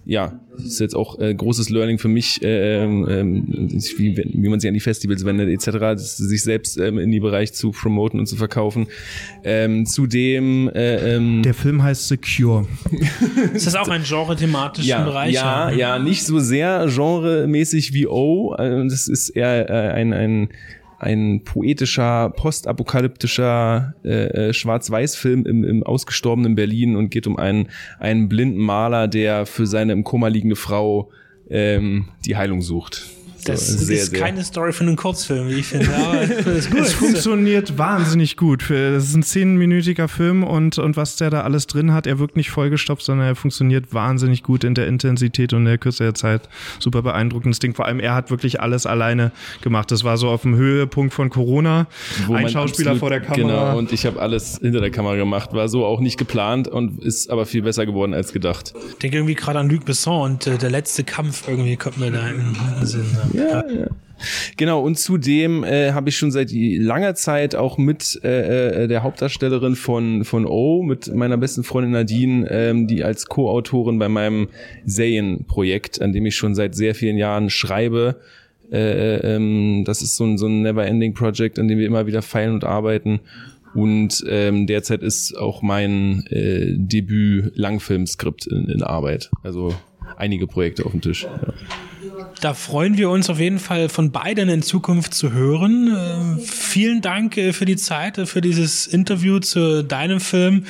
[0.09, 3.47] ja, ist jetzt auch äh, großes Learning für mich, äh, ähm,
[3.99, 7.53] wie, wie man sich an die Festivals wendet etc., sich selbst ähm, in die Bereich
[7.53, 8.87] zu promoten und zu verkaufen.
[9.45, 12.67] Ähm, zudem äh, ähm, Der Film heißt Secure.
[13.53, 15.35] ist das auch ein genre-thematischen ja, Bereich?
[15.35, 18.53] Ja, ja, nicht so sehr genremäßig wie O.
[18.53, 20.49] Also das ist eher äh, ein, ein
[20.99, 27.69] ein poetischer, postapokalyptischer äh, äh, Schwarz-Weiß-Film im, im ausgestorbenen Berlin und geht um einen,
[27.99, 31.11] einen blinden Maler, der für seine im Koma liegende Frau
[31.49, 33.07] ähm, die Heilung sucht.
[33.45, 34.21] Das sehr, ist sehr.
[34.21, 35.89] keine Story für einen Kurzfilm, wie ich finde.
[35.95, 38.63] Aber es funktioniert wahnsinnig gut.
[38.63, 42.19] Für, das ist ein zehnminütiger Film und, und was der da alles drin hat, er
[42.19, 46.15] wirkt nicht vollgestopft, sondern er funktioniert wahnsinnig gut in der Intensität und der Kürze der
[46.15, 46.49] Zeit.
[46.79, 47.75] Super beeindruckendes Ding.
[47.75, 49.33] Vor allem, er hat wirklich alles alleine
[49.63, 49.91] gemacht.
[49.91, 51.87] Das war so auf dem Höhepunkt von Corona.
[52.27, 53.37] Wo ein Schauspieler absolut, vor der Kamera.
[53.37, 55.53] Genau, und ich habe alles hinter der Kamera gemacht.
[55.53, 58.75] War so auch nicht geplant und ist aber viel besser geworden als gedacht.
[58.91, 62.11] Ich denke irgendwie gerade an Luc Besson und äh, der letzte Kampf irgendwie kommt mir
[62.11, 63.07] da in den Sinn.
[63.15, 63.65] Ja, ja.
[64.57, 69.03] Genau, und zudem äh, habe ich schon seit langer Zeit auch mit äh, äh, der
[69.03, 74.49] Hauptdarstellerin von, von O, mit meiner besten Freundin Nadine, ähm, die als Co-Autorin bei meinem
[74.87, 78.17] Zayn-Projekt, an dem ich schon seit sehr vielen Jahren schreibe,
[78.73, 78.79] äh,
[79.17, 82.55] äh ähm, das ist so ein, so ein Never-Ending-Project, an dem wir immer wieder feilen
[82.55, 83.21] und arbeiten.
[83.75, 89.31] Und ähm, derzeit ist auch mein äh, Debüt-Langfilmskript in, in Arbeit.
[89.43, 89.75] Also
[90.17, 91.25] einige Projekte auf dem Tisch.
[91.25, 91.55] Ja
[92.41, 96.39] da freuen wir uns auf jeden Fall von beiden in Zukunft zu hören.
[96.39, 100.67] Äh, vielen Dank äh, für die Zeit, äh, für dieses Interview zu deinem Film,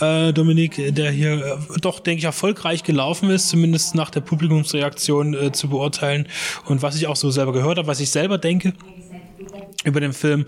[0.00, 5.34] äh, Dominik, der hier äh, doch, denke ich, erfolgreich gelaufen ist, zumindest nach der Publikumsreaktion
[5.34, 6.26] äh, zu beurteilen.
[6.66, 8.72] Und was ich auch so selber gehört habe, was ich selber denke
[9.84, 10.46] über den Film.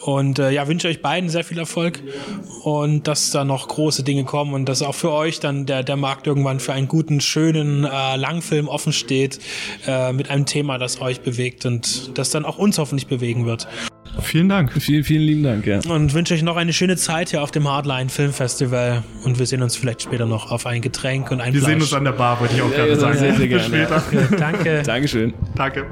[0.00, 2.02] Und äh, ja, wünsche euch beiden sehr viel Erfolg
[2.64, 5.96] und dass da noch große Dinge kommen und dass auch für euch dann der, der
[5.96, 9.38] Markt irgendwann für einen guten, schönen äh, Langfilm offen steht
[9.86, 13.68] äh, mit einem Thema, das euch bewegt und das dann auch uns hoffentlich bewegen wird.
[14.22, 14.72] Vielen Dank.
[14.72, 15.80] Vielen, vielen lieben Dank, ja.
[15.88, 19.04] Und wünsche euch noch eine schöne Zeit hier auf dem Hardline Film Festival.
[19.24, 21.72] Und wir sehen uns vielleicht später noch auf ein Getränk und ein Wir Fleisch.
[21.72, 23.18] sehen uns an der Bar, würde ich auch ja, gerne sagen.
[23.18, 23.62] Sehr, sehr gerne.
[23.62, 24.02] Bis später.
[24.12, 24.36] Ja.
[24.38, 24.82] Danke.
[24.82, 25.34] Dankeschön.
[25.54, 25.86] Danke.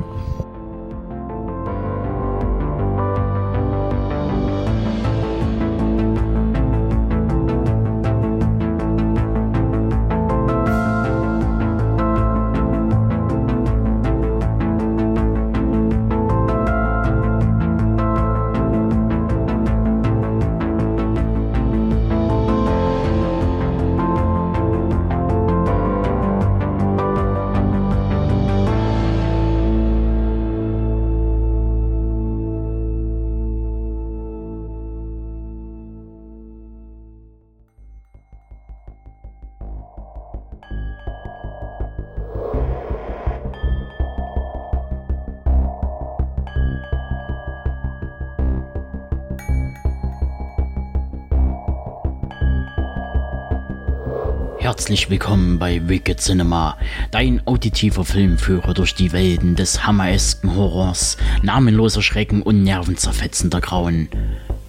[54.89, 56.79] herzlich willkommen bei Wicked Cinema,
[57.11, 64.09] dein auditiver Filmführer durch die Welten des hammeresken Horrors, namenloser Schrecken und nervenzerfetzender Grauen.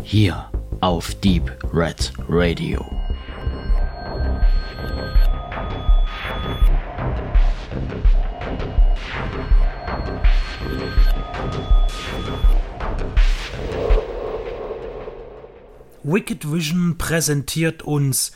[0.03, 0.51] Hier
[0.81, 2.85] auf Deep Red Radio.
[16.03, 18.33] Wicked Vision präsentiert uns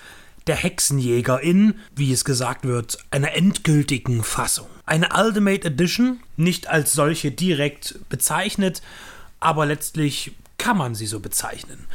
[0.48, 4.68] der Hexenjäger in, wie es gesagt wird, einer endgültigen Fassung.
[4.86, 8.82] Eine Ultimate Edition, nicht als solche direkt bezeichnet,
[9.40, 11.88] aber letztlich kann man sie so bezeichnen.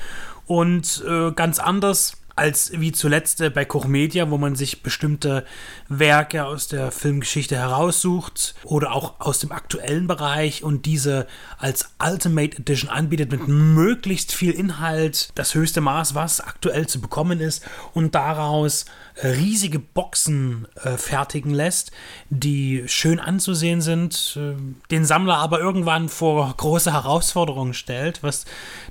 [0.46, 5.44] Und äh, ganz anders als wie zuletzt bei Koch Media, wo man sich bestimmte
[5.88, 11.26] Werke aus der Filmgeschichte heraussucht oder auch aus dem aktuellen Bereich und diese
[11.58, 17.40] als Ultimate Edition anbietet mit möglichst viel Inhalt, das höchste Maß, was aktuell zu bekommen
[17.40, 18.86] ist und daraus
[19.22, 21.90] riesige Boxen äh, fertigen lässt,
[22.30, 24.54] die schön anzusehen sind, äh,
[24.90, 28.44] den Sammler aber irgendwann vor große Herausforderungen stellt, was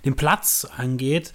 [0.06, 1.34] den Platz angeht.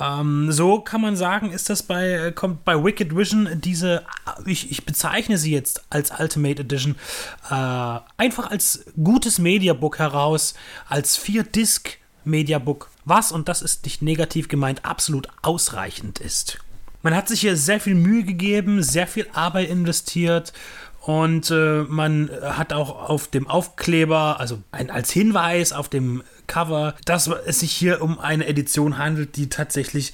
[0.00, 4.04] Ähm, so kann man sagen, ist das bei, äh, kommt bei Wicked Vision diese,
[4.46, 6.96] ich, ich bezeichne sie jetzt als Ultimate Edition,
[7.50, 10.54] äh, einfach als gutes Mediabook heraus,
[10.88, 16.58] als vier-Disc Mediabook, was, und das ist nicht negativ gemeint, absolut ausreichend ist.
[17.02, 20.52] Man hat sich hier sehr viel Mühe gegeben, sehr viel Arbeit investiert
[21.00, 26.94] und äh, man hat auch auf dem Aufkleber, also ein, als Hinweis auf dem Cover,
[27.04, 30.12] dass es sich hier um eine Edition handelt, die tatsächlich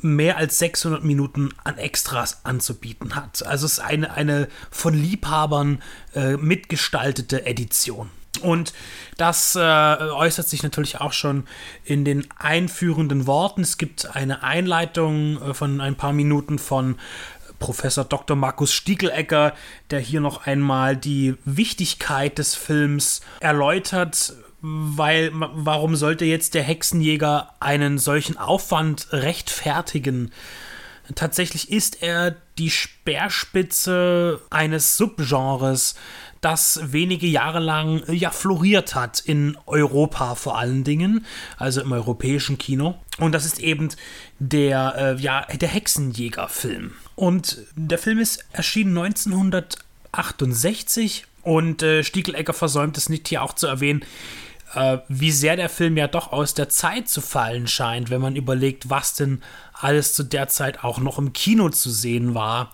[0.00, 3.44] mehr als 600 Minuten an Extras anzubieten hat.
[3.46, 5.82] Also es ist eine, eine von Liebhabern
[6.14, 8.10] äh, mitgestaltete Edition.
[8.42, 8.72] Und
[9.16, 11.46] das äh, äußert sich natürlich auch schon
[11.84, 13.62] in den einführenden Worten.
[13.62, 16.96] Es gibt eine Einleitung äh, von ein paar Minuten von
[17.58, 18.36] Professor Dr.
[18.36, 19.54] Markus Stiegelecker,
[19.90, 24.32] der hier noch einmal die Wichtigkeit des Films erläutert,
[24.62, 30.32] weil warum sollte jetzt der Hexenjäger einen solchen Aufwand rechtfertigen?
[31.14, 35.96] Tatsächlich ist er die Speerspitze eines Subgenres,
[36.40, 41.26] das wenige Jahre lang ja floriert hat in Europa vor allen Dingen,
[41.58, 42.98] also im europäischen Kino.
[43.18, 43.90] Und das ist eben
[44.38, 46.92] der, äh, ja, der Hexenjäger-Film.
[47.14, 53.66] Und der Film ist erschienen 1968 und äh, Stiegelecker versäumt es nicht hier auch zu
[53.66, 54.02] erwähnen,
[54.74, 58.36] äh, wie sehr der Film ja doch aus der Zeit zu fallen scheint, wenn man
[58.36, 59.42] überlegt, was denn
[59.82, 62.72] alles zu der Zeit auch noch im Kino zu sehen war.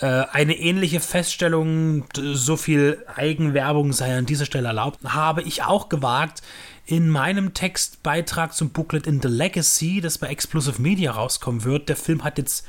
[0.00, 5.88] Äh, eine ähnliche Feststellung, so viel Eigenwerbung sei an dieser Stelle erlaubt, habe ich auch
[5.88, 6.42] gewagt
[6.86, 11.88] in meinem Textbeitrag zum Booklet in The Legacy, das bei Explosive Media rauskommen wird.
[11.88, 12.64] Der Film hat jetzt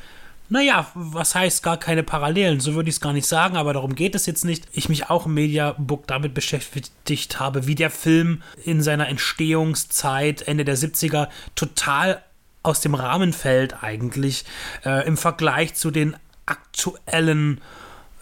[0.50, 2.62] naja, was heißt gar keine Parallelen?
[2.62, 4.66] So würde ich es gar nicht sagen, aber darum geht es jetzt nicht.
[4.72, 10.64] Ich mich auch im Mediabook damit beschäftigt habe, wie der Film in seiner Entstehungszeit Ende
[10.64, 12.24] der 70er total
[12.68, 14.46] aus dem Rahmen fällt eigentlich
[14.86, 16.16] äh, im Vergleich zu den
[16.46, 17.62] aktuellen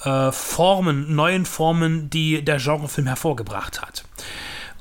[0.03, 4.05] äh, Formen, neuen Formen, die der Genrefilm hervorgebracht hat.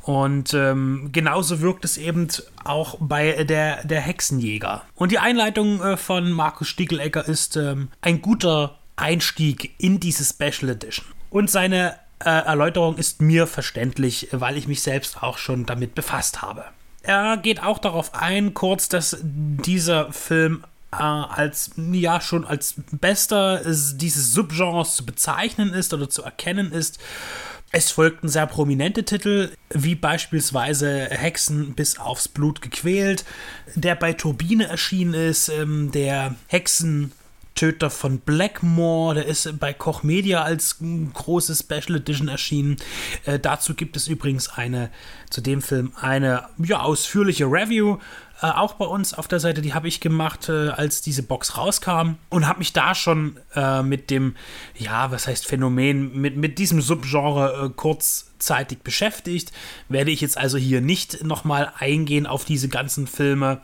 [0.03, 2.29] Und ähm, genauso wirkt es eben
[2.63, 4.83] auch bei der, der Hexenjäger.
[4.97, 10.71] Und die Einleitung äh, von Markus Stiegelecker ist ähm, ein guter Einstieg in diese Special
[10.71, 11.07] Edition.
[11.31, 16.43] Und seine äh, Erläuterung ist mir verständlich, weil ich mich selbst auch schon damit befasst
[16.43, 16.67] habe.
[17.05, 23.61] Er geht auch darauf ein, kurz, dass dieser Film äh, als ja schon als bester
[23.65, 26.99] dieses Subgenres zu bezeichnen ist oder zu erkennen ist.
[27.73, 33.25] Es folgten sehr prominente Titel, wie beispielsweise Hexen bis aufs Blut gequält,
[33.75, 36.37] der bei Turbine erschienen ist, ähm, der
[37.55, 40.79] Hexentöter von Blackmore, der ist bei Koch Media als
[41.13, 42.77] große Special Edition erschienen.
[43.27, 44.91] Äh, dazu gibt es übrigens eine,
[45.31, 47.99] zu dem Film, eine ja, ausführliche Review
[48.43, 51.57] äh, auch bei uns auf der Seite, die habe ich gemacht, äh, als diese Box
[51.57, 54.35] rauskam und habe mich da schon äh, mit dem,
[54.77, 59.53] ja, was heißt Phänomen, mit, mit diesem Subgenre äh, kurz kurzzeitig beschäftigt.
[59.89, 63.61] Werde ich jetzt also hier nicht nochmal eingehen auf diese ganzen Filme.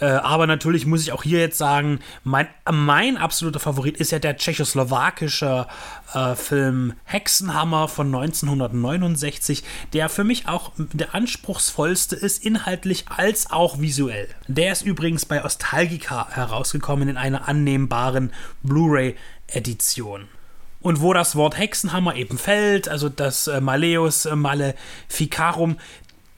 [0.00, 4.18] Äh, aber natürlich muss ich auch hier jetzt sagen, mein, mein absoluter Favorit ist ja
[4.18, 5.66] der tschechoslowakische
[6.12, 9.62] äh, Film Hexenhammer von 1969,
[9.92, 14.28] der für mich auch der anspruchsvollste ist, inhaltlich als auch visuell.
[14.48, 18.32] Der ist übrigens bei Ostalgica herausgekommen in einer annehmbaren
[18.62, 20.28] Blu-ray-Edition.
[20.86, 25.78] Und wo das Wort Hexenhammer eben fällt, also das äh, Maleus äh, Maleficarum,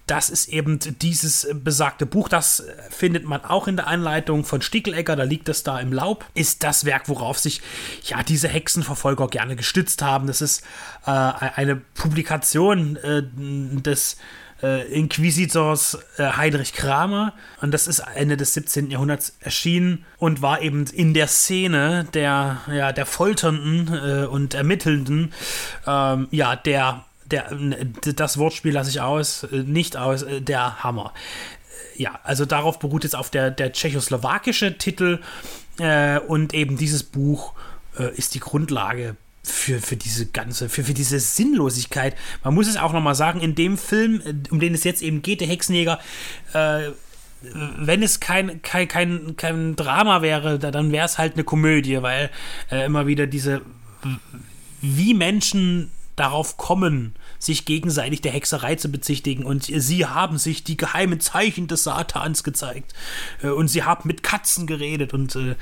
[0.07, 4.63] das ist eben dieses besagte Buch, das äh, findet man auch in der Anleitung von
[4.63, 7.61] Stickelegger, da liegt es da im Laub, ist das Werk, worauf sich
[8.05, 10.29] ja diese Hexenverfolger gerne gestützt haben.
[10.29, 10.65] Das ist
[11.05, 14.17] äh, eine Publikation äh, des
[14.63, 17.33] äh, Inquisitors äh, Heinrich Kramer.
[17.61, 18.91] Und das ist Ende des 17.
[18.91, 25.33] Jahrhunderts erschienen und war eben in der Szene der, ja, der Folternden äh, und Ermittelnden,
[25.87, 27.51] ähm, ja, der, der,
[28.15, 31.13] das Wortspiel lasse ich aus, äh, nicht aus, äh, der Hammer.
[31.97, 35.21] ja, also darauf beruht jetzt auf der, der tschechoslowakische Titel
[35.79, 37.55] äh, und eben dieses Buch
[37.99, 39.17] äh, ist die Grundlage
[39.51, 42.17] für, für diese ganze, für, für diese Sinnlosigkeit.
[42.45, 45.23] Man muss es auch nochmal sagen, in dem Film, äh, um den es jetzt eben
[45.23, 45.99] geht, der Hexenjäger,
[46.53, 46.91] äh,
[47.41, 52.31] wenn es kein, kein, kein, kein Drama wäre, dann wäre es halt eine Komödie, weil
[52.71, 53.63] äh, immer wieder diese,
[54.81, 59.45] wie Menschen darauf kommen, sich gegenseitig der Hexerei zu bezichtigen.
[59.45, 62.95] Und sie haben sich die geheimen Zeichen des Satans gezeigt.
[63.43, 65.15] Äh, und sie haben mit Katzen geredet.
[65.15, 65.55] Und äh,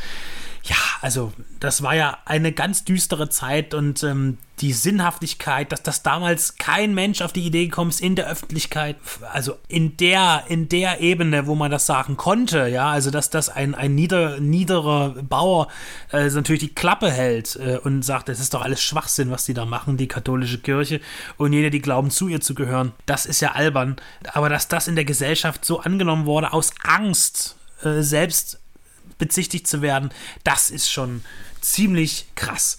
[0.67, 6.03] ja, also das war ja eine ganz düstere Zeit und ähm, die Sinnhaftigkeit, dass das
[6.03, 8.97] damals kein Mensch auf die Idee gekommen ist in der Öffentlichkeit,
[9.33, 13.49] also in der, in der Ebene, wo man das sagen konnte, ja, also dass das
[13.49, 15.69] ein, ein nieder, niederer Bauer
[16.13, 19.55] äh, natürlich die Klappe hält äh, und sagt, das ist doch alles Schwachsinn, was die
[19.55, 21.01] da machen, die katholische Kirche
[21.37, 22.93] und jeder, die glauben, zu ihr zu gehören.
[23.05, 23.97] Das ist ja albern.
[24.33, 28.59] Aber dass das in der Gesellschaft so angenommen wurde, aus Angst, äh, selbst
[29.19, 30.11] bezichtigt zu werden,
[30.45, 31.23] das ist schon
[31.61, 32.79] ziemlich krass.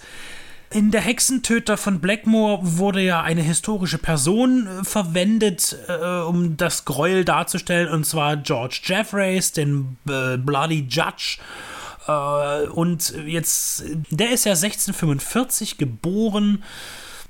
[0.69, 6.83] In der Hexentöter von Blackmore wurde ja eine historische Person äh, verwendet, äh, um das
[6.83, 11.37] Gräuel darzustellen, und zwar George Jeffreys, den äh, Bloody Judge.
[12.05, 16.63] Äh, und jetzt, der ist ja 1645 geboren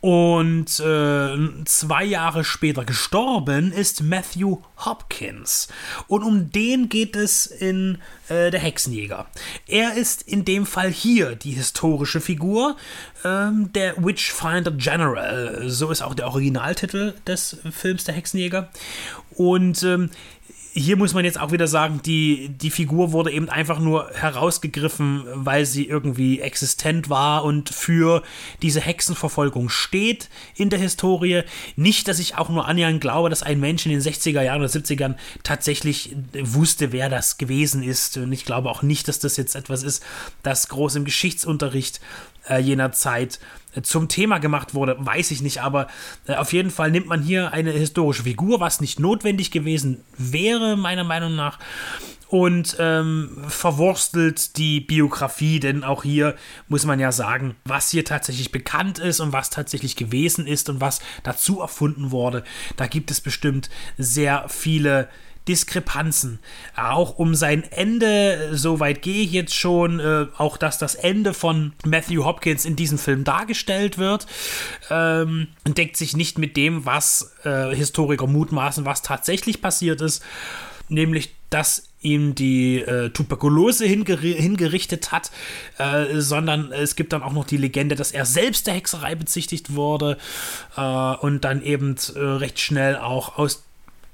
[0.02, 5.68] und äh, zwei Jahre später gestorben ist Matthew Hopkins.
[6.08, 7.98] Und um den geht es in
[8.30, 9.26] äh, Der Hexenjäger.
[9.68, 12.78] Er ist in dem Fall hier die historische Figur,
[13.26, 15.64] ähm, der Witchfinder General.
[15.68, 18.70] So ist auch der Originaltitel des Films Der Hexenjäger.
[19.32, 20.10] Und ähm,
[20.74, 25.24] hier muss man jetzt auch wieder sagen, die, die Figur wurde eben einfach nur herausgegriffen,
[25.34, 28.24] weil sie irgendwie existent war und für
[28.62, 31.44] diese Hexenverfolgung steht in der Historie.
[31.76, 34.70] Nicht, dass ich auch nur annähernd glaube, dass ein Mensch in den 60er Jahren oder
[34.70, 38.18] 70ern tatsächlich wusste, wer das gewesen ist.
[38.18, 40.04] Und ich glaube auch nicht, dass das jetzt etwas ist,
[40.44, 42.00] das groß im Geschichtsunterricht
[42.50, 43.40] äh, jener Zeit
[43.76, 45.88] äh, zum Thema gemacht wurde, weiß ich nicht, aber
[46.28, 50.78] äh, auf jeden Fall nimmt man hier eine historische Figur, was nicht notwendig gewesen wäre,
[50.78, 51.60] meiner Meinung nach,
[52.30, 56.36] und ähm, verwurstelt die Biografie, denn auch hier
[56.68, 60.82] muss man ja sagen, was hier tatsächlich bekannt ist und was tatsächlich gewesen ist und
[60.82, 62.44] was dazu erfunden wurde.
[62.76, 65.08] Da gibt es bestimmt sehr viele
[65.48, 66.40] Diskrepanzen.
[66.76, 71.34] Auch um sein Ende, so weit gehe ich jetzt schon, äh, auch dass das Ende
[71.34, 74.28] von Matthew Hopkins in diesem Film dargestellt wird,
[74.90, 80.24] ähm, deckt sich nicht mit dem, was äh, Historiker mutmaßen, was tatsächlich passiert ist,
[80.90, 85.32] nämlich dass ihm die äh, Tuberkulose hinger hingerichtet hat,
[85.78, 89.74] äh, sondern es gibt dann auch noch die Legende, dass er selbst der Hexerei bezichtigt
[89.74, 90.18] wurde
[90.76, 93.64] äh, und dann eben äh, recht schnell auch aus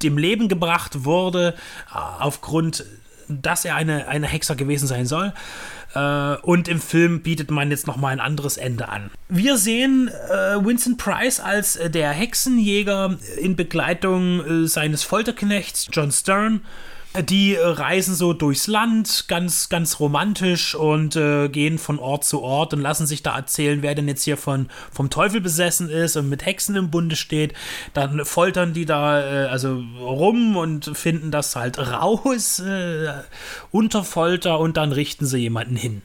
[0.04, 1.56] dem Leben gebracht wurde,
[1.92, 2.86] äh, aufgrund,
[3.28, 5.34] dass er eine, eine Hexer gewesen sein soll.
[5.96, 9.12] Äh, und im Film bietet man jetzt nochmal ein anderes Ende an.
[9.30, 16.62] Wir sehen äh, Vincent Price als der Hexenjäger in Begleitung seines Folterknechts John Stern
[17.22, 22.74] die reisen so durchs Land, ganz, ganz romantisch und äh, gehen von Ort zu Ort
[22.74, 26.28] und lassen sich da erzählen, wer denn jetzt hier von, vom Teufel besessen ist und
[26.28, 27.54] mit Hexen im Bunde steht.
[27.94, 33.14] Dann foltern die da äh, also rum und finden das halt raus äh,
[33.72, 36.02] unter Folter und dann richten sie jemanden hin.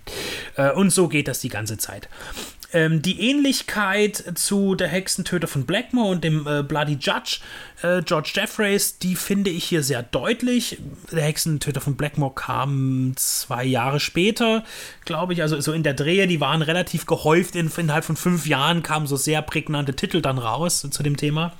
[0.56, 2.08] Äh, und so geht das die ganze Zeit.
[2.70, 7.38] Ähm, die Ähnlichkeit zu der Hexentöter von Blackmore und dem äh, Bloody Judge,
[7.82, 10.78] äh, George Jeffreys, die finde ich hier sehr deutlich.
[11.10, 14.64] Der Hexentöter von Blackmore kam zwei Jahre später,
[15.06, 17.56] glaube ich, also so in der Drehe, die waren relativ gehäuft.
[17.56, 21.54] In, innerhalb von fünf Jahren kamen so sehr prägnante Titel dann raus zu dem Thema.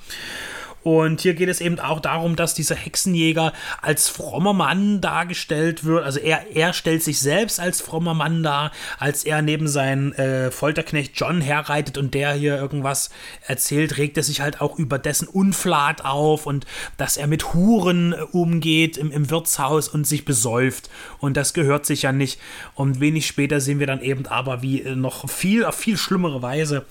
[0.88, 3.52] Und hier geht es eben auch darum, dass dieser Hexenjäger
[3.82, 6.02] als frommer Mann dargestellt wird.
[6.02, 10.50] Also er, er stellt sich selbst als frommer Mann dar, als er neben seinen äh,
[10.50, 13.10] Folterknecht John herreitet und der hier irgendwas
[13.46, 16.64] erzählt, regt er sich halt auch über dessen Unflat auf und
[16.96, 20.88] dass er mit Huren äh, umgeht im, im Wirtshaus und sich besäuft.
[21.18, 22.40] Und das gehört sich ja nicht.
[22.74, 26.40] Und wenig später sehen wir dann eben aber, wie äh, noch viel, auf viel schlimmere
[26.40, 26.86] Weise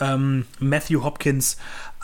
[0.00, 1.58] ähm, Matthew Hopkins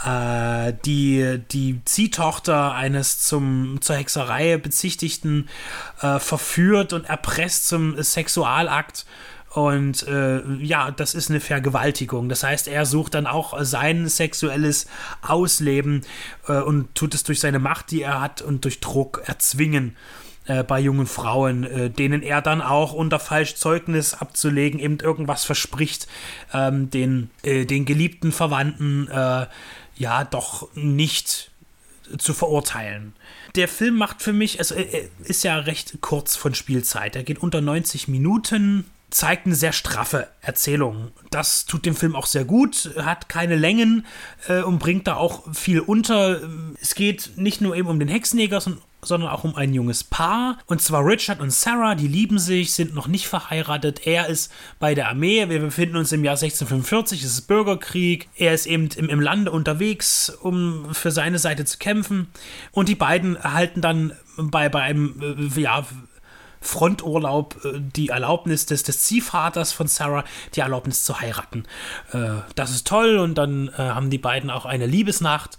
[0.04, 5.48] äh, die, die Ziehtochter eines zum, zur Hexerei bezichtigten
[6.00, 9.06] äh, verführt und erpresst zum Sexualakt.
[9.52, 12.28] Und äh, ja, das ist eine Vergewaltigung.
[12.28, 14.86] Das heißt, er sucht dann auch sein sexuelles
[15.22, 16.02] Ausleben
[16.46, 19.96] äh, und tut es durch seine Macht, die er hat, und durch Druck erzwingen
[20.46, 26.06] äh, bei jungen Frauen, äh, denen er dann auch unter Falschzeugnis abzulegen eben irgendwas verspricht,
[26.54, 29.46] ähm, den, äh, den geliebten Verwandten äh,
[30.00, 31.50] ja doch nicht
[32.18, 33.14] zu verurteilen.
[33.54, 37.14] Der Film macht für mich, also er ist ja recht kurz von Spielzeit.
[37.14, 41.12] Er geht unter 90 Minuten, zeigt eine sehr straffe Erzählung.
[41.30, 44.06] Das tut dem Film auch sehr gut, hat keine Längen
[44.48, 46.40] äh, und bringt da auch viel unter.
[46.80, 50.58] Es geht nicht nur eben um den Hexenjäger, sondern auch um ein junges Paar.
[50.66, 54.06] Und zwar Richard und Sarah, die lieben sich, sind noch nicht verheiratet.
[54.06, 55.48] Er ist bei der Armee.
[55.48, 58.28] Wir befinden uns im Jahr 1645, es ist Bürgerkrieg.
[58.36, 62.28] Er ist eben im, im Lande unterwegs, um für seine Seite zu kämpfen.
[62.72, 65.86] Und die beiden erhalten dann bei, bei einem äh, ja,
[66.60, 70.24] Fronturlaub äh, die Erlaubnis des, des Ziehvaters von Sarah,
[70.54, 71.64] die Erlaubnis zu heiraten.
[72.12, 75.56] Äh, das ist toll und dann äh, haben die beiden auch eine Liebesnacht.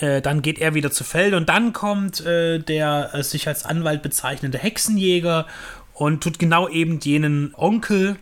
[0.00, 3.64] Äh, dann geht er wieder zu Feld und dann kommt äh, der äh, sich als
[3.64, 5.46] Anwalt bezeichnende Hexenjäger
[5.94, 8.16] und tut genau eben jenen Onkel,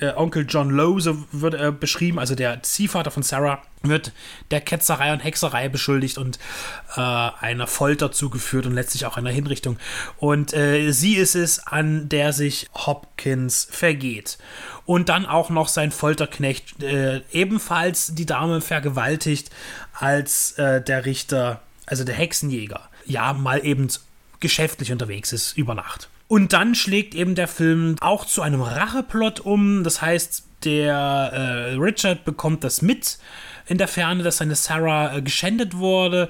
[0.00, 4.12] äh, Onkel John Lowe, so wird er beschrieben, also der Ziehvater von Sarah, wird
[4.50, 6.38] der Ketzerei und Hexerei beschuldigt und
[6.96, 9.78] äh, einer Folter zugeführt und letztlich auch einer Hinrichtung.
[10.18, 14.36] Und sie ist es, an der sich Hopkins vergeht.
[14.84, 16.82] Und dann auch noch sein Folterknecht
[17.32, 19.50] ebenfalls die Dame vergewaltigt,
[19.94, 23.88] als äh, der Richter, also der Hexenjäger, ja, mal eben
[24.40, 26.08] geschäftlich unterwegs ist über Nacht.
[26.28, 29.82] Und dann schlägt eben der Film auch zu einem Racheplot um.
[29.82, 33.18] Das heißt, der äh, Richard bekommt das mit
[33.70, 36.28] in der Ferne, dass seine Sarah äh, geschändet wurde.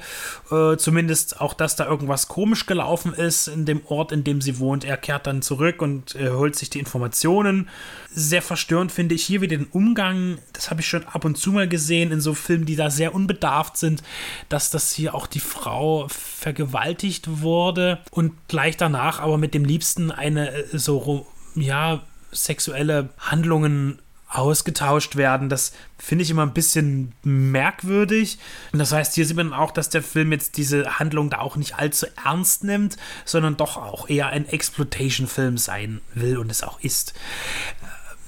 [0.51, 4.59] Äh, zumindest auch, dass da irgendwas komisch gelaufen ist in dem Ort, in dem sie
[4.59, 4.85] wohnt.
[4.85, 7.71] Er kehrt dann zurück und äh, holt sich die Informationen.
[8.13, 10.37] Sehr verstörend finde ich hier wieder den Umgang.
[10.53, 13.15] Das habe ich schon ab und zu mal gesehen in so Filmen, die da sehr
[13.15, 14.03] unbedarft sind,
[14.51, 20.11] dass das hier auch die Frau vergewaltigt wurde und gleich danach aber mit dem Liebsten
[20.11, 22.03] eine äh, so ja
[22.33, 23.99] sexuelle Handlungen
[24.31, 25.49] ausgetauscht werden.
[25.49, 28.39] Das finde ich immer ein bisschen merkwürdig.
[28.73, 31.57] Und das heißt, hier sieht man auch, dass der Film jetzt diese Handlung da auch
[31.57, 36.81] nicht allzu ernst nimmt, sondern doch auch eher ein Exploitation-Film sein will und es auch
[36.81, 37.13] ist.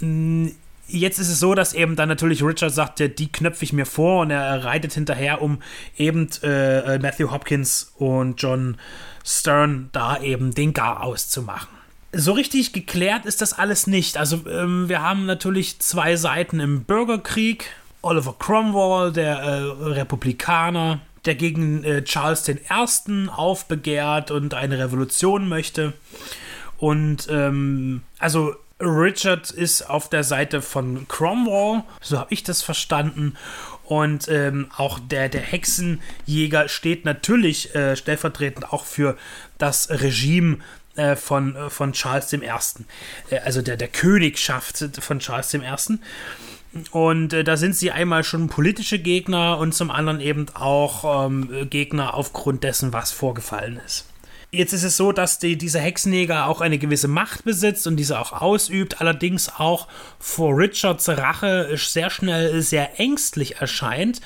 [0.00, 0.54] Ähm,
[0.88, 3.86] jetzt ist es so, dass eben dann natürlich Richard sagt, ja, die knöpfe ich mir
[3.86, 5.62] vor und er reitet hinterher, um
[5.96, 8.76] eben äh, Matthew Hopkins und John
[9.24, 11.72] Stern da eben den Gar auszumachen
[12.12, 14.18] so richtig geklärt ist das alles nicht.
[14.18, 17.66] Also ähm, wir haben natürlich zwei Seiten im Bürgerkrieg.
[18.02, 19.62] Oliver Cromwell, der äh,
[19.93, 22.59] Republikaner, der gegen äh, Charles I.
[23.28, 25.93] aufbegehrt und eine Revolution möchte.
[26.78, 33.36] Und ähm, also Richard ist auf der Seite von Cromwell, so habe ich das verstanden.
[33.84, 39.16] Und ähm, auch der, der Hexenjäger steht natürlich äh, stellvertretend auch für
[39.59, 40.59] das Regime
[40.97, 42.43] äh, von, äh, von Charles I.,
[43.31, 45.60] äh, also der, der Königschaft von Charles I.
[46.90, 51.69] Und äh, da sind sie einmal schon politische Gegner und zum anderen eben auch ähm,
[51.69, 54.06] Gegner aufgrund dessen, was vorgefallen ist.
[54.55, 58.20] Jetzt ist es so, dass die, dieser Hexenjäger auch eine gewisse Macht besitzt und diese
[58.20, 59.89] auch ausübt, allerdings auch
[60.19, 64.20] vor Richards Rache sehr schnell sehr ängstlich erscheint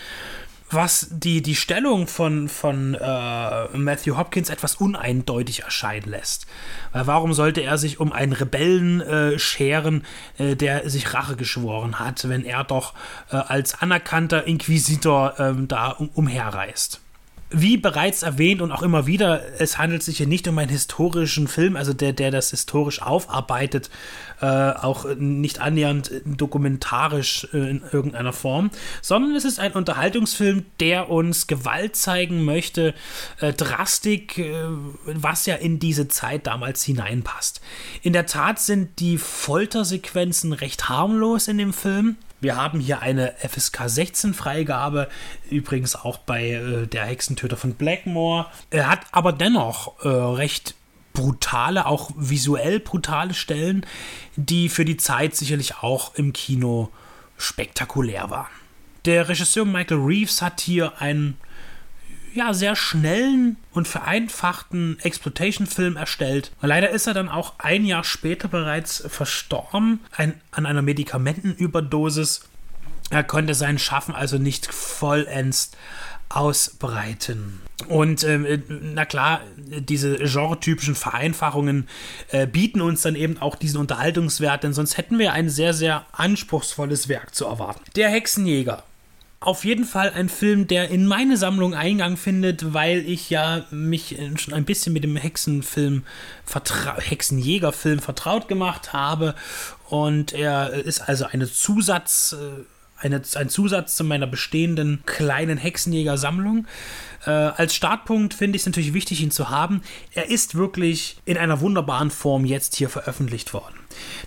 [0.70, 6.46] was die, die Stellung von, von äh, Matthew Hopkins etwas uneindeutig erscheinen lässt.
[6.92, 10.04] Weil warum sollte er sich um einen Rebellen äh, scheren,
[10.38, 12.94] äh, der sich Rache geschworen hat, wenn er doch
[13.30, 17.00] äh, als anerkannter Inquisitor ähm, da um, umherreist?
[17.50, 21.46] Wie bereits erwähnt und auch immer wieder, es handelt sich hier nicht um einen historischen
[21.46, 23.88] Film, also der, der das historisch aufarbeitet,
[24.40, 28.70] äh, auch nicht annähernd dokumentarisch äh, in irgendeiner Form,
[29.00, 32.94] sondern es ist ein Unterhaltungsfilm, der uns Gewalt zeigen möchte,
[33.40, 34.52] äh, Drastik, äh,
[35.04, 37.60] was ja in diese Zeit damals hineinpasst.
[38.02, 42.16] In der Tat sind die Foltersequenzen recht harmlos in dem Film.
[42.40, 45.08] Wir haben hier eine FSK 16 Freigabe,
[45.50, 48.46] übrigens auch bei äh, der Hexentöter von Blackmore.
[48.70, 50.74] Er hat aber dennoch äh, recht
[51.14, 53.86] brutale, auch visuell brutale Stellen,
[54.36, 56.90] die für die Zeit sicherlich auch im Kino
[57.38, 58.52] spektakulär waren.
[59.06, 61.38] Der Regisseur Michael Reeves hat hier einen
[62.36, 66.52] ja, sehr schnellen und vereinfachten Exploitation-Film erstellt.
[66.60, 72.48] Leider ist er dann auch ein Jahr später bereits verstorben ein, an einer Medikamentenüberdosis.
[73.10, 75.70] Er konnte sein Schaffen also nicht vollends
[76.28, 77.60] ausbreiten.
[77.88, 81.88] Und ähm, na klar, diese genretypischen Vereinfachungen
[82.30, 86.04] äh, bieten uns dann eben auch diesen Unterhaltungswert, denn sonst hätten wir ein sehr, sehr
[86.12, 87.82] anspruchsvolles Werk zu erwarten.
[87.94, 88.82] Der Hexenjäger
[89.40, 94.16] auf jeden Fall ein Film, der in meine Sammlung Eingang findet, weil ich ja mich
[94.36, 96.04] schon ein bisschen mit dem Hexenfilm,
[96.98, 99.34] Hexenjägerfilm vertraut gemacht habe.
[99.88, 102.34] Und er ist also eine Zusatz.
[102.98, 106.66] Eine, ein Zusatz zu meiner bestehenden kleinen Hexenjäger-Sammlung.
[107.26, 109.82] Äh, als Startpunkt finde ich es natürlich wichtig, ihn zu haben.
[110.12, 113.74] Er ist wirklich in einer wunderbaren Form jetzt hier veröffentlicht worden.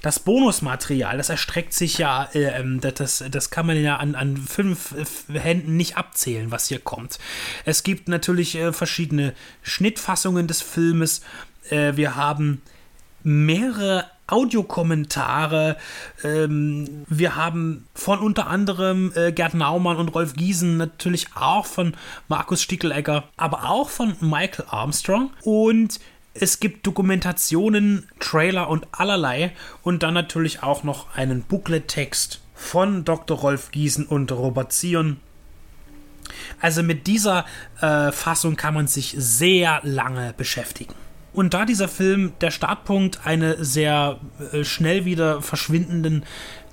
[0.02, 4.38] Das Bonusmaterial, das erstreckt sich ja, äh, ähm, das, das kann man ja an, an
[4.38, 7.20] fünf äh, Händen nicht abzählen, was hier kommt.
[7.66, 11.22] Es gibt natürlich äh, verschiedene Schnittfassungen des Filmes.
[11.70, 12.62] Äh, wir haben
[13.24, 15.78] mehrere Audiokommentare.
[16.24, 21.96] Ähm, wir haben von unter anderem äh, Gerd Naumann und Rolf Giesen, natürlich auch von
[22.28, 25.32] Markus Stickelegger, aber auch von Michael Armstrong.
[25.44, 26.00] Und
[26.34, 29.52] es gibt Dokumentationen, Trailer und allerlei.
[29.84, 33.38] Und dann natürlich auch noch einen Booklet-Text von Dr.
[33.38, 35.18] Rolf Giesen und Robert Zion.
[36.60, 37.46] Also mit dieser
[37.82, 40.94] äh, Fassung kann man sich sehr lange beschäftigen.
[41.34, 44.20] Und da dieser Film der Startpunkt einer sehr
[44.52, 46.24] äh, schnell wieder verschwindenden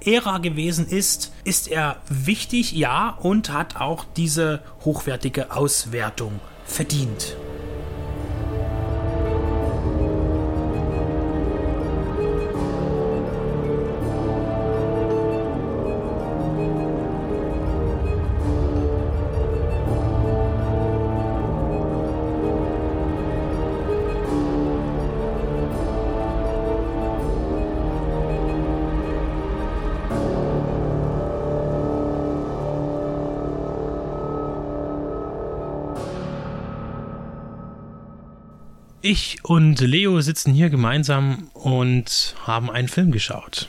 [0.04, 7.36] Ära gewesen ist, ist er wichtig, ja, und hat auch diese hochwertige Auswertung verdient.
[39.08, 43.68] Ich und Leo sitzen hier gemeinsam und haben einen Film geschaut.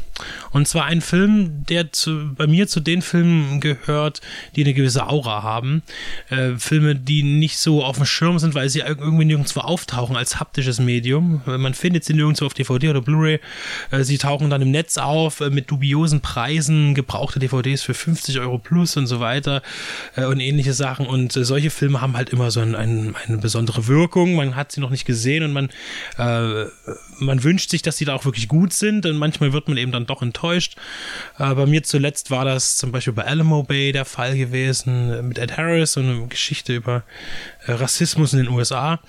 [0.51, 4.21] Und zwar ein Film, der zu, bei mir zu den Filmen gehört,
[4.55, 5.83] die eine gewisse Aura haben.
[6.29, 10.39] Äh, Filme, die nicht so auf dem Schirm sind, weil sie irgendwie nirgendwo auftauchen als
[10.39, 11.41] haptisches Medium.
[11.45, 13.39] Man findet sie nirgendwo auf DVD oder Blu-ray.
[13.91, 18.39] Äh, sie tauchen dann im Netz auf äh, mit dubiosen Preisen, gebrauchte DVDs für 50
[18.39, 19.61] Euro plus und so weiter
[20.15, 21.05] äh, und ähnliche Sachen.
[21.05, 24.35] Und äh, solche Filme haben halt immer so ein, ein, eine besondere Wirkung.
[24.35, 25.69] Man hat sie noch nicht gesehen und man,
[26.17, 26.65] äh,
[27.19, 29.05] man wünscht sich, dass sie da auch wirklich gut sind.
[29.05, 30.75] Und manchmal wird man eben dann doch enttäuscht.
[31.37, 35.37] Äh, bei mir zuletzt war das zum Beispiel bei Alamo Bay der Fall gewesen mit
[35.37, 37.03] Ed Harris und eine Geschichte über
[37.67, 38.99] Rassismus in den USA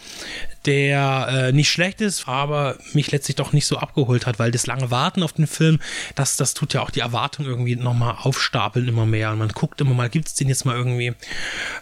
[0.69, 4.67] der äh, nicht schlecht ist, aber mich letztlich doch nicht so abgeholt hat, weil das
[4.67, 5.79] lange Warten auf den Film,
[6.15, 9.81] das, das tut ja auch die Erwartung irgendwie nochmal aufstapeln immer mehr und man guckt
[9.81, 11.15] immer mal, gibt es den jetzt mal irgendwie?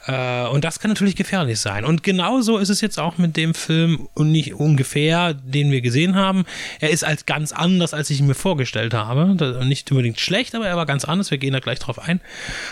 [0.07, 1.85] Äh, und das kann natürlich gefährlich sein.
[1.85, 6.15] Und genauso ist es jetzt auch mit dem Film und nicht ungefähr, den wir gesehen
[6.15, 6.45] haben.
[6.79, 10.69] Er ist als ganz anders, als ich ihn mir vorgestellt habe, nicht unbedingt schlecht, aber
[10.69, 12.21] er war ganz anders, wir gehen da gleich drauf ein.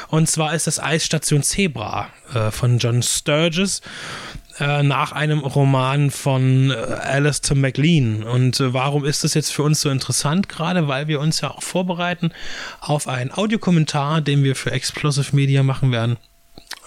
[0.09, 3.82] Und zwar ist das Eisstation Zebra äh, von John Sturges äh,
[4.82, 8.22] nach einem Roman von äh, Alistair MacLean.
[8.22, 10.48] Und äh, warum ist das jetzt für uns so interessant?
[10.48, 12.32] Gerade weil wir uns ja auch vorbereiten
[12.80, 16.18] auf einen Audiokommentar, den wir für Explosive Media machen werden.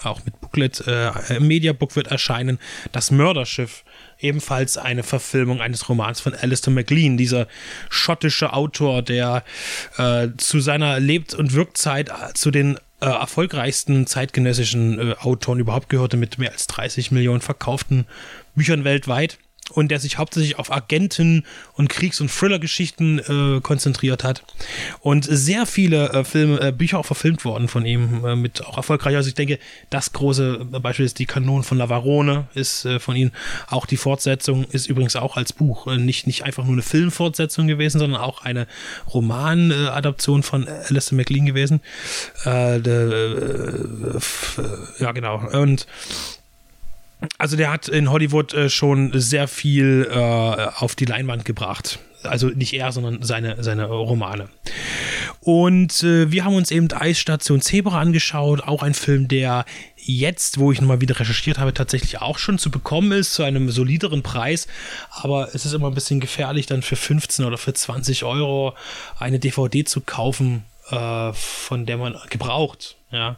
[0.02, 2.58] Auch mit Booklet, äh, Mediabook wird erscheinen.
[2.92, 3.84] Das Mörderschiff
[4.20, 7.48] ebenfalls eine Verfilmung eines Romans von Alistair MacLean, dieser
[7.90, 9.44] schottische Autor, der
[9.96, 16.16] äh, zu seiner Lebt- und Wirkzeit zu den äh, erfolgreichsten zeitgenössischen äh, Autoren überhaupt gehörte,
[16.16, 18.06] mit mehr als 30 Millionen verkauften
[18.54, 19.38] Büchern weltweit
[19.70, 24.42] und der sich hauptsächlich auf Agenten und Kriegs- und Thriller-Geschichten äh, konzentriert hat.
[25.00, 28.76] Und sehr viele äh, Filme, äh, Bücher auch verfilmt worden von ihm, äh, mit auch
[28.76, 29.16] erfolgreich.
[29.16, 29.58] Also ich denke,
[29.90, 33.30] das große Beispiel ist die Kanonen von Lavarone, ist äh, von ihm.
[33.68, 37.66] Auch die Fortsetzung ist übrigens auch als Buch äh, nicht, nicht einfach nur eine Filmfortsetzung
[37.66, 38.66] gewesen, sondern auch eine
[39.12, 41.80] Romanadaption von Alistair MacLean gewesen.
[42.44, 44.18] De,
[44.98, 45.48] ja, genau.
[45.52, 45.86] Und
[47.38, 51.98] also der hat in Hollywood äh, schon sehr viel äh, auf die Leinwand gebracht.
[52.24, 54.48] Also nicht er, sondern seine, seine Romane.
[55.40, 59.64] Und äh, wir haben uns eben Eisstation Zebra angeschaut, auch ein Film, der
[59.96, 63.70] jetzt, wo ich nochmal wieder recherchiert habe, tatsächlich auch schon zu bekommen ist, zu einem
[63.70, 64.66] solideren Preis.
[65.10, 68.74] Aber es ist immer ein bisschen gefährlich, dann für 15 oder für 20 Euro
[69.18, 73.36] eine DVD zu kaufen, äh, von der man gebraucht ja,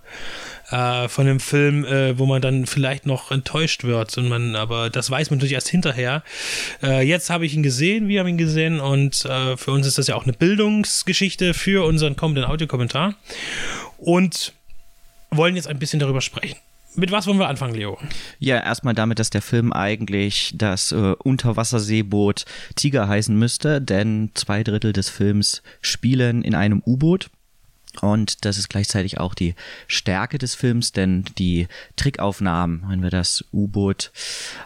[0.71, 4.91] äh, von einem Film, äh, wo man dann vielleicht noch enttäuscht wird und man, aber
[4.91, 6.23] das weiß man natürlich erst hinterher.
[6.83, 9.99] Äh, jetzt habe ich ihn gesehen, wir haben ihn gesehen und äh, für uns ist
[9.99, 13.15] das ja auch eine Bildungsgeschichte für unseren kommenden Audiokommentar
[13.99, 14.53] und
[15.31, 16.57] wollen jetzt ein bisschen darüber sprechen.
[16.97, 17.99] Mit was wollen wir anfangen, Leo?
[18.41, 22.45] Ja, erstmal damit, dass der Film eigentlich das äh, Unterwasserseeboot
[22.75, 27.31] Tiger heißen müsste, denn zwei Drittel des Films spielen in einem U-Boot
[28.01, 29.55] Und das ist gleichzeitig auch die
[29.87, 34.13] Stärke des Films, denn die Trickaufnahmen, wenn wir das U-Boot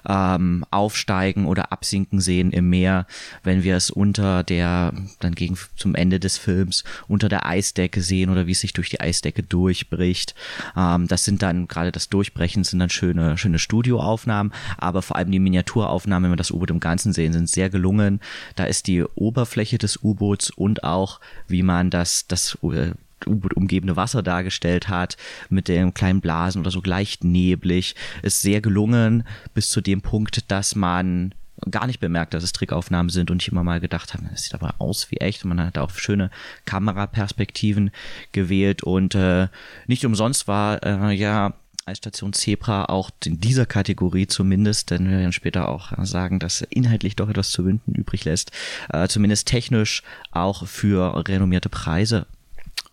[0.07, 3.07] ähm, aufsteigen oder absinken sehen im Meer,
[3.43, 8.31] wenn wir es unter der, dann gegen zum Ende des Films, unter der Eisdecke sehen
[8.31, 10.35] oder wie es sich durch die Eisdecke durchbricht,
[10.77, 15.31] ähm, das sind dann, gerade das Durchbrechen sind dann schöne, schöne Studioaufnahmen, aber vor allem
[15.31, 18.21] die Miniaturaufnahmen, wenn wir das U-Boot im Ganzen sehen, sind sehr gelungen.
[18.55, 22.93] Da ist die Oberfläche des U-Boots und auch, wie man das, das äh,
[23.27, 25.16] Umgebende Wasser dargestellt hat,
[25.49, 29.24] mit den kleinen Blasen oder so leicht neblig, ist sehr gelungen
[29.55, 31.35] bis zu dem Punkt, dass man
[31.70, 34.55] gar nicht bemerkt, dass es Trickaufnahmen sind und ich immer mal gedacht habe, das sieht
[34.55, 35.45] aber aus wie echt.
[35.45, 36.31] Und man hat auch schöne
[36.65, 37.91] Kameraperspektiven
[38.32, 39.49] gewählt und äh,
[39.86, 41.55] nicht umsonst war äh, ja
[41.86, 46.62] als Station Zebra auch in dieser Kategorie zumindest, denn wir werden später auch sagen, dass
[46.62, 48.53] inhaltlich doch etwas zu wünschen übrig lässt,
[48.91, 52.27] äh, zumindest technisch auch für renommierte Preise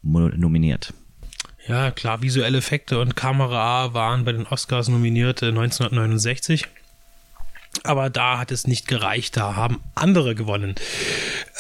[0.02, 0.94] nominiert.
[1.68, 6.68] Ja, klar, visuelle Effekte und Kamera waren bei den Oscars nominiert 1969.
[7.84, 10.76] Aber da hat es nicht gereicht, da haben andere gewonnen.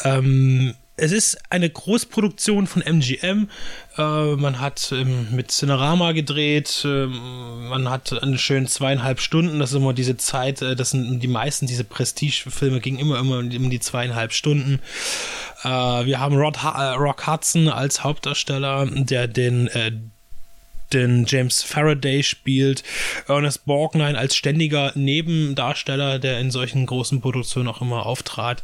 [0.03, 3.49] Ähm, es ist eine Großproduktion von MGM.
[3.97, 6.83] Äh, man hat ähm, mit Cinerama gedreht.
[6.85, 9.57] Äh, man hat eine schöne zweieinhalb Stunden.
[9.57, 10.61] Das ist immer diese Zeit.
[10.61, 14.79] Äh, das sind die meisten diese Prestige-Filme gingen immer immer um die zweieinhalb Stunden.
[15.63, 19.91] Äh, wir haben Rod, äh, Rock Hudson als Hauptdarsteller, der den äh,
[20.93, 22.83] den James Faraday spielt,
[23.27, 28.63] Ernest Borgnine als ständiger Nebendarsteller, der in solchen großen Produktionen auch immer auftrat,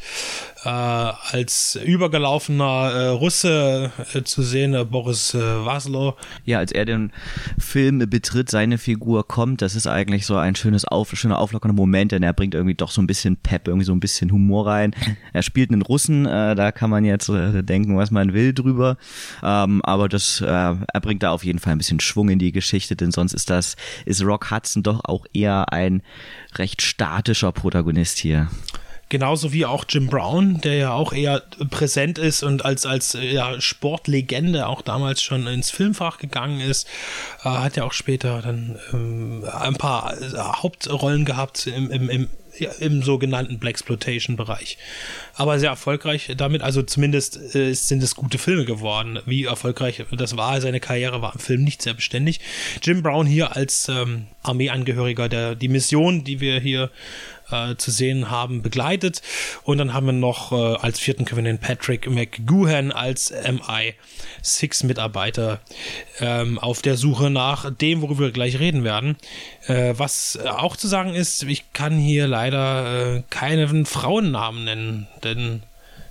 [0.63, 6.15] äh, als übergelaufener äh, Russe äh, zu sehen, äh, Boris äh, Waslow.
[6.45, 7.11] Ja, als er den
[7.57, 12.11] Film betritt, seine Figur kommt, das ist eigentlich so ein schönes auf, schöner auflockernder Moment,
[12.11, 14.95] denn er bringt irgendwie doch so ein bisschen Pep, irgendwie so ein bisschen Humor rein.
[15.33, 18.97] Er spielt einen Russen, äh, da kann man jetzt äh, denken, was man will drüber,
[19.43, 22.95] ähm, aber das, er bringt da auf jeden Fall ein bisschen Schwung in die Geschichte,
[22.95, 23.75] denn sonst ist das,
[24.05, 26.01] ist Rock Hudson doch auch eher ein
[26.55, 28.49] recht statischer Protagonist hier.
[29.09, 33.59] Genauso wie auch Jim Brown, der ja auch eher präsent ist und als, als ja,
[33.61, 36.87] Sportlegende auch damals schon ins Filmfach gegangen ist,
[37.43, 42.29] äh, hat ja auch später dann ähm, ein paar äh, Hauptrollen gehabt im, im, im
[42.59, 44.77] ja, im sogenannten Blaxploitation-Bereich.
[45.35, 49.19] Aber sehr erfolgreich damit, also zumindest äh, sind es gute Filme geworden.
[49.25, 52.39] Wie erfolgreich das war, seine Karriere war im Film nicht sehr beständig.
[52.81, 56.89] Jim Brown hier als ähm, Armeeangehöriger, der die Mission, die wir hier
[57.51, 59.21] äh, zu sehen haben, begleitet.
[59.63, 65.59] Und dann haben wir noch äh, als vierten können wir den Patrick McGuhan als MI6-Mitarbeiter
[66.19, 69.17] ähm, auf der Suche nach dem, worüber wir gleich reden werden.
[69.67, 75.61] Äh, was auch zu sagen ist, ich kann hier leider äh, keinen Frauennamen nennen, denn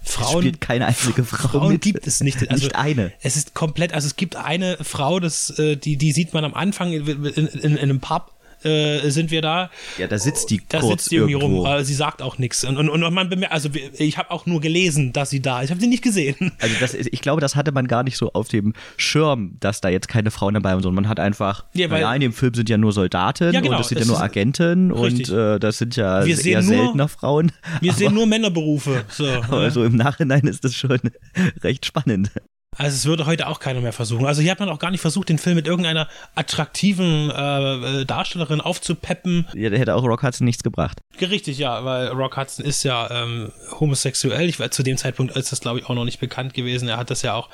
[0.06, 1.82] Frauen, es spielt keine einzige Frau Frauen mit.
[1.82, 2.48] gibt es nicht.
[2.48, 3.12] Also, nicht eine.
[3.20, 6.54] Es ist komplett, also es gibt eine Frau, das, äh, die, die sieht man am
[6.54, 8.32] Anfang in, in, in einem Pub
[8.66, 9.70] äh, sind wir da.
[9.98, 11.58] Ja, da sitzt die Da kurz sitzt die irgendwie irgendwo.
[11.58, 12.64] rum, aber sie sagt auch nichts.
[12.64, 13.68] Und, und, und man bemerkt, also
[13.98, 15.66] ich habe auch nur gelesen, dass sie da ist.
[15.66, 16.52] Ich habe sie nicht gesehen.
[16.60, 19.88] Also das ich glaube, das hatte man gar nicht so auf dem Schirm, dass da
[19.88, 22.54] jetzt keine Frauen dabei sind, sondern man hat einfach, Ja, weil- ja, in dem Film
[22.54, 25.30] sind ja nur Soldaten Ja, genau, und das sind ja nur Agenten Richtig.
[25.30, 27.52] und äh, das sind ja Wir eher nur- seltener Frauen.
[27.80, 29.04] Wir sehen nur Männerberufe.
[29.08, 30.98] So, Also im Nachhinein ist das schon
[31.62, 32.30] recht spannend.
[32.78, 34.26] Also es würde heute auch keiner mehr versuchen.
[34.26, 38.04] Also hier hat man auch gar nicht versucht, den Film mit irgendeiner attraktiven äh, äh,
[38.04, 39.46] Darstellerin aufzupeppen.
[39.54, 40.98] Ja, der hätte auch Rock Hudson nichts gebracht.
[41.20, 44.48] Richtig, ja, weil Rock Hudson ist ja ähm, homosexuell.
[44.48, 46.88] Ich war zu dem Zeitpunkt ist das, glaube ich, auch noch nicht bekannt gewesen.
[46.88, 47.48] Er hat das ja auch,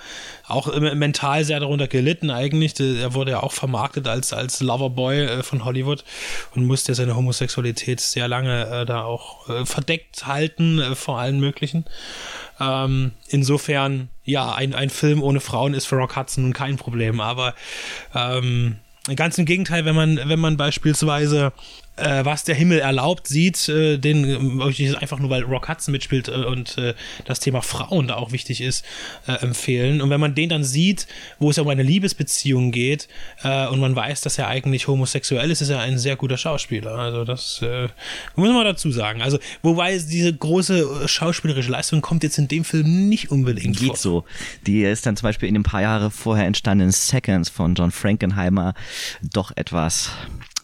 [0.47, 2.79] auch mental sehr darunter gelitten eigentlich.
[2.81, 6.05] Er wurde ja auch vermarktet als, als Loverboy äh, von Hollywood
[6.55, 11.39] und musste seine Homosexualität sehr lange äh, da auch äh, verdeckt halten äh, vor allen
[11.39, 11.85] möglichen.
[12.63, 17.21] Ähm, insofern, ja, ein, ein Film ohne Frauen ist für Rock Hudson nun kein Problem,
[17.21, 17.55] aber
[18.15, 18.77] ähm,
[19.17, 21.53] ganz im Gegenteil, wenn man, wenn man beispielsweise
[21.97, 25.69] äh, was der Himmel erlaubt sieht, äh, den äh, möchte ich einfach nur, weil Rock
[25.69, 26.95] Hudson mitspielt äh, und äh,
[27.25, 28.85] das Thema Frauen da auch wichtig ist,
[29.27, 30.01] äh, empfehlen.
[30.01, 31.07] Und wenn man den dann sieht,
[31.39, 33.09] wo es ja um eine Liebesbeziehung geht
[33.43, 36.93] äh, und man weiß, dass er eigentlich homosexuell ist, ist er ein sehr guter Schauspieler.
[36.93, 37.89] Also das äh,
[38.37, 39.21] muss man dazu sagen.
[39.21, 43.89] Also wobei diese große äh, schauspielerische Leistung kommt jetzt in dem Film nicht unbedingt vor.
[43.89, 44.25] Geht so.
[44.67, 48.75] Die ist dann zum Beispiel in den paar Jahre vorher entstandenen Seconds von John Frankenheimer
[49.21, 50.11] doch etwas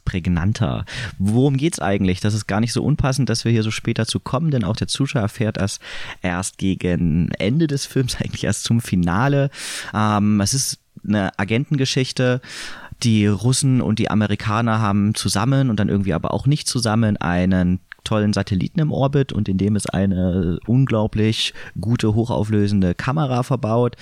[0.09, 0.87] prägnanter.
[1.19, 2.21] Worum geht's eigentlich?
[2.21, 4.77] Das ist gar nicht so unpassend, dass wir hier so später zu kommen, denn auch
[4.77, 5.81] der Zuschauer erfährt das
[6.23, 9.51] erst gegen Ende des Films, eigentlich erst zum Finale.
[9.93, 12.41] Ähm, es ist eine Agentengeschichte.
[13.03, 17.79] Die Russen und die Amerikaner haben zusammen und dann irgendwie aber auch nicht zusammen einen
[18.09, 23.97] tollen Satelliten im Orbit und in dem ist eine unglaublich gute, hochauflösende Kamera verbaut.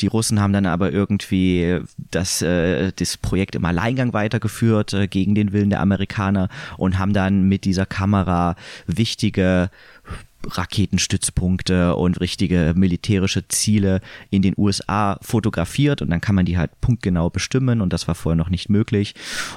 [0.00, 1.80] Die Russen haben dann aber irgendwie
[2.12, 7.12] das, äh, das Projekt im Alleingang weitergeführt äh, gegen den Willen der Amerikaner und haben
[7.12, 8.54] dann mit dieser Kamera
[8.86, 9.70] wichtige
[10.46, 14.00] Raketenstützpunkte und richtige militärische Ziele
[14.30, 18.14] in den USA fotografiert und dann kann man die halt punktgenau bestimmen und das war
[18.14, 19.14] vorher noch nicht möglich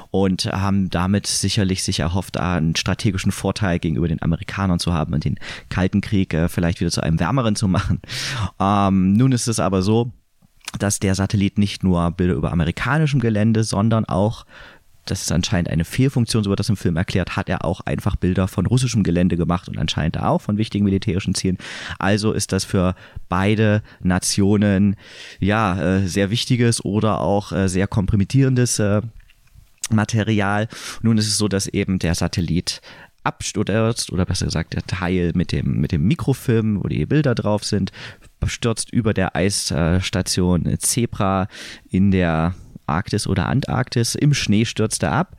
[0.10, 5.24] und haben damit sicherlich sich erhofft, einen strategischen Vorteil gegenüber den Amerikanern zu haben und
[5.24, 5.40] den
[5.70, 8.02] Kalten Krieg äh, vielleicht wieder zu einem wärmeren zu machen.
[8.60, 10.12] Ähm, nun ist es aber so,
[10.80, 14.46] dass der Satellit nicht nur Bilder über amerikanischem Gelände, sondern auch
[15.06, 18.16] das ist anscheinend eine Fehlfunktion, so wird das im Film erklärt, hat er auch einfach
[18.16, 21.58] Bilder von russischem Gelände gemacht und anscheinend auch von wichtigen militärischen Zielen.
[22.00, 22.96] Also ist das für
[23.28, 24.96] beide Nationen
[25.40, 29.02] ja äh, sehr wichtiges oder auch äh, sehr kompromittierendes äh,
[29.90, 30.68] Material.
[31.02, 32.82] Nun ist es so, dass eben der Satellit
[33.24, 37.64] abstürzt oder besser gesagt der Teil mit dem mit dem Mikrofilm, wo die Bilder drauf
[37.64, 37.92] sind,
[38.46, 41.48] stürzt über der Eisstation Zebra
[41.90, 42.56] in der
[42.88, 44.16] Arktis oder Antarktis.
[44.16, 45.38] Im Schnee stürzt er ab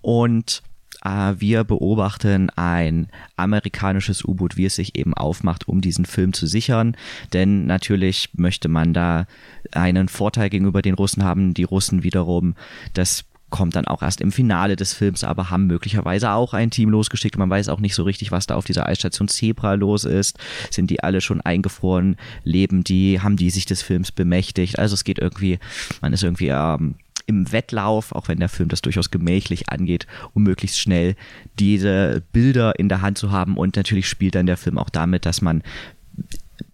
[0.00, 0.62] und
[1.04, 6.46] äh, wir beobachten ein amerikanisches U-Boot, wie es sich eben aufmacht, um diesen Film zu
[6.46, 6.96] sichern.
[7.32, 9.26] Denn natürlich möchte man da
[9.72, 11.54] einen Vorteil gegenüber den Russen haben.
[11.54, 12.54] Die Russen wiederum
[12.94, 16.90] das kommt dann auch erst im Finale des Films, aber haben möglicherweise auch ein Team
[16.90, 17.38] losgeschickt.
[17.38, 20.38] Man weiß auch nicht so richtig, was da auf dieser Eisstation Zebra los ist.
[20.70, 22.16] Sind die alle schon eingefroren?
[22.44, 23.20] Leben die?
[23.20, 24.78] Haben die sich des Films bemächtigt?
[24.78, 25.58] Also es geht irgendwie,
[26.00, 26.96] man ist irgendwie ähm,
[27.28, 31.14] im Wettlauf, auch wenn der Film das durchaus gemächlich angeht, um möglichst schnell
[31.58, 33.56] diese Bilder in der Hand zu haben.
[33.56, 35.62] Und natürlich spielt dann der Film auch damit, dass man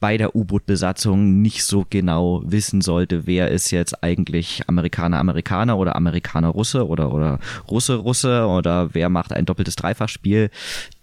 [0.01, 5.97] bei der U-Boot-Besatzung nicht so genau wissen sollte, wer ist jetzt eigentlich Amerikaner, Amerikaner oder
[5.97, 7.39] Amerikaner, Russe oder, oder
[7.69, 10.51] Russe, Russe oder wer macht ein doppeltes Dreifachspiel.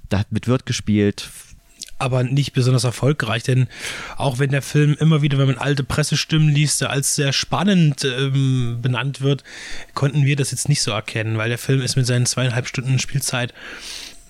[0.09, 1.29] Damit wird gespielt,
[2.01, 3.67] aber nicht besonders erfolgreich, denn
[4.17, 8.79] auch wenn der Film immer wieder, wenn man alte Pressestimmen liest, als sehr spannend ähm,
[8.81, 9.43] benannt wird,
[9.93, 12.97] konnten wir das jetzt nicht so erkennen, weil der Film ist mit seinen zweieinhalb Stunden
[12.97, 13.53] Spielzeit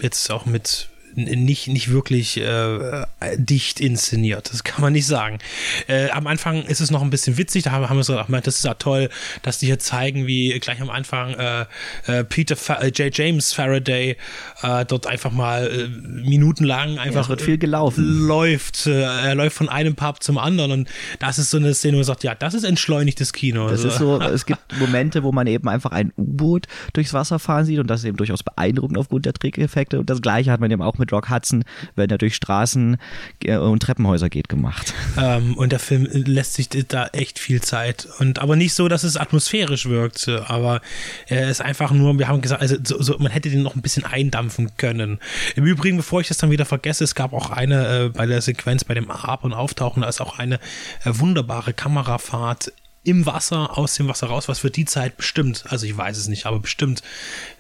[0.01, 3.05] jetzt auch mit nicht, nicht wirklich äh,
[3.35, 4.51] dicht inszeniert.
[4.51, 5.39] Das kann man nicht sagen.
[5.87, 8.47] Äh, am Anfang ist es noch ein bisschen witzig, da haben, haben wir so gedacht,
[8.47, 9.09] das ist ja toll,
[9.41, 11.65] dass die hier zeigen, wie gleich am Anfang äh,
[12.07, 13.15] äh Peter Fa äh, J.
[13.15, 14.17] James Faraday
[14.61, 18.27] äh, dort einfach mal minutenlang einfach ja, wird viel gelaufen.
[18.27, 18.87] läuft.
[18.87, 20.89] er läuft von einem Pub zum anderen und
[21.19, 23.69] das ist so eine Szene, wo man sagt, ja, das ist entschleunigtes Kino.
[23.69, 27.65] Das ist so, es gibt Momente, wo man eben einfach ein U-Boot durchs Wasser fahren
[27.65, 30.71] sieht und das ist eben durchaus beeindruckend aufgrund der Trickeffekte und das gleiche hat man
[30.71, 31.65] eben auch mit Rock Hudson,
[31.95, 32.97] wenn er durch Straßen
[33.43, 34.93] äh, und Treppenhäuser geht, gemacht.
[35.17, 38.07] Ähm, und der Film lässt sich da echt viel Zeit.
[38.19, 40.81] Und aber nicht so, dass es atmosphärisch wirkt, aber
[41.27, 43.81] er ist einfach nur, wir haben gesagt, also so, so, man hätte den noch ein
[43.81, 45.19] bisschen eindampfen können.
[45.55, 48.41] Im Übrigen, bevor ich das dann wieder vergesse, es gab auch eine äh, bei der
[48.41, 50.55] Sequenz, bei dem Ab- und Auftauchen, da ist auch eine
[51.03, 52.71] äh, wunderbare Kamerafahrt
[53.03, 56.27] im Wasser, aus dem Wasser raus, was für die Zeit bestimmt, also ich weiß es
[56.27, 57.01] nicht, aber bestimmt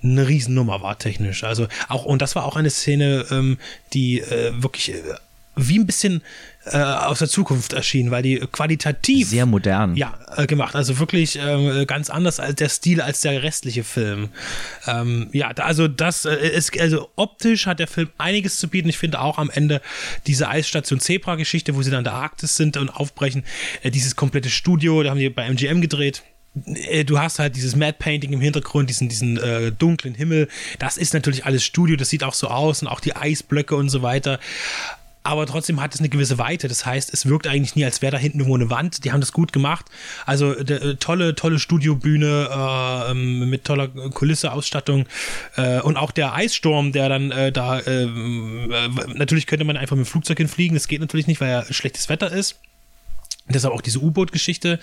[0.03, 1.43] eine Riesennummer war technisch.
[1.43, 3.57] Also auch, und das war auch eine Szene, ähm,
[3.93, 5.01] die äh, wirklich äh,
[5.55, 6.21] wie ein bisschen
[6.65, 11.39] äh, aus der Zukunft erschienen, weil die qualitativ sehr modern ja äh, gemacht, also wirklich
[11.39, 14.29] äh, ganz anders als der Stil als der restliche Film.
[14.85, 18.89] Ähm, ja, also das äh, ist also optisch hat der Film einiges zu bieten.
[18.89, 19.81] Ich finde auch am Ende
[20.27, 23.43] diese Eisstation Zebra Geschichte, wo sie dann in der Arktis sind und aufbrechen,
[23.81, 26.23] äh, dieses komplette Studio, da haben die bei MGM gedreht
[27.05, 30.49] du hast halt dieses Mad Painting im Hintergrund, diesen, diesen äh, dunklen Himmel.
[30.79, 33.87] Das ist natürlich alles Studio, das sieht auch so aus und auch die Eisblöcke und
[33.87, 34.37] so weiter
[35.23, 36.67] aber trotzdem hat es eine gewisse Weite.
[36.67, 39.03] Das heißt, es wirkt eigentlich nie, als wäre da hinten irgendwo eine Wand.
[39.05, 39.85] Die haben das gut gemacht.
[40.25, 45.05] Also äh, tolle, tolle Studiobühne äh, ähm, mit toller Kulisse, Ausstattung
[45.57, 48.07] äh, und auch der Eissturm, der dann äh, da äh, äh,
[49.13, 50.75] natürlich könnte man einfach mit dem Flugzeug hinfliegen.
[50.75, 52.59] Das geht natürlich nicht, weil ja schlechtes Wetter ist.
[53.47, 54.79] Deshalb auch diese U-Boot-Geschichte.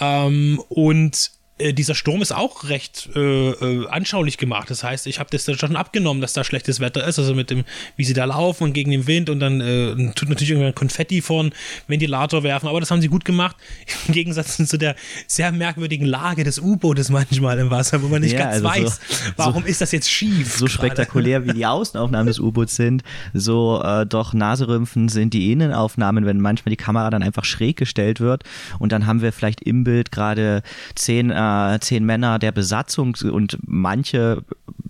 [0.00, 4.70] Ähm, und äh, dieser Sturm ist auch recht äh, äh, anschaulich gemacht.
[4.70, 7.50] Das heißt, ich habe das dann schon abgenommen, dass da schlechtes Wetter ist, also mit
[7.50, 7.64] dem,
[7.96, 11.20] wie sie da laufen und gegen den Wind und dann äh, tut natürlich irgendwann Konfetti
[11.20, 11.52] vor den
[11.88, 13.56] Ventilator werfen, aber das haben sie gut gemacht.
[14.08, 14.96] Im Gegensatz zu der
[15.26, 19.00] sehr merkwürdigen Lage des U-Bootes manchmal im Wasser, wo man nicht ja, ganz also weiß,
[19.08, 20.56] so, warum so, ist das jetzt schief.
[20.56, 23.02] So spektakulär wie die Außenaufnahmen des U-Boots sind,
[23.34, 28.20] so äh, doch Naserümpfen sind die Innenaufnahmen, wenn manchmal die Kamera dann einfach schräg gestellt
[28.20, 28.44] wird
[28.78, 30.62] und dann haben wir vielleicht im Bild gerade
[30.94, 31.42] zehn äh,
[31.80, 34.42] zehn Männer der Besatzung und manche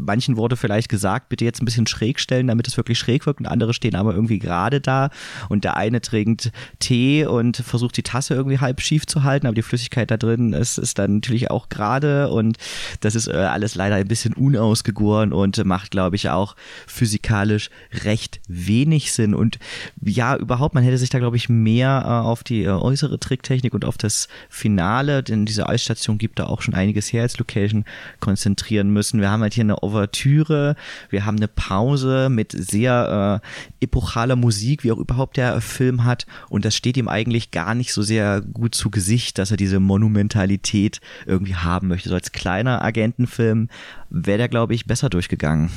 [0.04, 3.40] manchen wurde vielleicht gesagt, bitte jetzt ein bisschen schräg stellen, damit es wirklich schräg wirkt.
[3.40, 5.10] Und andere stehen aber irgendwie gerade da.
[5.48, 9.54] Und der eine trinkt Tee und versucht die Tasse irgendwie halb schief zu halten, aber
[9.54, 12.30] die Flüssigkeit da drin ist, ist dann natürlich auch gerade.
[12.30, 12.58] Und
[13.00, 16.56] das ist äh, alles leider ein bisschen unausgegoren und macht, glaube ich, auch
[16.86, 17.70] physikalisch
[18.04, 19.34] recht wenig Sinn.
[19.34, 19.58] Und
[20.00, 23.74] ja, überhaupt, man hätte sich da, glaube ich, mehr äh, auf die äh, äußere Tricktechnik
[23.74, 27.84] und auf das Finale, denn diese Eisstation gibt da auch schon einiges her als Location,
[28.20, 29.20] konzentrieren müssen.
[29.20, 30.76] Wir haben halt hier eine Ouvertüre,
[31.10, 33.40] wir haben eine Pause mit sehr
[33.80, 37.74] äh, epochaler Musik, wie auch überhaupt der Film hat und das steht ihm eigentlich gar
[37.74, 42.08] nicht so sehr gut zu Gesicht, dass er diese Monumentalität irgendwie haben möchte.
[42.08, 43.68] So als kleiner Agentenfilm
[44.10, 45.70] wäre der, glaube ich, besser durchgegangen.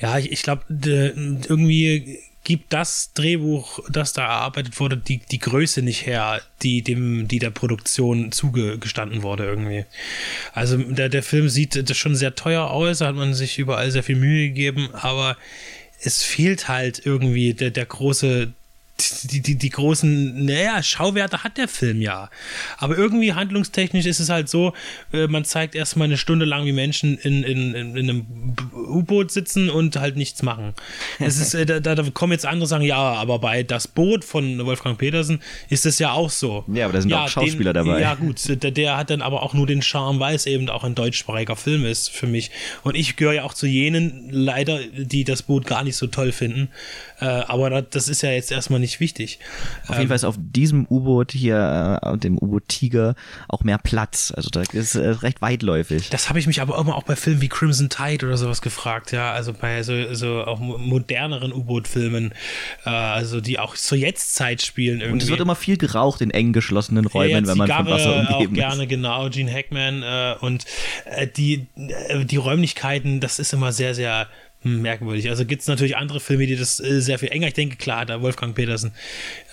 [0.00, 5.82] Ja, ich, ich glaube, irgendwie gibt das Drehbuch, das da erarbeitet wurde, die, die Größe
[5.82, 9.84] nicht her, die dem, die der Produktion zugestanden wurde irgendwie.
[10.52, 13.90] Also der, der Film sieht das schon sehr teuer aus, da hat man sich überall
[13.90, 15.36] sehr viel Mühe gegeben, aber
[16.00, 18.52] es fehlt halt irgendwie der, der große
[19.24, 22.30] die, die, die großen, naja, Schauwerte hat der Film ja.
[22.78, 24.74] Aber irgendwie handlungstechnisch ist es halt so,
[25.12, 28.26] äh, man zeigt erstmal eine Stunde lang, wie Menschen in, in, in, in einem
[28.72, 30.74] U-Boot sitzen und halt nichts machen.
[31.18, 34.64] Es ist, äh, da, da kommen jetzt andere sagen, ja, aber bei Das Boot von
[34.64, 36.64] Wolfgang Petersen ist es ja auch so.
[36.72, 38.00] Ja, aber da sind ja, auch Schauspieler den, dabei.
[38.00, 40.84] Ja, gut, der, der hat dann aber auch nur den Charme, weil es eben auch
[40.84, 42.50] ein deutschsprachiger Film ist für mich.
[42.82, 46.32] Und ich gehöre ja auch zu jenen, leider, die das Boot gar nicht so toll
[46.32, 46.68] finden.
[47.22, 49.38] Äh, aber das ist ja jetzt erstmal nicht wichtig.
[49.84, 53.14] Auf jeden ähm, Fall ist auf diesem U-Boot hier, äh, dem U-Boot Tiger,
[53.48, 54.32] auch mehr Platz.
[54.36, 56.10] Also da ist äh, recht weitläufig.
[56.10, 59.12] Das habe ich mich aber immer auch bei Filmen wie Crimson Tide oder sowas gefragt,
[59.12, 59.32] ja.
[59.32, 62.32] Also bei so, so auch moderneren U-Boot-Filmen,
[62.84, 65.12] äh, also die auch zur Jetztzeit spielen irgendwie.
[65.12, 67.92] Und es wird immer viel geraucht in eng geschlossenen Räumen, ja, wenn man Zigarre vom
[67.92, 70.02] Wasser umgeben auch gerne, genau, Gene Hackman
[70.40, 70.64] und
[71.36, 71.66] die,
[72.24, 74.26] die Räumlichkeiten, das ist immer sehr, sehr
[74.64, 75.28] merkwürdig.
[75.28, 77.48] Also gibt es natürlich andere Filme, die das äh, sehr viel enger.
[77.48, 78.92] Ich denke, klar, da Wolfgang Petersen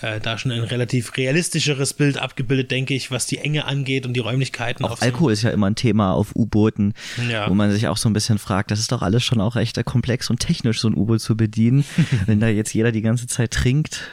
[0.00, 4.14] äh, da schon ein relativ realistischeres Bild abgebildet, denke ich, was die Enge angeht und
[4.14, 4.84] die Räumlichkeiten.
[4.84, 5.32] Auch Alkohol so.
[5.32, 6.94] ist ja immer ein Thema auf U-Booten,
[7.30, 7.48] ja.
[7.48, 9.82] wo man sich auch so ein bisschen fragt, das ist doch alles schon auch recht
[9.84, 11.84] komplex und technisch, so ein U-Boot zu bedienen.
[12.26, 14.10] Wenn da jetzt jeder die ganze Zeit trinkt,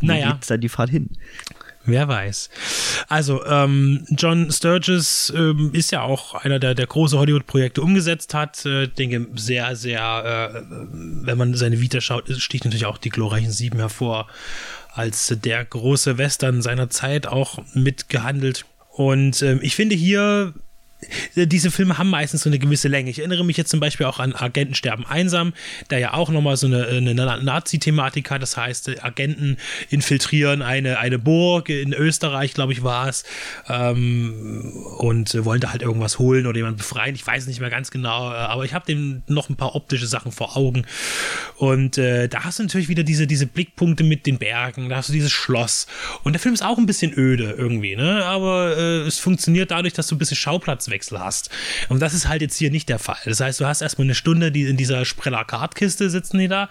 [0.00, 0.32] wo naja.
[0.32, 1.10] geht dann die Fahrt hin?
[1.84, 2.48] Wer weiß.
[3.08, 8.64] Also, ähm, John Sturges ähm, ist ja auch einer, der, der große Hollywood-Projekte umgesetzt hat.
[8.64, 13.50] Äh, denke, sehr, sehr, äh, wenn man seine Vita schaut, sticht natürlich auch die glorreichen
[13.50, 14.28] Sieben hervor,
[14.92, 18.64] als der große Western seiner Zeit auch mitgehandelt.
[18.90, 20.54] Und ähm, ich finde hier
[21.34, 23.10] diese Filme haben meistens so eine gewisse Länge.
[23.10, 25.52] Ich erinnere mich jetzt zum Beispiel auch an Agenten sterben einsam,
[25.90, 28.42] der ja auch nochmal so eine, eine Nazi-Thematik hat.
[28.42, 29.56] Das heißt, Agenten
[29.90, 33.24] infiltrieren eine, eine Burg in Österreich, glaube ich, war es,
[33.68, 37.14] ähm, und wollen da halt irgendwas holen oder jemanden befreien.
[37.14, 40.06] Ich weiß nicht mehr ganz genau, äh, aber ich habe dem noch ein paar optische
[40.06, 40.86] Sachen vor Augen.
[41.56, 45.08] Und äh, da hast du natürlich wieder diese, diese Blickpunkte mit den Bergen, da hast
[45.08, 45.86] du dieses Schloss.
[46.22, 48.24] Und der Film ist auch ein bisschen öde irgendwie, ne?
[48.24, 51.50] Aber äh, es funktioniert dadurch, dass du ein bisschen Schauplatz Jahreswechsel hast.
[51.88, 53.18] Und das ist halt jetzt hier nicht der Fall.
[53.24, 56.68] Das heißt, du hast erstmal eine Stunde, die in dieser Spreller-Kartkiste sitzen die da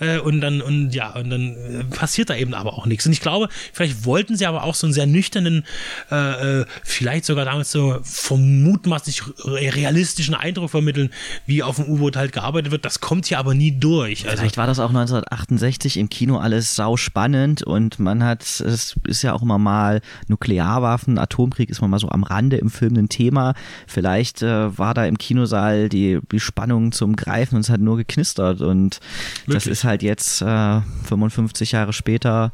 [0.00, 3.06] äh, und dann und ja, und dann äh, passiert da eben aber auch nichts.
[3.06, 5.64] Und ich glaube, vielleicht wollten sie aber auch so einen sehr nüchternen,
[6.10, 11.10] äh, äh vielleicht sogar damals so vermutmaßlich realistischen Eindruck vermitteln,
[11.46, 12.84] wie auf dem U-Boot halt gearbeitet wird.
[12.84, 14.26] Das kommt hier aber nie durch.
[14.28, 18.96] Also, vielleicht war das auch 1968 im Kino alles sau spannend und man hat, es
[19.06, 22.96] ist ja auch immer mal Nuklearwaffen, Atomkrieg ist man mal so am Rande im Film
[22.96, 23.54] ein Thema.
[23.86, 27.96] Vielleicht äh, war da im Kinosaal die, die Spannung zum Greifen und es hat nur
[27.96, 28.60] geknistert.
[28.60, 29.00] Und
[29.46, 29.54] Wirklich?
[29.54, 32.52] das ist halt jetzt äh, 55 Jahre später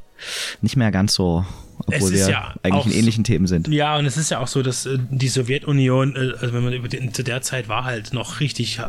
[0.60, 1.44] nicht mehr ganz so
[1.86, 3.68] obwohl wir ja eigentlich in ähnlichen Themen sind.
[3.68, 6.72] Ja, und es ist ja auch so, dass äh, die Sowjetunion, äh, also wenn man
[6.72, 8.80] über die, zu der Zeit war halt noch richtig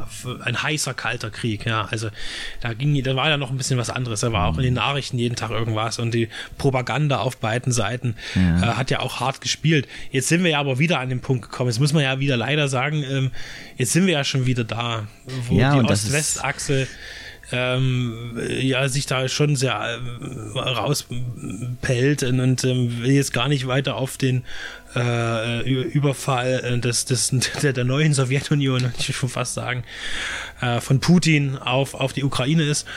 [0.43, 1.88] ein heißer, kalter Krieg, ja.
[1.91, 2.10] Also
[2.61, 4.22] da ging, da war ja noch ein bisschen was anderes.
[4.22, 8.15] Da war auch in den Nachrichten jeden Tag irgendwas und die Propaganda auf beiden Seiten
[8.35, 8.72] ja.
[8.72, 9.88] äh, hat ja auch hart gespielt.
[10.11, 11.69] Jetzt sind wir ja aber wieder an den Punkt gekommen.
[11.69, 13.31] Jetzt muss man ja wieder leider sagen, ähm,
[13.77, 15.07] jetzt sind wir ja schon wieder da,
[15.47, 16.88] wo ja, die Ost-West-Achse
[17.51, 23.67] ähm, ja, sich da schon sehr äh, rauspellt und, und ähm, will jetzt gar nicht
[23.67, 24.43] weiter auf den
[24.95, 27.31] äh, Überfall äh, des, des,
[27.61, 29.84] der, der neuen Sowjetunion, ich schon fast sagen,
[30.61, 32.88] äh, von Putin auf, auf die Ukraine ist.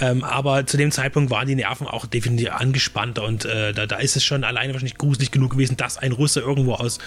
[0.00, 3.96] Ähm, aber zu dem Zeitpunkt waren die Nerven auch definitiv angespannt und äh, da, da
[3.96, 6.98] ist es schon alleine wahrscheinlich gruselig genug gewesen, dass ein Russe irgendwo aus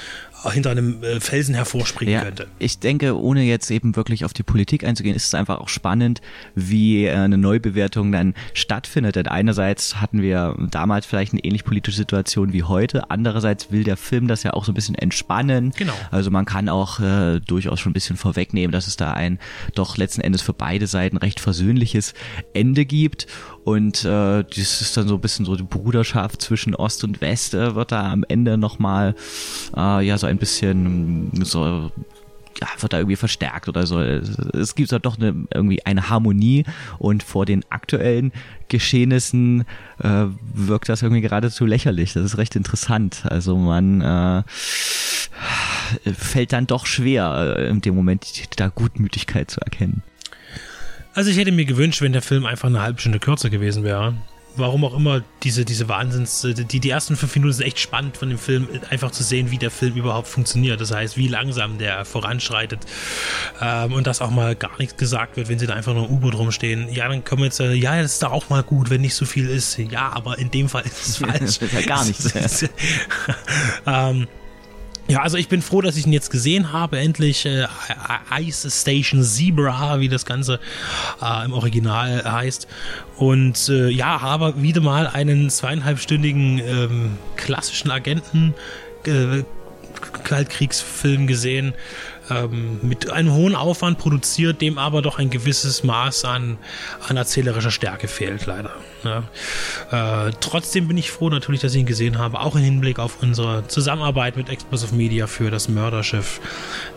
[0.51, 2.47] hinter einem äh, Felsen hervorspringen ja, könnte.
[2.59, 6.21] Ich denke, ohne jetzt eben wirklich auf die Politik einzugehen, ist es einfach auch spannend,
[6.53, 9.15] wie äh, eine Neubewertung dann stattfindet.
[9.15, 13.97] Denn einerseits hatten wir damals vielleicht eine ähnlich politische Situation wie heute, andererseits will der
[13.97, 15.71] Film das ja auch so ein bisschen entspannen.
[15.75, 15.93] Genau.
[16.11, 19.39] Also man kann auch äh, durchaus schon ein bisschen vorwegnehmen, dass es da ein
[19.73, 22.13] doch letzten Endes für beide Seiten recht versöhnliches
[22.53, 23.27] Ende gibt.
[23.63, 27.53] Und äh, das ist dann so ein bisschen so die Bruderschaft zwischen Ost und West,
[27.53, 29.15] äh, wird da am Ende nochmal
[29.77, 31.91] äh, ja so ein bisschen so
[32.61, 33.99] ja, wird da irgendwie verstärkt oder so.
[33.99, 36.63] Es gibt da doch eine, irgendwie eine Harmonie
[36.99, 38.31] und vor den aktuellen
[38.69, 39.65] Geschehnissen
[40.01, 42.13] äh, wirkt das irgendwie geradezu lächerlich.
[42.13, 43.23] Das ist recht interessant.
[43.25, 44.43] Also man äh,
[46.13, 48.25] fällt dann doch schwer, äh, in dem Moment
[48.59, 50.03] da Gutmütigkeit zu erkennen.
[51.15, 54.13] Also ich hätte mir gewünscht, wenn der Film einfach eine halbe Stunde kürzer gewesen wäre.
[54.57, 58.29] Warum auch immer diese, diese Wahnsinns, die, die ersten fünf Minuten sind echt spannend von
[58.29, 60.79] dem Film, einfach zu sehen, wie der Film überhaupt funktioniert.
[60.79, 62.79] Das heißt, wie langsam der voranschreitet.
[63.61, 66.11] Ähm, und dass auch mal gar nichts gesagt wird, wenn sie da einfach nur im
[66.15, 66.89] U-Boot rumstehen.
[66.91, 69.15] Ja, dann können wir jetzt, sagen, ja, das ist doch auch mal gut, wenn nicht
[69.15, 69.77] so viel ist.
[69.77, 71.33] Ja, aber in dem Fall ist es falsch.
[71.39, 72.65] das ist ja gar nichts.
[73.85, 74.27] ähm,
[75.07, 76.97] ja, also ich bin froh, dass ich ihn jetzt gesehen habe.
[76.97, 77.67] Endlich äh,
[78.39, 80.59] Ice Station Zebra, wie das Ganze
[81.21, 82.67] äh, im Original heißt.
[83.17, 88.55] Und äh, ja, habe wieder mal einen zweieinhalbstündigen ähm, klassischen Agenten
[89.05, 89.43] äh,
[90.23, 91.73] Kaltkriegsfilm gesehen
[92.29, 96.57] ähm, mit einem hohen Aufwand produziert, dem aber doch ein gewisses Maß an,
[97.07, 98.71] an erzählerischer Stärke fehlt, leider.
[99.03, 100.27] Ja.
[100.27, 103.21] Äh, trotzdem bin ich froh natürlich, dass ich ihn gesehen habe, auch im Hinblick auf
[103.21, 106.41] unsere Zusammenarbeit mit Explosive Media für das Mörderschiff.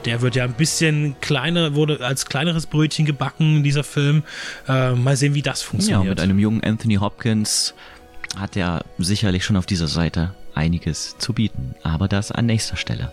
[0.05, 4.23] Der wird ja ein bisschen kleiner, wurde als kleineres Brötchen gebacken, dieser Film.
[4.67, 6.05] Äh, mal sehen, wie das funktioniert.
[6.05, 7.75] Ja, mit einem jungen Anthony Hopkins
[8.37, 13.13] hat er sicherlich schon auf dieser Seite einiges zu bieten, aber das an nächster Stelle.